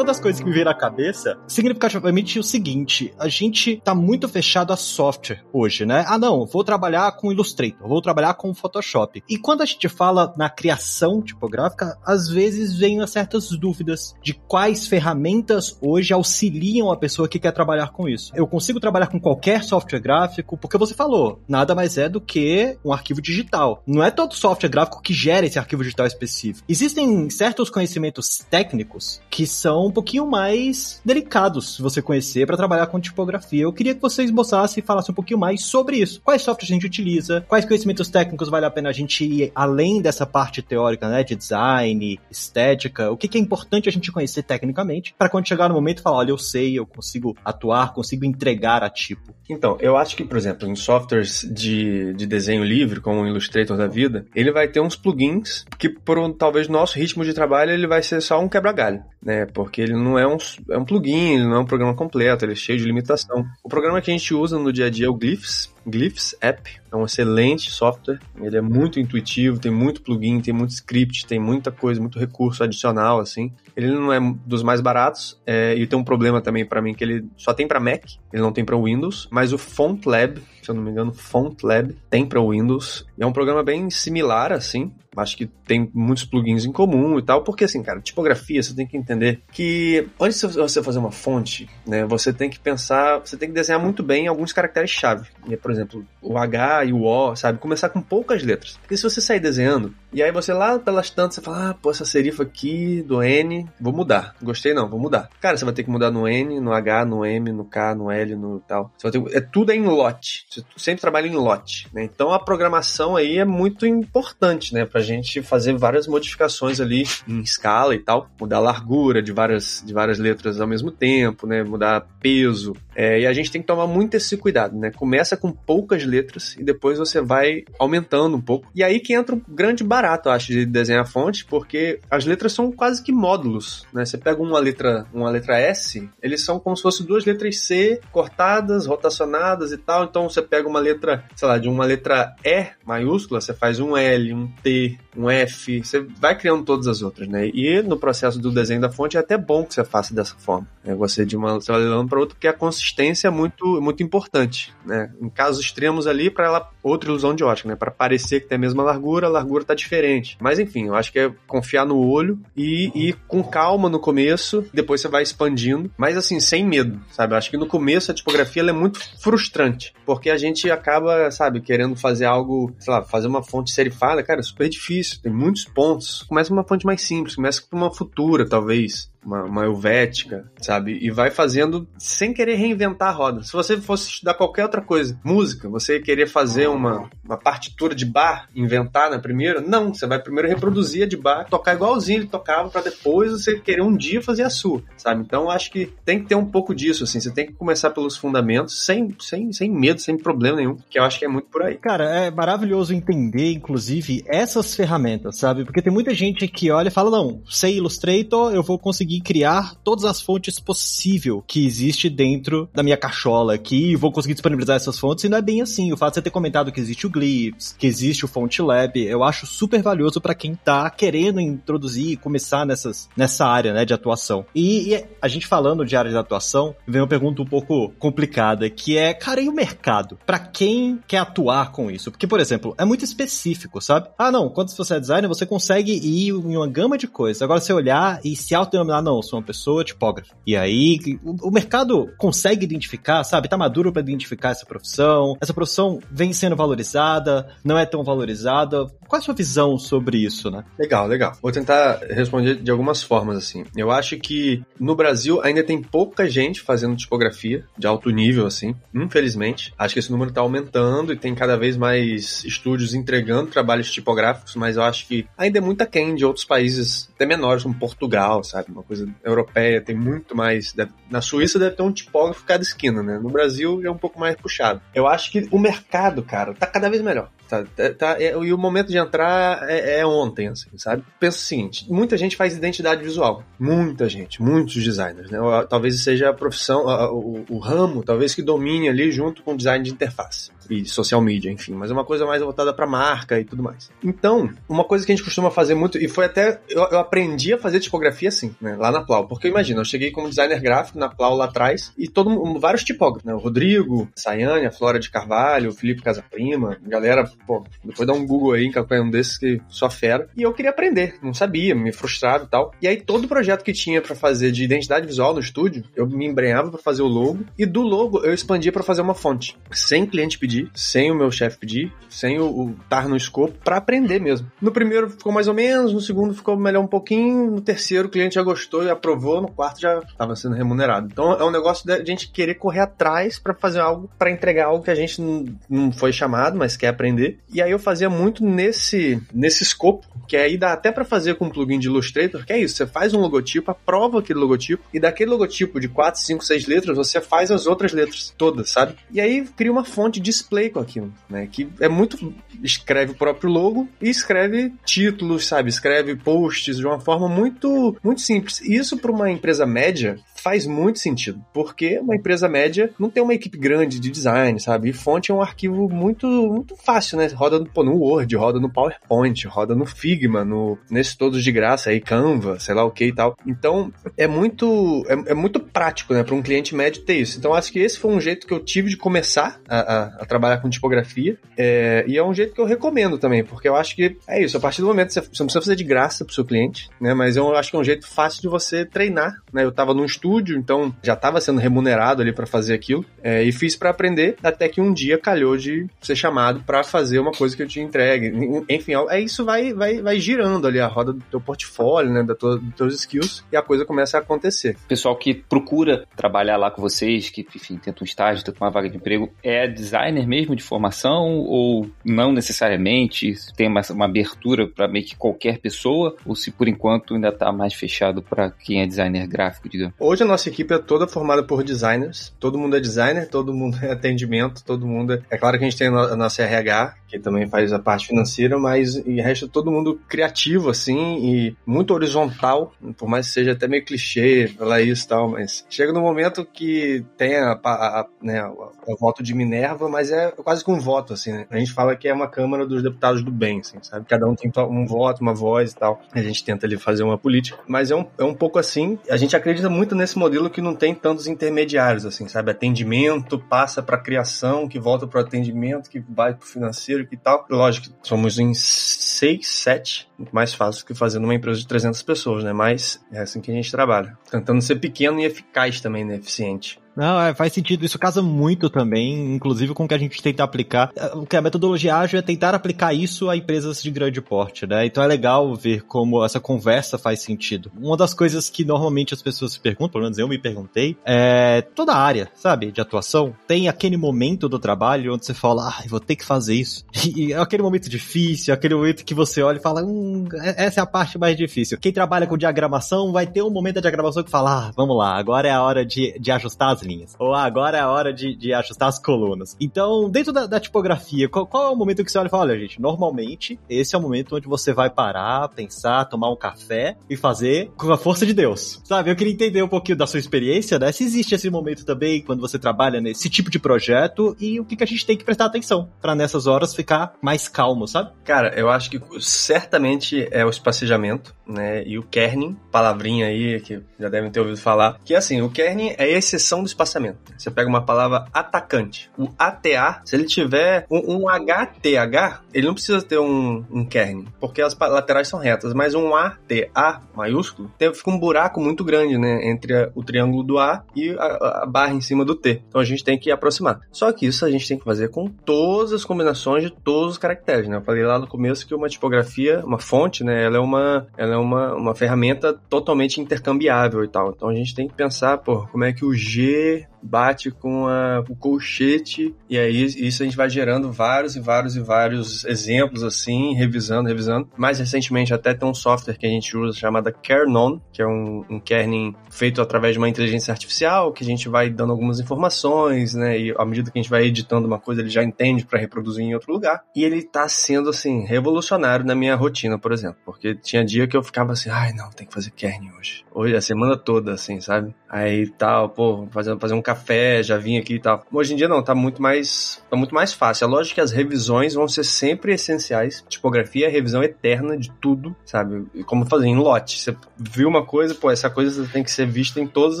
Das 0.12 0.20
coisas 0.20 0.40
que 0.42 0.46
me 0.46 0.52
veio 0.52 0.66
na 0.66 0.74
cabeça, 0.74 1.38
significativamente 1.48 2.38
o 2.38 2.42
seguinte: 2.42 3.14
a 3.18 3.28
gente 3.28 3.80
tá 3.82 3.94
muito 3.94 4.28
fechado 4.28 4.70
a 4.70 4.76
software 4.76 5.42
hoje, 5.52 5.86
né? 5.86 6.04
Ah, 6.06 6.18
não, 6.18 6.44
vou 6.44 6.62
trabalhar 6.62 7.10
com 7.12 7.32
Illustrator, 7.32 7.88
vou 7.88 8.02
trabalhar 8.02 8.34
com 8.34 8.52
Photoshop. 8.52 9.22
E 9.26 9.38
quando 9.38 9.62
a 9.62 9.64
gente 9.64 9.88
fala 9.88 10.34
na 10.36 10.50
criação 10.50 11.22
tipográfica, 11.22 11.98
às 12.04 12.28
vezes 12.28 12.76
vem 12.76 13.04
certas 13.06 13.48
dúvidas 13.50 14.14
de 14.22 14.34
quais 14.34 14.86
ferramentas 14.86 15.78
hoje 15.80 16.12
auxiliam 16.12 16.90
a 16.90 16.96
pessoa 16.96 17.26
que 17.26 17.38
quer 17.38 17.52
trabalhar 17.52 17.90
com 17.90 18.06
isso. 18.06 18.32
Eu 18.34 18.46
consigo 18.46 18.78
trabalhar 18.78 19.06
com 19.06 19.18
qualquer 19.18 19.64
software 19.64 20.00
gráfico, 20.00 20.58
porque 20.58 20.76
você 20.76 20.92
falou, 20.92 21.40
nada 21.48 21.74
mais 21.74 21.96
é 21.96 22.06
do 22.06 22.20
que 22.20 22.76
um 22.84 22.92
arquivo 22.92 23.22
digital. 23.22 23.82
Não 23.86 24.04
é 24.04 24.10
todo 24.10 24.34
software 24.34 24.68
gráfico 24.68 25.00
que 25.00 25.14
gera 25.14 25.46
esse 25.46 25.58
arquivo 25.58 25.82
digital 25.82 26.06
específico. 26.06 26.66
Existem 26.68 27.30
certos 27.30 27.70
conhecimentos 27.70 28.44
técnicos 28.50 29.22
que 29.30 29.46
são 29.46 29.86
um 29.86 30.01
pouquinho 30.02 30.26
mais 30.26 31.00
delicados 31.04 31.76
se 31.76 31.82
você 31.82 32.02
conhecer 32.02 32.44
para 32.44 32.56
trabalhar 32.56 32.88
com 32.88 32.98
tipografia. 32.98 33.62
Eu 33.62 33.72
queria 33.72 33.94
que 33.94 34.02
você 34.02 34.24
esboçasse 34.24 34.80
e 34.80 34.82
falasse 34.82 35.12
um 35.12 35.14
pouquinho 35.14 35.38
mais 35.38 35.64
sobre 35.64 35.98
isso. 35.98 36.20
Quais 36.22 36.42
softwares 36.42 36.70
a 36.70 36.74
gente 36.74 36.86
utiliza? 36.86 37.44
Quais 37.48 37.64
conhecimentos 37.64 38.08
técnicos 38.08 38.48
vale 38.48 38.66
a 38.66 38.70
pena 38.70 38.88
a 38.88 38.92
gente 38.92 39.24
ir 39.24 39.52
além 39.54 40.02
dessa 40.02 40.26
parte 40.26 40.60
teórica, 40.60 41.08
né, 41.08 41.22
de 41.22 41.36
design, 41.36 42.18
estética? 42.28 43.12
O 43.12 43.16
que, 43.16 43.28
que 43.28 43.38
é 43.38 43.40
importante 43.40 43.88
a 43.88 43.92
gente 43.92 44.10
conhecer 44.10 44.42
tecnicamente 44.42 45.14
para 45.16 45.28
quando 45.28 45.46
chegar 45.46 45.68
no 45.68 45.74
momento 45.74 46.02
falar, 46.02 46.18
olha, 46.18 46.30
eu 46.30 46.38
sei, 46.38 46.76
eu 46.76 46.84
consigo 46.84 47.36
atuar, 47.44 47.94
consigo 47.94 48.24
entregar 48.24 48.82
a 48.82 48.90
tipo. 48.90 49.32
Então, 49.48 49.76
eu 49.80 49.96
acho 49.96 50.16
que, 50.16 50.24
por 50.24 50.36
exemplo, 50.36 50.68
em 50.68 50.74
softwares 50.74 51.48
de, 51.48 52.12
de 52.14 52.26
desenho 52.26 52.64
livre, 52.64 53.00
como 53.00 53.20
o 53.20 53.26
Illustrator 53.26 53.76
da 53.76 53.86
vida, 53.86 54.26
ele 54.34 54.50
vai 54.50 54.66
ter 54.66 54.80
uns 54.80 54.96
plugins 54.96 55.64
que, 55.78 55.88
por 55.88 56.18
um, 56.18 56.32
talvez 56.32 56.68
nosso 56.68 56.98
ritmo 56.98 57.24
de 57.24 57.34
trabalho, 57.34 57.70
ele 57.70 57.86
vai 57.86 58.02
ser 58.02 58.20
só 58.20 58.40
um 58.40 58.48
quebra-galho, 58.48 59.02
né? 59.22 59.46
Porque 59.46 59.80
ele 59.80 59.91
não 59.96 60.18
é 60.18 60.26
um, 60.26 60.36
é 60.70 60.78
um 60.78 60.84
plugin, 60.84 61.34
ele 61.34 61.44
não 61.44 61.56
é 61.56 61.58
um 61.60 61.66
programa 61.66 61.94
completo, 61.94 62.44
ele 62.44 62.52
é 62.52 62.56
cheio 62.56 62.78
de 62.78 62.84
limitação. 62.84 63.44
O 63.62 63.68
programa 63.68 64.00
que 64.00 64.10
a 64.10 64.14
gente 64.14 64.34
usa 64.34 64.58
no 64.58 64.72
dia 64.72 64.86
a 64.86 64.90
dia 64.90 65.06
é 65.06 65.08
o 65.08 65.14
Glyphs, 65.14 65.71
Glyphs 65.86 66.36
App 66.40 66.82
é 66.92 66.96
um 66.96 67.04
excelente 67.04 67.70
software. 67.70 68.18
Ele 68.40 68.56
é 68.56 68.60
muito 68.60 69.00
intuitivo, 69.00 69.58
tem 69.58 69.72
muito 69.72 70.02
plugin, 70.02 70.40
tem 70.40 70.52
muito 70.52 70.70
script, 70.70 71.26
tem 71.26 71.40
muita 71.40 71.70
coisa, 71.70 72.00
muito 72.00 72.18
recurso 72.18 72.62
adicional, 72.62 73.18
assim. 73.18 73.52
Ele 73.74 73.90
não 73.90 74.12
é 74.12 74.20
dos 74.44 74.62
mais 74.62 74.80
baratos 74.80 75.40
é, 75.46 75.74
e 75.74 75.86
tem 75.86 75.98
um 75.98 76.04
problema 76.04 76.40
também 76.40 76.66
para 76.66 76.82
mim 76.82 76.94
que 76.94 77.02
ele 77.02 77.24
só 77.36 77.54
tem 77.54 77.66
para 77.66 77.80
Mac, 77.80 78.04
ele 78.32 78.42
não 78.42 78.52
tem 78.52 78.64
para 78.64 78.76
Windows, 78.76 79.26
mas 79.30 79.52
o 79.52 79.58
Font 79.58 80.06
Lab, 80.06 80.40
se 80.62 80.70
eu 80.70 80.74
não 80.74 80.82
me 80.82 80.90
engano, 80.90 81.12
Font 81.14 81.56
Lab 81.62 81.96
tem 82.10 82.26
para 82.26 82.40
Windows. 82.40 83.06
E 83.16 83.22
é 83.22 83.26
um 83.26 83.32
programa 83.32 83.62
bem 83.62 83.88
similar, 83.88 84.52
assim. 84.52 84.92
Acho 85.16 85.36
que 85.36 85.46
tem 85.46 85.90
muitos 85.92 86.24
plugins 86.24 86.64
em 86.64 86.72
comum 86.72 87.18
e 87.18 87.22
tal, 87.22 87.42
porque 87.42 87.64
assim, 87.64 87.82
cara, 87.82 88.00
tipografia, 88.00 88.62
você 88.62 88.74
tem 88.74 88.86
que 88.86 88.96
entender 88.96 89.42
que 89.52 90.08
antes 90.18 90.40
de 90.40 90.46
você 90.46 90.82
fazer 90.82 90.98
uma 90.98 91.10
fonte, 91.10 91.68
né, 91.86 92.06
você 92.06 92.32
tem 92.32 92.48
que 92.48 92.58
pensar, 92.58 93.18
você 93.18 93.36
tem 93.36 93.48
que 93.48 93.54
desenhar 93.54 93.80
muito 93.80 94.02
bem 94.02 94.26
alguns 94.26 94.52
caracteres-chave. 94.52 95.28
Por 95.60 95.70
exemplo, 95.72 96.04
o 96.20 96.38
H 96.38 96.84
e 96.84 96.92
o 96.92 97.04
O, 97.04 97.34
sabe? 97.34 97.58
Começar 97.58 97.88
com 97.88 98.00
poucas 98.00 98.42
letras. 98.42 98.78
Porque 98.80 98.96
se 98.96 99.02
você 99.02 99.20
sair 99.20 99.40
desenhando, 99.40 99.94
e 100.12 100.22
aí 100.22 100.30
você 100.30 100.52
lá 100.52 100.78
pelas 100.78 101.10
tantas, 101.10 101.36
você 101.36 101.40
fala, 101.40 101.70
ah, 101.70 101.74
pô, 101.74 101.90
essa 101.90 102.04
serifa 102.04 102.42
aqui 102.42 103.02
do 103.02 103.22
N, 103.22 103.66
vou 103.80 103.92
mudar. 103.92 104.34
Gostei 104.42 104.74
não, 104.74 104.88
vou 104.88 105.00
mudar. 105.00 105.30
Cara, 105.40 105.56
você 105.56 105.64
vai 105.64 105.72
ter 105.72 105.84
que 105.84 105.90
mudar 105.90 106.10
no 106.10 106.28
N, 106.28 106.60
no 106.60 106.72
H, 106.72 107.04
no 107.04 107.24
M, 107.24 107.50
no 107.50 107.64
K, 107.64 107.94
no 107.94 108.10
L, 108.10 108.36
no 108.36 108.60
tal. 108.60 108.92
Você 108.96 109.10
vai 109.10 109.30
ter, 109.30 109.36
é 109.36 109.40
tudo 109.40 109.72
é 109.72 109.76
em 109.76 109.84
lote. 109.84 110.44
Você 110.50 110.62
sempre 110.76 111.00
trabalha 111.00 111.26
em 111.26 111.34
lote, 111.34 111.88
né? 111.92 112.04
Então 112.04 112.30
a 112.30 112.38
programação 112.38 113.16
aí 113.16 113.38
é 113.38 113.44
muito 113.44 113.86
importante, 113.86 114.74
né? 114.74 114.84
Pra 114.84 115.00
gente 115.00 115.42
fazer 115.42 115.76
várias 115.76 116.06
modificações 116.06 116.80
ali 116.80 117.04
em 117.26 117.40
escala 117.40 117.94
e 117.94 117.98
tal. 117.98 118.28
Mudar 118.38 118.58
a 118.58 118.60
largura 118.60 119.22
de 119.22 119.32
várias, 119.32 119.82
de 119.84 119.94
várias 119.94 120.18
letras 120.18 120.60
ao 120.60 120.66
mesmo 120.66 120.90
tempo, 120.90 121.46
né? 121.46 121.62
Mudar 121.62 122.06
peso. 122.20 122.74
É, 122.94 123.20
e 123.20 123.26
a 123.26 123.32
gente 123.32 123.50
tem 123.50 123.62
que 123.62 123.66
tomar 123.66 123.86
muito 123.86 124.14
esse 124.14 124.36
cuidado, 124.36 124.76
né? 124.76 124.90
Começa 124.90 125.36
com 125.36 125.52
poucas 125.66 126.04
letras 126.04 126.54
e 126.58 126.62
depois 126.62 126.98
você 126.98 127.20
vai 127.20 127.64
aumentando 127.78 128.36
um 128.36 128.40
pouco. 128.40 128.70
E 128.74 128.82
aí 128.82 129.00
que 129.00 129.14
entra 129.14 129.34
um 129.34 129.42
grande 129.48 129.82
barato 129.82 130.02
barato, 130.02 130.30
acho, 130.30 130.52
de 130.52 130.66
desenhar 130.66 131.06
fonte, 131.06 131.44
porque 131.44 132.00
as 132.10 132.24
letras 132.24 132.52
são 132.52 132.72
quase 132.72 133.02
que 133.02 133.12
módulos, 133.12 133.86
né? 133.92 134.04
Você 134.04 134.18
pega 134.18 134.42
uma 134.42 134.58
letra, 134.58 135.06
uma 135.12 135.30
letra 135.30 135.58
S, 135.58 136.08
eles 136.20 136.44
são 136.44 136.58
como 136.58 136.76
se 136.76 136.82
fossem 136.82 137.06
duas 137.06 137.24
letras 137.24 137.58
C 137.60 138.00
cortadas, 138.10 138.86
rotacionadas 138.86 139.72
e 139.72 139.78
tal. 139.78 140.04
Então 140.04 140.28
você 140.28 140.42
pega 140.42 140.68
uma 140.68 140.80
letra, 140.80 141.24
sei 141.36 141.48
lá, 141.48 141.58
de 141.58 141.68
uma 141.68 141.84
letra 141.84 142.34
E 142.44 142.66
maiúscula, 142.84 143.40
você 143.40 143.54
faz 143.54 143.78
um 143.78 143.96
L, 143.96 144.34
um 144.34 144.48
T, 144.62 144.98
um 145.16 145.30
F, 145.30 145.82
você 145.82 146.00
vai 146.00 146.36
criando 146.36 146.64
todas 146.64 146.86
as 146.86 147.02
outras, 147.02 147.28
né? 147.28 147.48
E 147.48 147.82
no 147.82 147.96
processo 147.96 148.38
do 148.38 148.50
desenho 148.50 148.80
da 148.80 148.90
fonte 148.90 149.16
é 149.16 149.20
até 149.20 149.38
bom 149.38 149.64
que 149.64 149.74
você 149.74 149.84
faça 149.84 150.14
dessa 150.14 150.34
forma. 150.36 150.66
Né? 150.84 150.94
Você 150.94 151.24
de 151.24 151.36
uma 151.36 151.54
você 151.54 151.70
vai 151.70 151.80
levando 151.80 152.08
para 152.08 152.18
outra, 152.18 152.34
porque 152.34 152.48
a 152.48 152.52
consistência 152.52 153.28
é 153.28 153.30
muito, 153.30 153.80
muito 153.80 154.02
importante, 154.02 154.74
né? 154.84 155.12
Em 155.20 155.28
casos 155.52 155.64
extremos 155.64 156.06
ali, 156.06 156.30
para 156.30 156.46
ela 156.46 156.70
outra 156.82 157.10
ilusão 157.10 157.34
de 157.34 157.44
ótica, 157.44 157.68
né? 157.68 157.76
Para 157.76 157.90
parecer 157.90 158.40
que 158.40 158.48
tem 158.48 158.56
a 158.56 158.60
mesma 158.60 158.82
largura, 158.82 159.26
a 159.26 159.30
largura 159.30 159.64
tá 159.64 159.74
diferente. 159.74 160.36
Mas 160.40 160.58
enfim, 160.58 160.86
eu 160.86 160.94
acho 160.94 161.12
que 161.12 161.18
é 161.18 161.32
confiar 161.46 161.84
no 161.84 161.98
olho 161.98 162.38
e 162.56 162.90
ir 162.94 163.16
com 163.28 163.42
calma 163.42 163.88
no 163.88 163.98
começo, 163.98 164.64
depois 164.72 165.00
você 165.00 165.08
vai 165.08 165.22
expandindo, 165.22 165.90
mas 165.96 166.16
assim, 166.16 166.40
sem 166.40 166.66
medo, 166.66 167.00
sabe? 167.10 167.34
Eu 167.34 167.38
acho 167.38 167.50
que 167.50 167.56
no 167.56 167.66
começo 167.66 168.10
a 168.10 168.14
tipografia 168.14 168.62
é 168.62 168.72
muito 168.72 169.00
frustrante, 169.20 169.92
porque 170.06 170.30
a 170.30 170.36
gente 170.36 170.70
acaba, 170.70 171.30
sabe, 171.30 171.60
querendo 171.60 171.96
fazer 171.96 172.24
algo, 172.24 172.72
sei 172.78 172.92
lá, 172.92 173.02
fazer 173.02 173.26
uma 173.26 173.42
fonte 173.42 173.72
serifada, 173.72 174.22
cara, 174.22 174.40
é 174.40 174.42
super 174.42 174.68
difícil, 174.68 175.20
tem 175.20 175.32
muitos 175.32 175.64
pontos. 175.64 176.22
Começa 176.22 176.52
uma 176.52 176.64
fonte 176.64 176.86
mais 176.86 177.02
simples, 177.02 177.34
começa 177.34 177.62
com 177.62 177.76
uma 177.76 177.92
futura, 177.92 178.48
talvez 178.48 179.11
uma, 179.24 179.44
uma 179.44 179.64
helvética, 179.64 180.50
sabe? 180.60 180.98
E 181.00 181.10
vai 181.10 181.30
fazendo 181.30 181.86
sem 181.96 182.32
querer 182.32 182.54
reinventar 182.54 183.08
a 183.08 183.12
roda. 183.12 183.42
Se 183.42 183.52
você 183.52 183.80
fosse 183.80 184.08
estudar 184.08 184.34
qualquer 184.34 184.64
outra 184.64 184.80
coisa, 184.80 185.18
música, 185.24 185.68
você 185.68 186.00
querer 186.00 186.26
fazer 186.26 186.68
uma, 186.68 187.08
uma 187.24 187.36
partitura 187.36 187.94
de 187.94 188.04
bar, 188.04 188.48
inventar 188.54 189.10
na 189.10 189.18
primeira, 189.18 189.60
não. 189.60 189.94
Você 189.94 190.06
vai 190.06 190.18
primeiro 190.18 190.48
reproduzir 190.48 191.04
a 191.04 191.06
de 191.06 191.16
bar, 191.16 191.46
tocar 191.48 191.74
igualzinho 191.74 192.18
ele 192.18 192.26
tocava, 192.26 192.68
para 192.68 192.82
depois 192.82 193.32
você 193.32 193.58
querer 193.58 193.82
um 193.82 193.96
dia 193.96 194.22
fazer 194.22 194.42
a 194.42 194.50
sua, 194.50 194.82
sabe? 194.96 195.22
Então 195.22 195.50
acho 195.50 195.70
que 195.70 195.92
tem 196.04 196.20
que 196.20 196.26
ter 196.26 196.34
um 196.34 196.46
pouco 196.46 196.74
disso, 196.74 197.04
assim. 197.04 197.20
Você 197.20 197.30
tem 197.30 197.46
que 197.46 197.52
começar 197.52 197.90
pelos 197.90 198.16
fundamentos, 198.16 198.84
sem, 198.84 199.14
sem, 199.20 199.52
sem 199.52 199.70
medo, 199.70 200.00
sem 200.00 200.16
problema 200.16 200.56
nenhum, 200.56 200.76
que 200.90 200.98
eu 200.98 201.04
acho 201.04 201.18
que 201.18 201.24
é 201.24 201.28
muito 201.28 201.48
por 201.48 201.62
aí. 201.62 201.76
Cara, 201.76 202.04
é 202.04 202.30
maravilhoso 202.30 202.94
entender, 202.94 203.52
inclusive, 203.52 204.24
essas 204.26 204.74
ferramentas, 204.74 205.38
sabe? 205.38 205.64
Porque 205.64 205.82
tem 205.82 205.92
muita 205.92 206.14
gente 206.14 206.46
que 206.48 206.70
olha 206.70 206.88
e 206.88 206.92
fala, 206.92 207.10
não, 207.10 207.42
sei 207.48 207.76
Illustrator, 207.76 208.52
eu 208.52 208.62
vou 208.62 208.78
conseguir 208.78 209.11
conseguir 209.12 209.20
criar 209.20 209.74
todas 209.84 210.04
as 210.04 210.20
fontes 210.20 210.58
possível 210.58 211.44
que 211.46 211.66
existe 211.66 212.08
dentro 212.08 212.68
da 212.72 212.82
minha 212.82 212.96
cachola 212.96 213.54
aqui 213.54 213.90
e 213.90 213.96
vou 213.96 214.12
conseguir 214.12 214.34
disponibilizar 214.34 214.76
essas 214.76 214.98
fontes. 214.98 215.24
E 215.24 215.28
não 215.28 215.38
é 215.38 215.42
bem 215.42 215.60
assim. 215.60 215.92
O 215.92 215.96
fato 215.96 216.12
de 216.12 216.14
você 216.16 216.22
ter 216.22 216.30
comentado 216.30 216.72
que 216.72 216.80
existe 216.80 217.06
o 217.06 217.10
Glyphs, 217.10 217.74
que 217.78 217.86
existe 217.86 218.24
o 218.24 218.28
Font 218.28 218.60
Lab, 218.62 218.98
eu 218.98 219.22
acho 219.22 219.46
super 219.46 219.82
valioso 219.82 220.20
para 220.20 220.34
quem 220.34 220.54
tá 220.54 220.88
querendo 220.88 221.40
introduzir 221.40 222.12
e 222.12 222.16
começar 222.16 222.64
nessas, 222.64 223.08
nessa 223.16 223.46
área, 223.46 223.72
né, 223.72 223.84
de 223.84 223.92
atuação. 223.92 224.46
E, 224.54 224.94
e, 224.94 225.04
a 225.20 225.28
gente 225.28 225.46
falando 225.46 225.84
de 225.84 225.96
área 225.96 226.10
de 226.10 226.16
atuação, 226.16 226.74
vem 226.86 227.00
uma 227.00 227.08
pergunta 227.08 227.42
um 227.42 227.46
pouco 227.46 227.90
complicada, 227.98 228.68
que 228.70 228.96
é, 228.96 229.12
cara, 229.12 229.40
e 229.40 229.48
o 229.48 229.52
mercado? 229.52 230.18
Para 230.24 230.38
quem 230.38 231.00
quer 231.06 231.18
atuar 231.18 231.72
com 231.72 231.90
isso? 231.90 232.10
Porque, 232.10 232.26
por 232.26 232.40
exemplo, 232.40 232.74
é 232.78 232.84
muito 232.84 233.04
específico, 233.04 233.80
sabe? 233.80 234.08
Ah, 234.16 234.30
não, 234.30 234.48
quando 234.48 234.70
você 234.70 234.94
é 234.94 235.00
designer, 235.00 235.28
você 235.28 235.44
consegue 235.44 235.92
ir 235.92 236.30
em 236.30 236.56
uma 236.56 236.68
gama 236.68 236.96
de 236.96 237.06
coisas. 237.06 237.42
Agora, 237.42 237.60
você 237.60 237.72
olhar 237.72 238.20
e 238.24 238.36
se 238.36 238.54
autodenominar 238.54 239.01
não, 239.02 239.22
sou 239.22 239.38
uma 239.38 239.44
pessoa 239.44 239.84
tipógrafa. 239.84 240.34
E 240.46 240.56
aí, 240.56 240.98
o, 241.22 241.48
o 241.48 241.50
mercado 241.50 242.08
consegue 242.18 242.64
identificar, 242.64 243.24
sabe? 243.24 243.48
Tá 243.48 243.56
maduro 243.56 243.92
para 243.92 244.02
identificar 244.02 244.50
essa 244.50 244.66
profissão. 244.66 245.36
Essa 245.40 245.54
profissão 245.54 246.00
vem 246.10 246.32
sendo 246.32 246.56
valorizada, 246.56 247.48
não 247.64 247.78
é 247.78 247.84
tão 247.84 248.02
valorizada. 248.02 248.86
Qual 249.12 249.20
a 249.20 249.22
sua 249.22 249.34
visão 249.34 249.76
sobre 249.76 250.24
isso, 250.24 250.50
né? 250.50 250.64
Legal, 250.78 251.06
legal. 251.06 251.36
Vou 251.42 251.52
tentar 251.52 252.00
responder 252.08 252.54
de 252.54 252.70
algumas 252.70 253.02
formas, 253.02 253.36
assim. 253.36 253.62
Eu 253.76 253.90
acho 253.90 254.16
que 254.16 254.64
no 254.80 254.96
Brasil 254.96 255.38
ainda 255.42 255.62
tem 255.62 255.82
pouca 255.82 256.30
gente 256.30 256.62
fazendo 256.62 256.96
tipografia 256.96 257.62
de 257.76 257.86
alto 257.86 258.08
nível, 258.08 258.46
assim, 258.46 258.74
infelizmente. 258.94 259.74
Acho 259.78 259.92
que 259.92 260.00
esse 260.00 260.10
número 260.10 260.32
tá 260.32 260.40
aumentando 260.40 261.12
e 261.12 261.16
tem 261.18 261.34
cada 261.34 261.58
vez 261.58 261.76
mais 261.76 262.42
estúdios 262.42 262.94
entregando 262.94 263.50
trabalhos 263.50 263.92
tipográficos, 263.92 264.56
mas 264.56 264.76
eu 264.78 264.82
acho 264.82 265.06
que 265.06 265.26
ainda 265.36 265.58
é 265.58 265.60
muito 265.60 265.82
aquém 265.82 266.14
de 266.14 266.24
outros 266.24 266.46
países 266.46 267.10
até 267.14 267.26
menores, 267.26 267.64
como 267.64 267.74
Portugal, 267.74 268.42
sabe? 268.42 268.72
Uma 268.72 268.82
coisa 268.82 269.06
europeia, 269.22 269.82
tem 269.82 269.94
muito 269.94 270.34
mais. 270.34 270.74
Na 271.10 271.20
Suíça 271.20 271.58
deve 271.58 271.76
ter 271.76 271.82
um 271.82 271.92
tipógrafo 271.92 272.46
cada 272.46 272.62
esquina, 272.62 273.02
né? 273.02 273.18
No 273.18 273.28
Brasil 273.28 273.78
é 273.84 273.90
um 273.90 273.98
pouco 273.98 274.18
mais 274.18 274.36
puxado. 274.36 274.80
Eu 274.94 275.06
acho 275.06 275.30
que 275.30 275.46
o 275.50 275.58
mercado, 275.58 276.22
cara, 276.22 276.54
tá 276.54 276.66
cada 276.66 276.88
vez 276.88 277.02
melhor. 277.02 277.28
Tá, 277.52 277.64
tá, 277.76 277.92
tá 277.92 278.16
é, 278.18 278.30
e 278.30 278.50
o 278.50 278.56
momento 278.56 278.88
de 278.88 278.96
entrar 278.96 279.68
é, 279.68 279.98
é, 279.98 280.06
ontem, 280.06 280.48
assim, 280.48 280.70
sabe? 280.78 281.04
Penso 281.20 281.36
o 281.36 281.40
seguinte: 281.42 281.86
muita 281.92 282.16
gente 282.16 282.34
faz 282.34 282.56
identidade 282.56 283.04
visual. 283.04 283.44
Muita 283.58 284.08
gente, 284.08 284.40
muitos 284.40 284.82
designers, 284.82 285.30
né? 285.30 285.38
Talvez 285.68 286.02
seja 286.02 286.30
a 286.30 286.32
profissão, 286.32 286.86
o, 287.12 287.44
o 287.50 287.58
ramo, 287.58 288.02
talvez 288.02 288.34
que 288.34 288.40
domine 288.40 288.88
ali 288.88 289.12
junto 289.12 289.42
com 289.42 289.52
o 289.52 289.56
design 289.56 289.84
de 289.84 289.92
interface 289.92 290.50
e 290.70 290.84
social 290.86 291.20
media, 291.20 291.50
enfim, 291.50 291.72
mas 291.72 291.90
é 291.90 291.92
uma 291.92 292.04
coisa 292.04 292.26
mais 292.26 292.42
voltada 292.42 292.72
para 292.72 292.86
marca 292.86 293.38
e 293.38 293.44
tudo 293.44 293.62
mais. 293.62 293.90
Então, 294.02 294.50
uma 294.68 294.84
coisa 294.84 295.04
que 295.04 295.12
a 295.12 295.16
gente 295.16 295.24
costuma 295.24 295.50
fazer 295.50 295.74
muito, 295.74 295.98
e 295.98 296.08
foi 296.08 296.26
até. 296.26 296.60
Eu, 296.68 296.82
eu 296.90 296.98
aprendi 296.98 297.52
a 297.52 297.58
fazer 297.58 297.80
tipografia 297.80 298.28
assim, 298.28 298.54
né? 298.60 298.76
Lá 298.76 298.90
na 298.90 299.02
Plau. 299.02 299.26
Porque 299.26 299.48
imagina, 299.48 299.80
eu 299.80 299.84
cheguei 299.84 300.10
como 300.10 300.28
designer 300.28 300.60
gráfico 300.60 300.98
na 300.98 301.08
Plau 301.08 301.36
lá 301.36 301.46
atrás 301.46 301.92
e 301.96 302.08
todo 302.08 302.32
vários 302.58 302.84
tipógrafos, 302.84 303.24
né? 303.24 303.34
O 303.34 303.38
Rodrigo, 303.38 304.08
Sayane, 304.14 304.66
a 304.66 304.70
Flora 304.70 304.98
de 304.98 305.10
Carvalho, 305.10 305.70
o 305.70 305.72
Felipe 305.72 306.02
Casaprima, 306.02 306.78
galera, 306.82 307.28
pô, 307.46 307.64
depois 307.84 308.06
dá 308.06 308.12
um 308.12 308.26
Google 308.26 308.52
aí 308.52 308.66
em 308.66 308.72
qualquer 308.72 309.00
um 309.00 309.10
desses 309.10 309.38
que 309.38 309.60
só 309.68 309.90
fera. 309.90 310.28
E 310.36 310.42
eu 310.42 310.52
queria 310.52 310.70
aprender, 310.70 311.16
não 311.22 311.34
sabia, 311.34 311.74
me 311.74 311.92
frustrava 311.92 312.44
e 312.44 312.48
tal. 312.48 312.72
E 312.80 312.88
aí 312.88 313.00
todo 313.00 313.28
projeto 313.28 313.62
que 313.62 313.72
tinha 313.72 314.00
para 314.00 314.14
fazer 314.14 314.52
de 314.52 314.64
identidade 314.64 315.06
visual 315.06 315.34
no 315.34 315.40
estúdio, 315.40 315.84
eu 315.94 316.06
me 316.06 316.26
embrenhava 316.26 316.70
para 316.70 316.80
fazer 316.80 317.02
o 317.02 317.06
logo 317.06 317.44
e 317.58 317.66
do 317.66 317.82
logo 317.82 318.20
eu 318.24 318.32
expandia 318.32 318.72
para 318.72 318.82
fazer 318.82 319.02
uma 319.02 319.14
fonte, 319.14 319.56
sem 319.70 320.06
cliente 320.06 320.38
pedir, 320.38 320.51
sem 320.74 321.10
o 321.10 321.14
meu 321.14 321.30
chefe 321.30 321.58
pedir, 321.58 321.92
sem 322.08 322.38
o, 322.38 322.74
estar 322.82 323.08
no 323.08 323.16
escopo 323.16 323.54
para 323.64 323.76
aprender 323.76 324.20
mesmo. 324.20 324.50
No 324.60 324.72
primeiro 324.72 325.10
ficou 325.10 325.32
mais 325.32 325.48
ou 325.48 325.54
menos, 325.54 325.92
no 325.92 326.00
segundo 326.00 326.34
ficou 326.34 326.56
melhor 326.56 326.82
um 326.82 326.86
pouquinho, 326.86 327.50
no 327.50 327.60
terceiro 327.60 328.08
o 328.08 328.10
cliente 328.10 328.34
já 328.34 328.42
gostou 328.42 328.84
e 328.84 328.90
aprovou, 328.90 329.40
no 329.40 329.48
quarto 329.48 329.80
já 329.80 329.98
estava 329.98 330.36
sendo 330.36 330.54
remunerado. 330.54 331.08
Então 331.10 331.32
é 331.32 331.44
um 331.44 331.50
negócio 331.50 331.86
de 331.86 331.92
a 331.92 332.04
gente 332.04 332.30
querer 332.30 332.54
correr 332.54 332.80
atrás 332.80 333.38
para 333.38 333.54
fazer 333.54 333.80
algo, 333.80 334.10
para 334.18 334.30
entregar 334.30 334.66
algo 334.66 334.84
que 334.84 334.90
a 334.90 334.94
gente 334.94 335.20
não, 335.68 335.92
foi 335.92 336.12
chamado, 336.12 336.56
mas 336.56 336.76
quer 336.76 336.88
aprender. 336.88 337.38
E 337.52 337.62
aí 337.62 337.70
eu 337.70 337.78
fazia 337.78 338.10
muito 338.10 338.44
nesse, 338.44 339.20
nesse 339.32 339.62
escopo, 339.62 340.06
que 340.26 340.36
aí 340.36 340.56
dá 340.56 340.72
até 340.72 340.90
para 340.92 341.04
fazer 341.04 341.34
com 341.34 341.46
um 341.46 341.50
plugin 341.50 341.78
de 341.78 341.88
Illustrator, 341.88 342.44
que 342.44 342.52
é 342.52 342.58
isso, 342.58 342.76
você 342.76 342.86
faz 342.86 343.14
um 343.14 343.20
logotipo, 343.20 343.70
aprova 343.70 344.18
aquele 344.18 344.38
logotipo, 344.38 344.82
e 344.92 345.00
daquele 345.00 345.30
logotipo 345.30 345.80
de 345.80 345.88
4, 345.88 346.20
5, 346.20 346.44
6 346.44 346.66
letras, 346.66 346.96
você 346.96 347.20
faz 347.20 347.50
as 347.50 347.66
outras 347.66 347.92
letras 347.92 348.32
todas, 348.36 348.70
sabe? 348.70 348.96
E 349.10 349.20
aí 349.20 349.46
cria 349.56 349.72
uma 349.72 349.84
fonte 349.84 350.20
display 350.42 350.70
com 350.70 350.80
aquilo, 350.80 351.12
né? 351.28 351.48
Que 351.50 351.68
é 351.80 351.88
muito. 351.88 352.34
Escreve 352.62 353.12
o 353.12 353.14
próprio 353.14 353.50
logo 353.50 353.88
e 354.00 354.08
escreve 354.08 354.72
títulos, 354.84 355.46
sabe? 355.46 355.68
Escreve 355.68 356.16
posts 356.16 356.76
de 356.76 356.86
uma 356.86 357.00
forma 357.00 357.28
muito, 357.28 357.96
muito 358.02 358.20
simples. 358.20 358.60
Isso 358.60 358.98
para 358.98 359.12
uma 359.12 359.30
empresa 359.30 359.64
média 359.64 360.18
faz 360.42 360.66
muito 360.66 360.98
sentido, 360.98 361.44
porque 361.52 361.98
uma 362.00 362.16
empresa 362.16 362.48
média 362.48 362.90
não 362.98 363.08
tem 363.08 363.22
uma 363.22 363.34
equipe 363.34 363.56
grande 363.56 364.00
de 364.00 364.10
design, 364.10 364.58
sabe? 364.58 364.90
E 364.90 364.92
fonte 364.92 365.30
é 365.30 365.34
um 365.34 365.40
arquivo 365.40 365.88
muito, 365.88 366.26
muito 366.26 366.74
fácil, 366.76 367.18
né? 367.18 367.28
Roda 367.28 367.60
no, 367.60 367.96
Word, 367.96 368.34
roda 368.34 368.58
no 368.58 368.70
PowerPoint, 368.70 369.46
roda 369.46 369.74
no 369.74 369.86
Figma, 369.86 370.44
no, 370.44 370.76
nesse 370.90 371.16
todos 371.16 371.44
de 371.44 371.52
graça 371.52 371.90
aí, 371.90 372.00
Canva, 372.00 372.58
sei 372.58 372.74
lá 372.74 372.84
o 372.84 372.90
que 372.90 373.06
e 373.06 373.14
tal. 373.14 373.36
Então, 373.46 373.92
é 374.16 374.26
muito, 374.26 375.04
é, 375.08 375.32
é 375.32 375.34
muito 375.34 375.60
prático, 375.60 376.12
né, 376.12 376.24
para 376.24 376.34
um 376.34 376.42
cliente 376.42 376.74
médio 376.74 377.02
ter 377.02 377.18
isso. 377.18 377.38
Então, 377.38 377.54
acho 377.54 377.72
que 377.72 377.78
esse 377.78 377.98
foi 377.98 378.12
um 378.12 378.20
jeito 378.20 378.46
que 378.46 378.52
eu 378.52 378.60
tive 378.60 378.90
de 378.90 378.96
começar 378.96 379.60
a, 379.68 379.78
a, 379.78 380.02
a 380.22 380.26
trabalhar 380.26 380.58
com 380.58 380.68
tipografia, 380.68 381.38
é, 381.56 382.04
e 382.08 382.18
é 382.18 382.24
um 382.24 382.34
jeito 382.34 382.54
que 382.54 382.60
eu 382.60 382.66
recomendo 382.66 383.16
também, 383.16 383.44
porque 383.44 383.68
eu 383.68 383.76
acho 383.76 383.94
que 383.94 384.16
é 384.26 384.42
isso, 384.42 384.56
a 384.56 384.60
partir 384.60 384.80
do 384.80 384.88
momento 384.88 385.12
você 385.12 385.20
não 385.20 385.46
precisa 385.46 385.60
fazer 385.60 385.76
de 385.76 385.84
graça 385.84 386.24
pro 386.24 386.34
seu 386.34 386.44
cliente, 386.44 386.88
né, 387.00 387.14
mas 387.14 387.36
eu 387.36 387.54
acho 387.54 387.70
que 387.70 387.76
é 387.76 387.80
um 387.80 387.84
jeito 387.84 388.08
fácil 388.08 388.42
de 388.42 388.48
você 388.48 388.84
treinar, 388.84 389.34
né? 389.52 389.64
Eu 389.64 389.72
tava 389.72 389.94
num 389.94 390.04
estúdio 390.04 390.31
estúdio, 390.32 390.56
então 390.56 390.94
já 391.02 391.14
estava 391.14 391.40
sendo 391.40 391.60
remunerado 391.60 392.22
ali 392.22 392.32
para 392.32 392.46
fazer 392.46 392.74
aquilo. 392.74 393.04
É, 393.22 393.42
e 393.42 393.52
fiz 393.52 393.76
para 393.76 393.90
aprender, 393.90 394.36
até 394.42 394.68
que 394.68 394.80
um 394.80 394.92
dia 394.92 395.18
calhou 395.18 395.56
de 395.56 395.86
ser 396.00 396.16
chamado 396.16 396.62
para 396.64 396.82
fazer 396.82 397.18
uma 397.18 397.32
coisa 397.32 397.56
que 397.56 397.62
eu 397.62 397.68
tinha 397.68 397.84
entregue. 397.84 398.32
Enfim, 398.68 398.92
é 399.08 399.20
isso 399.20 399.44
vai, 399.44 399.72
vai, 399.72 400.00
vai 400.00 400.18
girando 400.18 400.66
ali 400.66 400.80
a 400.80 400.86
roda 400.86 401.12
do 401.12 401.22
teu 401.30 401.40
portfólio, 401.40 402.12
né, 402.12 402.22
da 402.22 402.34
tua, 402.34 402.58
dos 402.58 402.74
teus 402.74 402.94
skills, 402.94 403.44
e 403.52 403.56
a 403.56 403.62
coisa 403.62 403.84
começa 403.84 404.16
a 404.16 404.20
acontecer. 404.20 404.76
Pessoal 404.88 405.16
que 405.16 405.34
procura 405.34 406.06
trabalhar 406.16 406.56
lá 406.56 406.70
com 406.70 406.80
vocês, 406.80 407.30
que, 407.30 407.46
enfim, 407.54 407.76
tenta 407.76 408.02
um 408.02 408.04
estágio, 408.04 408.44
tenta 408.44 408.64
uma 408.64 408.70
vaga 408.70 408.88
de 408.88 408.96
emprego, 408.96 409.30
é 409.42 409.68
designer 409.68 410.26
mesmo 410.26 410.56
de 410.56 410.62
formação 410.62 411.38
ou 411.38 411.88
não 412.04 412.32
necessariamente? 412.32 413.34
Tem 413.56 413.68
uma, 413.68 413.82
uma 413.90 414.06
abertura 414.06 414.66
para 414.66 414.88
meio 414.88 415.04
que 415.04 415.16
qualquer 415.16 415.58
pessoa? 415.58 416.16
Ou 416.24 416.34
se 416.34 416.50
por 416.50 416.68
enquanto 416.68 417.14
ainda 417.14 417.28
está 417.28 417.52
mais 417.52 417.74
fechado 417.74 418.22
para 418.22 418.50
quem 418.50 418.82
é 418.82 418.86
designer 418.86 419.26
gráfico, 419.26 419.68
digamos? 419.68 419.94
Hoje 419.98 420.21
a 420.22 420.26
nossa 420.26 420.48
equipe 420.48 420.74
é 420.74 420.78
toda 420.78 421.06
formada 421.06 421.42
por 421.42 421.62
designers. 421.62 422.32
Todo 422.38 422.58
mundo 422.58 422.76
é 422.76 422.80
designer, 422.80 423.28
todo 423.28 423.52
mundo 423.52 423.78
é 423.82 423.92
atendimento, 423.92 424.64
todo 424.64 424.86
mundo. 424.86 425.14
É, 425.14 425.22
é 425.30 425.38
claro 425.38 425.58
que 425.58 425.64
a 425.64 425.68
gente 425.68 425.78
tem 425.78 425.88
a 425.88 426.16
nossa 426.16 426.42
RH, 426.42 426.94
que 427.12 427.18
também 427.18 427.46
faz 427.46 427.72
a 427.72 427.78
parte 427.78 428.06
financeira, 428.06 428.58
mas 428.58 428.96
e 428.96 429.20
resta 429.20 429.46
todo 429.46 429.70
mundo 429.70 430.00
criativo, 430.08 430.70
assim, 430.70 431.18
e 431.18 431.56
muito 431.66 431.92
horizontal, 431.92 432.72
por 432.96 433.08
mais 433.08 433.26
que 433.26 433.34
seja 433.34 433.52
até 433.52 433.68
meio 433.68 433.84
clichê 433.84 434.48
falar 434.56 434.80
isso 434.80 435.04
e 435.04 435.08
tal, 435.08 435.28
mas 435.28 435.66
chega 435.68 435.92
no 435.92 436.00
momento 436.00 436.44
que 436.44 437.04
tem 437.16 437.36
a, 437.36 437.58
a, 437.62 438.00
a 438.00 438.06
né, 438.22 438.42
o 438.46 438.96
voto 438.96 439.22
de 439.22 439.34
Minerva, 439.34 439.88
mas 439.88 440.10
é 440.10 440.30
quase 440.30 440.64
que 440.64 440.70
um 440.70 440.80
voto, 440.80 441.12
assim, 441.12 441.32
né? 441.32 441.46
A 441.50 441.58
gente 441.58 441.72
fala 441.72 441.94
que 441.94 442.08
é 442.08 442.14
uma 442.14 442.28
Câmara 442.28 442.66
dos 442.66 442.82
Deputados 442.82 443.22
do 443.22 443.30
Bem, 443.30 443.60
assim, 443.60 443.78
sabe? 443.82 444.06
Cada 444.06 444.26
um 444.26 444.34
tem 444.34 444.50
um 444.56 444.86
voto, 444.86 445.20
uma 445.20 445.34
voz 445.34 445.72
e 445.72 445.76
tal. 445.76 446.00
A 446.12 446.22
gente 446.22 446.44
tenta 446.44 446.66
ali 446.66 446.78
fazer 446.78 447.02
uma 447.02 447.18
política, 447.18 447.58
mas 447.66 447.90
é 447.90 447.96
um, 447.96 448.06
é 448.18 448.24
um 448.24 448.34
pouco 448.34 448.58
assim. 448.58 448.98
A 449.10 449.16
gente 449.16 449.36
acredita 449.36 449.68
muito 449.68 449.94
nesse 449.94 450.18
modelo 450.18 450.48
que 450.48 450.60
não 450.60 450.74
tem 450.74 450.94
tantos 450.94 451.26
intermediários, 451.26 452.06
assim, 452.06 452.26
sabe? 452.28 452.50
Atendimento 452.50 453.38
passa 453.38 453.82
para 453.82 453.98
criação, 453.98 454.68
que 454.68 454.78
volta 454.78 455.06
para 455.06 455.20
atendimento, 455.20 455.90
que 455.90 456.02
vai 456.08 456.34
para 456.34 456.46
financeiro, 456.46 457.01
que 457.06 457.16
tal. 457.16 457.46
Lógico 457.50 457.94
somos 458.02 458.38
em 458.38 458.52
seis, 458.54 459.46
sete, 459.48 460.08
mais 460.32 460.52
fácil 460.52 460.84
que 460.84 460.94
fazer 460.94 461.18
numa 461.18 461.34
empresa 461.34 461.60
de 461.60 461.66
300 461.66 462.02
pessoas, 462.02 462.44
né? 462.44 462.52
Mas 462.52 463.04
é 463.12 463.20
assim 463.20 463.40
que 463.40 463.50
a 463.50 463.54
gente 463.54 463.70
trabalha. 463.70 464.16
Tentando 464.30 464.60
ser 464.60 464.76
pequeno 464.76 465.20
e 465.20 465.24
eficaz 465.24 465.80
também, 465.80 466.04
né? 466.04 466.16
Eficiente. 466.16 466.81
Não, 466.96 467.20
é, 467.20 467.34
faz 467.34 467.52
sentido. 467.52 467.84
Isso 467.84 467.98
casa 467.98 468.22
muito 468.22 468.68
também, 468.68 469.34
inclusive 469.34 469.74
com 469.74 469.84
o 469.84 469.88
que 469.88 469.94
a 469.94 469.98
gente 469.98 470.22
tenta 470.22 470.44
aplicar. 470.44 470.90
O 471.14 471.26
que 471.26 471.36
a 471.36 471.42
metodologia 471.42 471.96
ágil 471.96 472.18
é 472.18 472.22
tentar 472.22 472.54
aplicar 472.54 472.92
isso 472.92 473.28
a 473.28 473.36
empresas 473.36 473.82
de 473.82 473.90
grande 473.90 474.20
porte, 474.20 474.66
né? 474.66 474.86
Então 474.86 475.02
é 475.02 475.06
legal 475.06 475.54
ver 475.54 475.82
como 475.82 476.24
essa 476.24 476.40
conversa 476.40 476.98
faz 476.98 477.20
sentido. 477.20 477.70
Uma 477.78 477.96
das 477.96 478.14
coisas 478.14 478.50
que 478.50 478.64
normalmente 478.64 479.14
as 479.14 479.22
pessoas 479.22 479.52
se 479.52 479.60
perguntam, 479.60 479.92
pelo 479.92 480.04
menos 480.04 480.18
eu 480.18 480.28
me 480.28 480.38
perguntei, 480.38 480.96
é 481.04 481.62
toda 481.62 481.92
a 481.92 481.98
área, 481.98 482.30
sabe, 482.34 482.70
de 482.70 482.80
atuação, 482.80 483.34
tem 483.46 483.68
aquele 483.68 483.96
momento 483.96 484.48
do 484.48 484.58
trabalho 484.58 485.14
onde 485.14 485.24
você 485.24 485.34
fala, 485.34 485.68
ah, 485.68 485.82
vou 485.88 486.00
ter 486.00 486.16
que 486.16 486.24
fazer 486.24 486.54
isso. 486.54 486.84
E 487.14 487.32
é 487.32 487.38
aquele 487.38 487.62
momento 487.62 487.90
difícil, 487.90 488.54
aquele 488.54 488.74
momento 488.74 489.04
que 489.04 489.12
você 489.12 489.42
olha 489.42 489.58
e 489.58 489.60
fala, 489.60 489.82
hum, 489.84 490.26
é, 490.34 490.64
essa 490.64 490.80
é 490.80 490.82
a 490.82 490.86
parte 490.86 491.18
mais 491.18 491.36
difícil. 491.36 491.78
Quem 491.78 491.92
trabalha 491.92 492.26
com 492.26 492.38
diagramação 492.38 493.12
vai 493.12 493.26
ter 493.26 493.42
um 493.42 493.50
momento 493.50 493.74
da 493.74 493.80
diagramação 493.82 494.22
que 494.22 494.30
fala, 494.30 494.68
ah, 494.68 494.72
vamos 494.74 494.96
lá, 494.96 495.18
agora 495.18 495.46
é 495.46 495.50
a 495.50 495.62
hora 495.62 495.84
de, 495.84 496.18
de 496.18 496.30
ajustar 496.30 496.72
as 496.72 496.81
linhas. 496.82 497.14
Ou 497.18 497.34
ah, 497.34 497.44
agora 497.44 497.78
é 497.78 497.80
a 497.80 497.90
hora 497.90 498.12
de, 498.12 498.34
de 498.34 498.52
ajustar 498.52 498.88
as 498.88 498.98
colunas. 498.98 499.56
Então, 499.60 500.10
dentro 500.10 500.32
da, 500.32 500.46
da 500.46 500.60
tipografia, 500.60 501.28
qual, 501.28 501.46
qual, 501.46 501.68
é 501.68 501.70
o 501.70 501.76
momento 501.76 502.04
que 502.04 502.10
você 502.10 502.18
olha 502.18 502.26
e 502.26 502.30
fala, 502.30 502.44
olha, 502.44 502.58
gente, 502.58 502.80
normalmente 502.80 503.58
esse 503.68 503.94
é 503.94 503.98
o 503.98 504.02
momento 504.02 504.36
onde 504.36 504.46
você 504.46 504.72
vai 504.72 504.90
parar, 504.90 505.48
pensar, 505.48 506.04
tomar 506.06 506.30
um 506.30 506.36
café 506.36 506.96
e 507.08 507.16
fazer 507.16 507.70
com 507.76 507.92
a 507.92 507.98
força 507.98 508.26
de 508.26 508.34
Deus. 508.34 508.80
Sabe? 508.84 509.10
Eu 509.10 509.16
queria 509.16 509.32
entender 509.32 509.62
um 509.62 509.68
pouquinho 509.68 509.96
da 509.96 510.06
sua 510.06 510.18
experiência, 510.18 510.78
né? 510.78 510.92
Se 510.92 511.04
existe 511.04 511.34
esse 511.34 511.50
momento 511.50 511.84
também 511.84 512.22
quando 512.22 512.40
você 512.40 512.58
trabalha 512.58 513.00
nesse 513.00 513.28
tipo 513.28 513.50
de 513.50 513.58
projeto 513.58 514.36
e 514.40 514.60
o 514.60 514.64
que, 514.64 514.76
que 514.76 514.84
a 514.84 514.86
gente 514.86 515.06
tem 515.06 515.16
que 515.16 515.24
prestar 515.24 515.46
atenção 515.46 515.88
para 516.00 516.14
nessas 516.14 516.46
horas 516.46 516.74
ficar 516.74 517.14
mais 517.20 517.48
calmo, 517.48 517.86
sabe? 517.86 518.10
Cara, 518.24 518.54
eu 518.58 518.68
acho 518.68 518.90
que 518.90 519.00
certamente 519.20 520.28
é 520.30 520.44
o 520.44 520.50
espacejamento, 520.50 521.34
né? 521.52 521.82
E 521.86 521.98
o 521.98 522.02
kerning, 522.02 522.56
palavrinha 522.70 523.26
aí 523.26 523.60
que 523.60 523.82
já 523.98 524.08
devem 524.08 524.30
ter 524.30 524.40
ouvido 524.40 524.58
falar, 524.58 524.98
que 525.04 525.14
assim, 525.14 525.40
o 525.42 525.50
kerning 525.50 525.94
é 525.98 526.10
exceção 526.10 526.62
do 526.62 526.66
espaçamento. 526.66 527.18
Você 527.36 527.50
pega 527.50 527.68
uma 527.68 527.82
palavra 527.82 528.26
atacante. 528.32 529.10
O 529.16 529.28
ATA, 529.38 530.00
se 530.04 530.16
ele 530.16 530.24
tiver 530.24 530.86
um, 530.90 531.22
um 531.22 531.28
HTH, 531.28 532.42
ele 532.52 532.66
não 532.66 532.74
precisa 532.74 533.02
ter 533.02 533.18
um, 533.18 533.64
um 533.70 533.84
kern, 533.84 534.26
porque 534.40 534.62
as 534.62 534.76
laterais 534.78 535.28
são 535.28 535.38
retas, 535.38 535.72
mas 535.74 535.94
um 535.94 536.14
ATA 536.14 537.02
maiúsculo, 537.14 537.70
tem, 537.78 537.92
fica 537.94 538.10
um 538.10 538.18
buraco 538.18 538.60
muito 538.60 538.84
grande, 538.84 539.18
né, 539.18 539.50
entre 539.50 539.74
a, 539.74 539.90
o 539.94 540.02
triângulo 540.02 540.42
do 540.42 540.58
A 540.58 540.84
e 540.94 541.10
a, 541.10 541.62
a, 541.62 541.66
barra 541.66 541.94
em 541.94 542.00
cima 542.00 542.24
do 542.24 542.34
T. 542.34 542.62
Então 542.68 542.80
a 542.80 542.84
gente 542.84 543.04
tem 543.04 543.18
que 543.18 543.30
aproximar. 543.30 543.80
Só 543.90 544.10
que 544.12 544.26
isso 544.26 544.44
a 544.44 544.50
gente 544.50 544.66
tem 544.66 544.78
que 544.78 544.84
fazer 544.84 545.08
com 545.08 545.28
todas 545.28 545.92
as 545.92 546.04
combinações 546.04 546.64
de 546.64 546.70
todos 546.70 547.12
os 547.12 547.18
caracteres, 547.18 547.68
né? 547.68 547.76
Eu 547.76 547.82
falei 547.82 548.04
lá 548.04 548.18
no 548.18 548.26
começo 548.26 548.66
que 548.66 548.74
uma 548.74 548.88
tipografia, 548.88 549.62
uma 549.64 549.78
fonte, 549.78 550.24
né, 550.24 550.44
ela 550.44 550.56
é 550.56 550.60
uma, 550.60 551.06
ela 551.16 551.34
é 551.34 551.36
uma, 551.42 551.74
uma 551.74 551.94
ferramenta 551.94 552.52
totalmente 552.68 553.20
intercambiável 553.20 554.04
e 554.04 554.08
tal. 554.08 554.30
Então 554.30 554.48
a 554.48 554.54
gente 554.54 554.74
tem 554.74 554.88
que 554.88 554.94
pensar, 554.94 555.38
pô, 555.38 555.66
como 555.68 555.84
é 555.84 555.92
que 555.92 556.04
o 556.04 556.14
G 556.14 556.86
bate 557.02 557.50
com 557.50 557.86
a, 557.86 558.20
o 558.28 558.36
colchete, 558.36 559.34
e 559.48 559.58
aí 559.58 559.84
isso 559.84 560.22
a 560.22 560.26
gente 560.26 560.36
vai 560.36 560.48
gerando 560.48 560.90
vários 560.90 561.36
e 561.36 561.40
vários 561.40 561.76
e 561.76 561.80
vários 561.80 562.44
exemplos 562.44 563.02
assim, 563.02 563.54
revisando, 563.54 564.08
revisando. 564.08 564.48
Mais 564.56 564.78
recentemente 564.78 565.34
até 565.34 565.52
tem 565.54 565.68
um 565.68 565.74
software 565.74 566.16
que 566.16 566.26
a 566.26 566.30
gente 566.30 566.56
usa 566.56 566.78
chamado 566.78 567.12
Kernon, 567.12 567.78
que 567.92 568.02
é 568.02 568.06
um, 568.06 568.44
um 568.48 568.60
kerning 568.60 569.14
feito 569.30 569.60
através 569.60 569.94
de 569.94 569.98
uma 569.98 570.08
inteligência 570.08 570.52
artificial, 570.52 571.12
que 571.12 571.24
a 571.24 571.26
gente 571.26 571.48
vai 571.48 571.68
dando 571.68 571.90
algumas 571.92 572.20
informações, 572.20 573.14
né, 573.14 573.38
e 573.38 573.54
à 573.58 573.64
medida 573.64 573.90
que 573.90 573.98
a 573.98 574.02
gente 574.02 574.10
vai 574.10 574.24
editando 574.24 574.66
uma 574.66 574.78
coisa, 574.78 575.00
ele 575.00 575.10
já 575.10 575.22
entende 575.22 575.66
para 575.66 575.78
reproduzir 575.78 576.24
em 576.24 576.34
outro 576.34 576.52
lugar. 576.52 576.82
E 576.94 577.04
ele 577.04 577.22
tá 577.22 577.48
sendo 577.48 577.90
assim 577.90 578.24
revolucionário 578.24 579.04
na 579.04 579.14
minha 579.14 579.34
rotina, 579.34 579.78
por 579.78 579.92
exemplo, 579.92 580.18
porque 580.24 580.54
tinha 580.54 580.84
dia 580.84 581.06
que 581.06 581.16
eu 581.16 581.22
ficava 581.22 581.52
assim, 581.52 581.70
ai, 581.70 581.92
não, 581.92 582.10
tem 582.10 582.26
que 582.26 582.34
fazer 582.34 582.50
kerning 582.50 582.92
hoje. 582.98 583.24
Hoje 583.34 583.56
a 583.56 583.60
semana 583.60 583.96
toda 583.96 584.32
assim, 584.32 584.60
sabe? 584.60 584.94
Aí 585.08 585.48
tal, 585.50 585.88
pô, 585.88 586.26
fazer 586.30 586.58
fazer 586.58 586.74
um 586.74 586.82
café, 586.92 587.42
já 587.42 587.56
vim 587.56 587.78
aqui 587.78 587.94
e 587.94 588.00
tal. 588.00 588.24
Hoje 588.32 588.52
em 588.54 588.56
dia 588.56 588.68
não, 588.68 588.82
tá 588.82 588.94
muito 588.94 589.20
mais, 589.20 589.82
tá 589.90 589.96
muito 589.96 590.14
mais 590.14 590.32
fácil. 590.32 590.64
É 590.64 590.68
lógico 590.68 590.96
que 590.96 591.00
as 591.00 591.10
revisões 591.10 591.74
vão 591.74 591.88
ser 591.88 592.04
sempre 592.04 592.54
essenciais. 592.54 593.24
Tipografia 593.28 593.86
é 593.86 593.90
revisão 593.90 594.22
eterna 594.22 594.76
de 594.76 594.90
tudo, 595.00 595.34
sabe? 595.44 595.86
Como 596.04 596.26
fazer 596.26 596.46
em 596.46 596.56
lote. 596.56 596.98
Você 596.98 597.16
viu 597.36 597.68
uma 597.68 597.84
coisa, 597.84 598.14
pô, 598.14 598.30
essa 598.30 598.50
coisa 598.50 598.88
tem 598.92 599.02
que 599.02 599.10
ser 599.10 599.26
vista 599.26 599.60
em 599.60 599.66
todos 599.66 600.00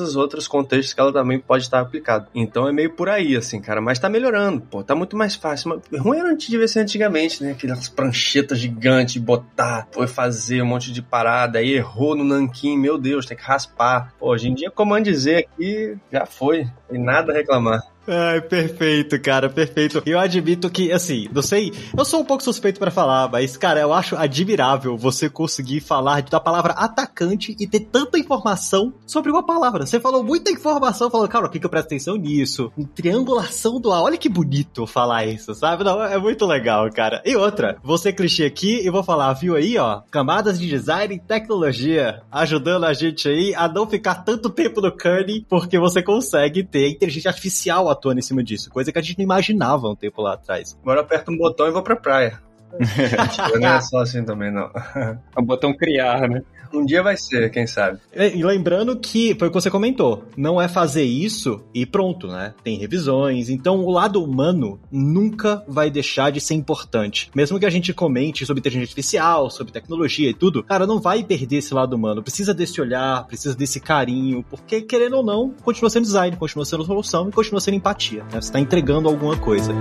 os 0.00 0.16
outros 0.16 0.48
contextos 0.48 0.94
que 0.94 1.00
ela 1.00 1.12
também 1.12 1.38
pode 1.38 1.64
estar 1.64 1.80
aplicada. 1.80 2.28
Então 2.34 2.68
é 2.68 2.72
meio 2.72 2.90
por 2.90 3.08
aí, 3.08 3.36
assim, 3.36 3.60
cara. 3.60 3.80
Mas 3.80 3.98
tá 3.98 4.08
melhorando, 4.08 4.60
pô, 4.60 4.82
tá 4.82 4.94
muito 4.94 5.16
mais 5.16 5.34
fácil. 5.34 5.82
Mas 5.90 6.00
ruim 6.00 6.18
era 6.18 6.30
antes 6.30 6.48
de 6.48 6.68
ser 6.68 6.80
antigamente, 6.80 7.42
né? 7.42 7.52
Aquelas 7.52 7.88
pranchetas 7.88 8.58
gigantes, 8.58 9.16
botar, 9.16 9.88
foi 9.92 10.06
fazer 10.06 10.62
um 10.62 10.66
monte 10.66 10.92
de 10.92 11.02
parada, 11.02 11.58
aí 11.58 11.72
errou 11.72 12.14
no 12.14 12.24
nanquim, 12.24 12.78
meu 12.78 12.98
Deus, 12.98 13.26
tem 13.26 13.36
que 13.36 13.42
raspar. 13.42 14.14
Pô, 14.18 14.30
hoje 14.30 14.48
em 14.48 14.54
dia, 14.54 14.70
comando 14.70 15.04
dizer 15.04 15.36
aqui, 15.38 15.96
já 16.10 16.26
foi. 16.26 16.66
E 16.92 16.98
nada 16.98 17.32
reclamar. 17.32 17.82
Ai, 18.06 18.40
perfeito, 18.40 19.20
cara, 19.20 19.48
perfeito. 19.48 20.02
Eu 20.04 20.18
admito 20.18 20.68
que, 20.68 20.90
assim, 20.90 21.28
não 21.32 21.42
sei, 21.42 21.72
eu 21.96 22.04
sou 22.04 22.20
um 22.20 22.24
pouco 22.24 22.42
suspeito 22.42 22.80
para 22.80 22.90
falar, 22.90 23.28
mas, 23.30 23.56
cara, 23.56 23.80
eu 23.80 23.92
acho 23.92 24.16
admirável 24.16 24.96
você 24.96 25.28
conseguir 25.28 25.80
falar 25.80 26.22
da 26.22 26.40
palavra 26.40 26.72
atacante 26.72 27.56
e 27.58 27.66
ter 27.66 27.80
tanta 27.80 28.18
informação 28.18 28.92
sobre 29.06 29.30
uma 29.30 29.44
palavra. 29.44 29.86
Você 29.86 30.00
falou 30.00 30.24
muita 30.24 30.50
informação, 30.50 31.10
falou, 31.10 31.28
cara, 31.28 31.46
o 31.46 31.48
que, 31.48 31.64
eu 31.64 31.70
presto 31.70 31.86
atenção 31.86 32.16
nisso? 32.16 32.72
Triangulação 32.94 33.80
do 33.80 33.92
ar. 33.92 34.02
Olha 34.02 34.18
que 34.18 34.28
bonito 34.28 34.86
falar 34.86 35.26
isso, 35.26 35.54
sabe? 35.54 35.84
Não, 35.84 36.02
é 36.02 36.18
muito 36.18 36.44
legal, 36.44 36.90
cara. 36.90 37.22
E 37.24 37.36
outra, 37.36 37.78
você 37.84 38.12
clichê 38.12 38.44
aqui 38.44 38.84
e 38.84 38.90
vou 38.90 39.04
falar, 39.04 39.32
viu 39.34 39.54
aí, 39.54 39.78
ó, 39.78 40.00
camadas 40.10 40.58
de 40.58 40.68
design 40.68 41.14
e 41.14 41.20
tecnologia, 41.20 42.22
ajudando 42.32 42.84
a 42.84 42.92
gente 42.92 43.28
aí 43.28 43.54
a 43.54 43.68
não 43.68 43.86
ficar 43.86 44.16
tanto 44.16 44.50
tempo 44.50 44.80
no 44.80 44.90
Kearney, 44.90 45.46
porque 45.48 45.78
você 45.78 46.02
consegue 46.02 46.64
ter 46.64 46.88
inteligência 46.88 47.28
artificial 47.28 47.91
atuando 47.92 48.18
em 48.18 48.22
cima 48.22 48.42
disso, 48.42 48.70
coisa 48.70 48.92
que 48.92 48.98
a 48.98 49.02
gente 49.02 49.18
não 49.18 49.24
imaginava 49.24 49.88
um 49.88 49.96
tempo 49.96 50.20
lá 50.22 50.34
atrás. 50.34 50.78
Agora 50.82 51.00
aperta 51.00 51.30
um 51.30 51.36
botão 51.36 51.66
e 51.66 51.70
vou 51.70 51.82
pra 51.82 51.96
praia. 51.96 52.40
não 53.60 53.68
é 53.68 53.80
só 53.80 54.00
assim 54.00 54.24
também, 54.24 54.50
não. 54.50 54.70
É 54.94 55.18
o 55.36 55.42
botão 55.42 55.76
criar, 55.76 56.28
né? 56.28 56.42
Um 56.72 56.84
dia 56.84 57.02
vai 57.02 57.16
ser, 57.16 57.50
quem 57.50 57.66
sabe. 57.66 57.98
E 58.14 58.42
lembrando 58.42 58.96
que, 58.96 59.34
foi 59.38 59.48
o 59.48 59.50
que 59.50 59.60
você 59.60 59.70
comentou, 59.70 60.24
não 60.36 60.60
é 60.60 60.68
fazer 60.68 61.04
isso 61.04 61.62
e 61.74 61.84
pronto, 61.84 62.26
né? 62.26 62.54
Tem 62.64 62.78
revisões, 62.78 63.48
então 63.50 63.84
o 63.84 63.90
lado 63.90 64.22
humano 64.22 64.80
nunca 64.90 65.62
vai 65.68 65.90
deixar 65.90 66.30
de 66.30 66.40
ser 66.40 66.54
importante. 66.54 67.30
Mesmo 67.34 67.58
que 67.58 67.66
a 67.66 67.70
gente 67.70 67.92
comente 67.92 68.46
sobre 68.46 68.60
inteligência 68.60 68.84
artificial, 68.84 69.50
sobre 69.50 69.72
tecnologia 69.72 70.30
e 70.30 70.34
tudo, 70.34 70.62
cara, 70.62 70.86
não 70.86 71.00
vai 71.00 71.22
perder 71.22 71.56
esse 71.56 71.74
lado 71.74 71.94
humano. 71.94 72.22
Precisa 72.22 72.54
desse 72.54 72.80
olhar, 72.80 73.26
precisa 73.26 73.54
desse 73.54 73.80
carinho, 73.80 74.44
porque 74.48 74.82
querendo 74.82 75.16
ou 75.16 75.24
não, 75.24 75.50
continua 75.62 75.90
sendo 75.90 76.04
design, 76.04 76.36
continua 76.36 76.64
sendo 76.64 76.84
solução 76.84 77.28
e 77.28 77.32
continua 77.32 77.60
sendo 77.60 77.76
empatia, 77.76 78.24
né? 78.32 78.40
Você 78.40 78.52
tá 78.52 78.60
entregando 78.60 79.08
alguma 79.08 79.36
coisa. 79.36 79.72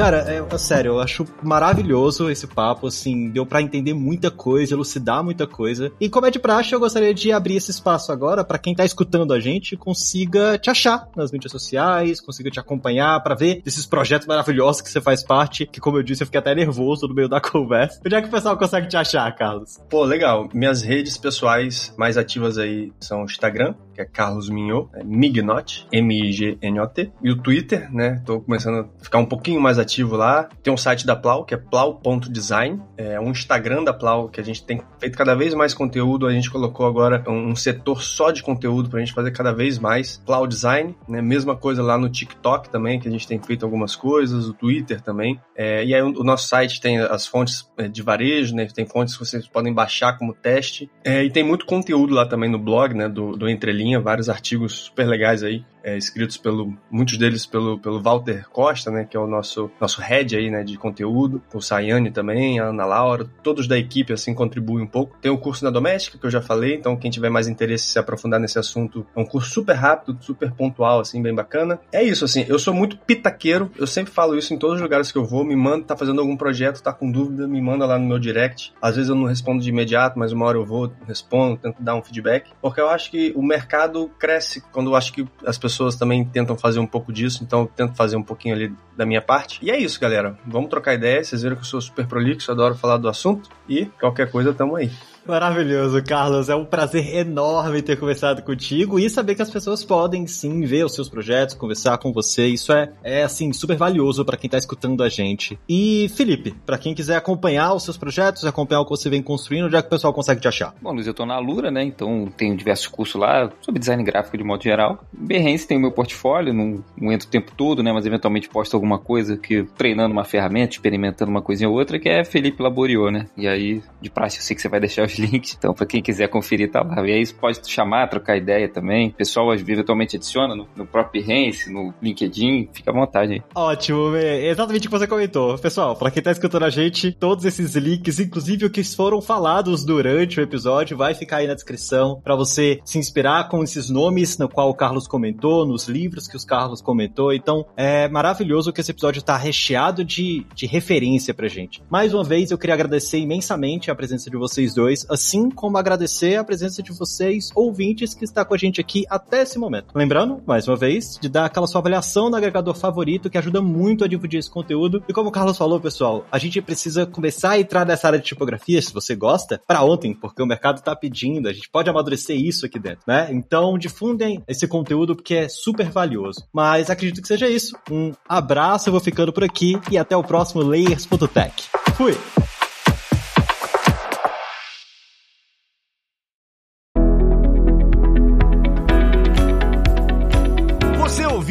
Cara, 0.00 0.24
é, 0.26 0.42
é, 0.50 0.58
sério, 0.58 0.92
eu 0.92 0.98
acho 0.98 1.26
maravilhoso 1.42 2.30
esse 2.30 2.46
papo, 2.46 2.86
assim, 2.86 3.28
deu 3.28 3.44
para 3.44 3.60
entender 3.60 3.92
muita 3.92 4.30
coisa, 4.30 4.72
elucidar 4.72 5.22
muita 5.22 5.46
coisa. 5.46 5.92
E 6.00 6.08
como 6.08 6.24
é 6.24 6.30
de 6.30 6.38
praxe, 6.38 6.74
eu 6.74 6.80
gostaria 6.80 7.12
de 7.12 7.30
abrir 7.30 7.56
esse 7.56 7.70
espaço 7.70 8.10
agora 8.10 8.42
para 8.42 8.56
quem 8.56 8.74
tá 8.74 8.82
escutando 8.82 9.34
a 9.34 9.38
gente 9.38 9.76
consiga 9.76 10.56
te 10.56 10.70
achar 10.70 11.06
nas 11.14 11.30
mídias 11.30 11.52
sociais, 11.52 12.18
consiga 12.18 12.50
te 12.50 12.58
acompanhar 12.58 13.22
para 13.22 13.34
ver 13.34 13.60
esses 13.66 13.84
projetos 13.84 14.26
maravilhosos 14.26 14.80
que 14.80 14.88
você 14.88 15.02
faz 15.02 15.22
parte, 15.22 15.66
que 15.66 15.80
como 15.80 15.98
eu 15.98 16.02
disse, 16.02 16.22
eu 16.22 16.26
fiquei 16.26 16.40
até 16.40 16.54
nervoso 16.54 17.06
no 17.06 17.14
meio 17.14 17.28
da 17.28 17.38
conversa. 17.38 18.00
Onde 18.02 18.14
é 18.14 18.22
que 18.22 18.28
o 18.28 18.30
pessoal 18.30 18.56
consegue 18.56 18.88
te 18.88 18.96
achar, 18.96 19.30
Carlos? 19.36 19.76
Pô, 19.90 20.02
legal. 20.04 20.48
Minhas 20.54 20.80
redes 20.80 21.18
pessoais 21.18 21.92
mais 21.98 22.16
ativas 22.16 22.56
aí 22.56 22.90
são 22.98 23.20
o 23.20 23.24
Instagram, 23.26 23.74
que 23.94 24.00
é 24.00 24.06
Carlos 24.06 24.48
Mignot, 24.48 24.88
é 24.94 25.04
Mignot, 25.04 25.86
M-I-G-N-O-T, 25.92 27.12
e 27.22 27.30
o 27.30 27.36
Twitter, 27.36 27.92
né? 27.92 28.22
Tô 28.24 28.40
começando 28.40 28.88
a 28.98 29.04
ficar 29.04 29.18
um 29.18 29.26
pouquinho 29.26 29.60
mais 29.60 29.78
ativo 29.78 29.89
ativo 29.90 30.16
lá. 30.16 30.48
Tem 30.62 30.72
um 30.72 30.76
site 30.76 31.04
da 31.04 31.16
Plau, 31.16 31.44
que 31.44 31.54
é 31.54 31.56
plau.design. 31.56 32.80
É 32.96 33.18
um 33.18 33.30
Instagram 33.30 33.82
da 33.82 33.92
Plau, 33.92 34.28
que 34.28 34.40
a 34.40 34.44
gente 34.44 34.64
tem 34.64 34.80
feito 34.98 35.18
cada 35.18 35.34
vez 35.34 35.52
mais 35.54 35.74
conteúdo. 35.74 36.26
A 36.26 36.32
gente 36.32 36.50
colocou 36.50 36.86
agora 36.86 37.22
um 37.28 37.56
setor 37.56 38.02
só 38.02 38.30
de 38.30 38.42
conteúdo 38.42 38.88
pra 38.88 39.00
gente 39.00 39.12
fazer 39.12 39.32
cada 39.32 39.52
vez 39.52 39.78
mais. 39.78 40.22
Plau 40.24 40.46
Design, 40.46 40.94
né? 41.08 41.20
Mesma 41.20 41.56
coisa 41.56 41.82
lá 41.82 41.98
no 41.98 42.08
TikTok 42.08 42.70
também, 42.70 43.00
que 43.00 43.08
a 43.08 43.10
gente 43.10 43.26
tem 43.26 43.40
feito 43.40 43.64
algumas 43.64 43.96
coisas, 43.96 44.46
o 44.46 44.54
Twitter 44.54 45.00
também. 45.00 45.40
É, 45.56 45.84
e 45.84 45.94
aí 45.94 46.02
o, 46.02 46.22
nosso 46.22 46.46
site 46.46 46.80
tem 46.80 46.98
as 46.98 47.26
fontes 47.26 47.68
é, 47.76 47.88
de 47.88 48.02
varejo, 48.02 48.54
né? 48.54 48.66
Tem 48.66 48.86
fontes 48.86 49.16
que 49.16 49.24
vocês 49.24 49.46
podem 49.48 49.72
baixar 49.72 50.16
como 50.16 50.32
teste. 50.32 50.90
É, 51.04 51.24
e 51.24 51.30
tem 51.30 51.42
muito 51.42 51.66
conteúdo 51.66 52.14
lá 52.14 52.26
também 52.26 52.50
no 52.50 52.58
blog, 52.58 52.94
né? 52.94 53.08
Do, 53.08 53.36
do 53.36 53.48
Entrelinha, 53.48 54.00
vários 54.00 54.28
artigos 54.28 54.74
super 54.74 55.06
legais 55.06 55.42
aí 55.42 55.64
é, 55.82 55.96
escritos 55.96 56.36
pelo 56.36 56.74
muitos 56.90 57.16
deles 57.16 57.46
pelo, 57.46 57.78
pelo 57.78 58.00
Walter 58.00 58.48
Costa, 58.50 58.90
né, 58.90 59.04
que 59.04 59.16
é 59.16 59.20
o 59.20 59.26
nosso 59.26 59.70
nosso 59.80 60.00
head 60.00 60.36
aí, 60.36 60.50
né, 60.50 60.62
de 60.62 60.76
conteúdo, 60.76 61.42
o 61.52 61.60
Sayane 61.60 62.10
também, 62.10 62.58
a 62.58 62.66
Ana 62.66 62.84
Laura, 62.84 63.26
todos 63.42 63.66
da 63.66 63.78
equipe 63.78 64.12
assim 64.12 64.34
contribuem 64.34 64.84
um 64.84 64.88
pouco. 64.88 65.16
Tem 65.20 65.30
o 65.30 65.38
curso 65.38 65.64
na 65.64 65.70
doméstica 65.70 66.18
que 66.18 66.26
eu 66.26 66.30
já 66.30 66.42
falei, 66.42 66.74
então 66.74 66.96
quem 66.96 67.10
tiver 67.10 67.30
mais 67.30 67.48
interesse 67.48 67.88
em 67.88 67.92
se 67.92 67.98
aprofundar 67.98 68.40
nesse 68.40 68.58
assunto, 68.58 69.06
é 69.14 69.20
um 69.20 69.24
curso 69.24 69.50
super 69.50 69.74
rápido, 69.74 70.16
super 70.20 70.52
pontual 70.52 71.00
assim, 71.00 71.22
bem 71.22 71.34
bacana. 71.34 71.80
É 71.92 72.02
isso 72.02 72.24
assim, 72.24 72.44
eu 72.48 72.58
sou 72.58 72.74
muito 72.74 72.96
pitaqueiro, 72.98 73.70
eu 73.76 73.86
sempre 73.86 74.12
falo 74.12 74.36
isso 74.36 74.52
em 74.52 74.58
todos 74.58 74.76
os 74.76 74.82
lugares 74.82 75.10
que 75.10 75.18
eu 75.18 75.24
vou, 75.24 75.44
me 75.44 75.56
manda, 75.56 75.84
tá 75.84 75.96
fazendo 75.96 76.20
algum 76.20 76.36
projeto, 76.36 76.82
tá 76.82 76.92
com 76.92 77.10
dúvida, 77.10 77.46
me 77.46 77.60
manda 77.60 77.86
lá 77.86 77.98
no 77.98 78.06
meu 78.06 78.18
direct. 78.18 78.72
Às 78.80 78.96
vezes 78.96 79.08
eu 79.08 79.14
não 79.14 79.24
respondo 79.24 79.62
de 79.62 79.68
imediato, 79.68 80.18
mas 80.18 80.32
uma 80.32 80.46
hora 80.46 80.58
eu 80.58 80.64
vou, 80.64 80.92
respondo, 81.06 81.56
tento 81.56 81.82
dar 81.82 81.94
um 81.94 82.02
feedback, 82.02 82.50
porque 82.60 82.80
eu 82.80 82.88
acho 82.88 83.10
que 83.10 83.32
o 83.34 83.42
mercado 83.42 84.10
cresce 84.18 84.62
quando 84.72 84.90
eu 84.90 84.96
acho 84.96 85.12
que 85.12 85.26
as 85.46 85.56
pessoas 85.56 85.69
pessoas 85.70 85.96
também 85.96 86.24
tentam 86.24 86.56
fazer 86.56 86.78
um 86.78 86.86
pouco 86.86 87.12
disso, 87.12 87.42
então 87.42 87.60
eu 87.60 87.66
tento 87.66 87.94
fazer 87.94 88.16
um 88.16 88.22
pouquinho 88.22 88.54
ali 88.54 88.74
da 88.96 89.06
minha 89.06 89.22
parte. 89.22 89.58
E 89.62 89.70
é 89.70 89.78
isso, 89.78 90.00
galera. 90.00 90.36
Vamos 90.46 90.68
trocar 90.68 90.94
ideias. 90.94 91.28
Vocês 91.28 91.42
viram 91.42 91.56
que 91.56 91.62
eu 91.62 91.66
sou 91.66 91.80
super 91.80 92.06
prolixo, 92.06 92.50
adoro 92.50 92.74
falar 92.74 92.98
do 92.98 93.08
assunto. 93.08 93.48
E 93.68 93.86
qualquer 93.86 94.30
coisa, 94.30 94.52
tamo 94.52 94.76
aí. 94.76 94.90
Maravilhoso, 95.26 96.02
Carlos. 96.02 96.48
É 96.48 96.54
um 96.54 96.64
prazer 96.64 97.14
enorme 97.14 97.82
ter 97.82 97.96
conversado 97.98 98.42
contigo 98.42 98.98
e 98.98 99.08
saber 99.08 99.34
que 99.34 99.42
as 99.42 99.50
pessoas 99.50 99.84
podem 99.84 100.26
sim 100.26 100.62
ver 100.62 100.84
os 100.84 100.94
seus 100.94 101.08
projetos, 101.08 101.54
conversar 101.54 101.98
com 101.98 102.12
você. 102.12 102.46
Isso 102.46 102.72
é, 102.72 102.92
é 103.02 103.22
assim, 103.22 103.52
super 103.52 103.76
valioso 103.76 104.24
para 104.24 104.36
quem 104.36 104.50
tá 104.50 104.58
escutando 104.58 105.02
a 105.02 105.08
gente. 105.08 105.58
E, 105.68 106.08
Felipe, 106.16 106.54
para 106.64 106.78
quem 106.78 106.94
quiser 106.94 107.16
acompanhar 107.16 107.74
os 107.74 107.84
seus 107.84 107.96
projetos, 107.96 108.44
acompanhar 108.44 108.80
o 108.80 108.84
que 108.84 108.90
você 108.90 109.10
vem 109.10 109.22
construindo, 109.22 109.66
onde 109.66 109.76
é 109.76 109.82
que 109.82 109.88
o 109.88 109.90
pessoal 109.90 110.12
consegue 110.12 110.40
te 110.40 110.48
achar? 110.48 110.74
Bom, 110.80 110.92
Luiz, 110.92 111.06
eu 111.06 111.14
tô 111.14 111.26
na 111.26 111.34
Alura, 111.34 111.70
né? 111.70 111.84
Então 111.84 112.32
tenho 112.36 112.56
diversos 112.56 112.86
cursos 112.86 113.20
lá 113.20 113.50
sobre 113.60 113.78
design 113.78 114.02
gráfico 114.02 114.36
de 114.36 114.44
modo 114.44 114.62
geral. 114.62 115.04
Behance 115.12 115.66
tem 115.66 115.76
o 115.76 115.80
meu 115.80 115.92
portfólio, 115.92 116.52
não, 116.52 116.82
não 116.96 117.12
entro 117.12 117.28
o 117.28 117.30
tempo 117.30 117.52
todo, 117.56 117.82
né? 117.82 117.92
Mas 117.92 118.06
eventualmente 118.06 118.48
posto 118.48 118.74
alguma 118.74 118.98
coisa 118.98 119.36
que 119.36 119.64
treinando 119.76 120.12
uma 120.12 120.24
ferramenta, 120.24 120.74
experimentando 120.74 121.30
uma 121.30 121.42
coisinha 121.42 121.68
ou 121.68 121.76
outra, 121.76 121.98
que 121.98 122.08
é 122.08 122.24
Felipe 122.24 122.62
Laboriou, 122.62 123.10
né? 123.10 123.26
E 123.36 123.46
aí, 123.46 123.82
de 124.00 124.10
praxe, 124.10 124.38
eu 124.38 124.42
sei 124.42 124.56
que 124.56 124.62
você 124.62 124.68
vai 124.68 124.80
deixar 124.80 125.09
os 125.10 125.18
links. 125.18 125.56
Então, 125.58 125.74
para 125.74 125.86
quem 125.86 126.02
quiser 126.02 126.28
conferir, 126.28 126.70
tá 126.70 126.82
lá. 126.82 127.06
E 127.06 127.12
aí, 127.12 127.26
pode 127.32 127.60
chamar, 127.68 128.08
trocar 128.08 128.36
ideia 128.36 128.68
também. 128.68 129.08
O 129.08 129.14
pessoal 129.14 129.52
eventualmente 129.54 130.16
adiciona 130.16 130.54
no, 130.54 130.68
no 130.76 130.86
próprio 130.86 131.22
Behance, 131.22 131.72
no 131.72 131.92
LinkedIn. 132.02 132.68
Fica 132.72 132.90
à 132.90 132.94
vontade 132.94 133.34
aí. 133.34 133.42
Ótimo, 133.54 134.14
é 134.16 134.48
exatamente 134.48 134.86
o 134.86 134.90
que 134.90 134.98
você 134.98 135.06
comentou. 135.06 135.58
Pessoal, 135.58 135.96
para 135.96 136.10
quem 136.10 136.22
tá 136.22 136.30
escutando 136.30 136.64
a 136.64 136.70
gente, 136.70 137.12
todos 137.12 137.44
esses 137.44 137.74
links, 137.74 138.18
inclusive 138.20 138.66
o 138.66 138.70
que 138.70 138.82
foram 138.84 139.20
falados 139.20 139.84
durante 139.84 140.40
o 140.40 140.42
episódio, 140.42 140.96
vai 140.96 141.14
ficar 141.14 141.38
aí 141.38 141.46
na 141.46 141.54
descrição 141.54 142.20
para 142.22 142.34
você 142.34 142.80
se 142.84 142.98
inspirar 142.98 143.48
com 143.48 143.62
esses 143.62 143.88
nomes 143.88 144.38
no 144.38 144.48
qual 144.48 144.70
o 144.70 144.74
Carlos 144.74 145.06
comentou, 145.06 145.66
nos 145.66 145.88
livros 145.88 146.26
que 146.26 146.36
os 146.36 146.44
Carlos 146.44 146.80
comentou. 146.80 147.32
Então, 147.32 147.66
é 147.76 148.08
maravilhoso 148.08 148.72
que 148.72 148.80
esse 148.80 148.90
episódio 148.90 149.22
tá 149.22 149.36
recheado 149.36 150.04
de, 150.04 150.46
de 150.54 150.66
referência 150.66 151.32
pra 151.32 151.48
gente. 151.48 151.82
Mais 151.90 152.12
uma 152.14 152.24
vez, 152.24 152.50
eu 152.50 152.58
queria 152.58 152.74
agradecer 152.74 153.18
imensamente 153.18 153.90
a 153.90 153.94
presença 153.94 154.30
de 154.30 154.36
vocês 154.36 154.74
dois, 154.74 154.99
assim 155.08 155.50
como 155.50 155.78
agradecer 155.78 156.36
a 156.36 156.44
presença 156.44 156.82
de 156.82 156.92
vocês, 156.92 157.50
ouvintes, 157.54 158.14
que 158.14 158.24
está 158.24 158.44
com 158.44 158.54
a 158.54 158.58
gente 158.58 158.80
aqui 158.80 159.04
até 159.08 159.42
esse 159.42 159.58
momento. 159.58 159.92
Lembrando, 159.94 160.42
mais 160.46 160.66
uma 160.68 160.76
vez, 160.76 161.18
de 161.20 161.28
dar 161.28 161.46
aquela 161.46 161.66
sua 161.66 161.80
avaliação 161.80 162.30
no 162.30 162.36
agregador 162.36 162.74
favorito, 162.74 163.30
que 163.30 163.38
ajuda 163.38 163.60
muito 163.60 164.04
a 164.04 164.08
difundir 164.08 164.38
esse 164.38 164.50
conteúdo. 164.50 165.02
E 165.08 165.12
como 165.12 165.28
o 165.28 165.32
Carlos 165.32 165.56
falou, 165.56 165.80
pessoal, 165.80 166.26
a 166.30 166.38
gente 166.38 166.60
precisa 166.60 167.06
começar 167.06 167.50
a 167.50 167.60
entrar 167.60 167.86
nessa 167.86 168.06
área 168.06 168.18
de 168.18 168.24
tipografia, 168.24 168.80
se 168.80 168.92
você 168.92 169.14
gosta, 169.14 169.60
para 169.66 169.82
ontem, 169.82 170.14
porque 170.14 170.42
o 170.42 170.46
mercado 170.46 170.78
está 170.78 170.94
pedindo, 170.94 171.48
a 171.48 171.52
gente 171.52 171.68
pode 171.70 171.88
amadurecer 171.88 172.36
isso 172.36 172.66
aqui 172.66 172.78
dentro, 172.78 173.04
né? 173.06 173.28
Então, 173.30 173.78
difundem 173.78 174.42
esse 174.46 174.66
conteúdo 174.66 175.14
porque 175.14 175.34
é 175.34 175.48
super 175.48 175.90
valioso. 175.90 176.44
Mas 176.52 176.90
acredito 176.90 177.22
que 177.22 177.28
seja 177.28 177.48
isso. 177.48 177.76
Um 177.90 178.12
abraço, 178.28 178.88
eu 178.88 178.92
vou 178.92 179.00
ficando 179.00 179.32
por 179.32 179.44
aqui 179.44 179.78
e 179.90 179.98
até 179.98 180.16
o 180.16 180.24
próximo 180.24 180.62
Layers.tech. 180.62 181.68
Fui! 181.96 182.59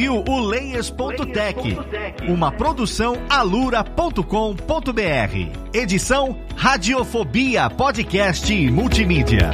Ouviu 0.10 0.24
o 0.28 0.40
Layers.tech, 0.40 1.78
uma 2.28 2.52
produção 2.52 3.16
alura.com.br. 3.30 4.24
Edição 5.74 6.38
Radiofobia 6.56 7.70
Podcast 7.70 8.72
Multimídia. 8.72 9.52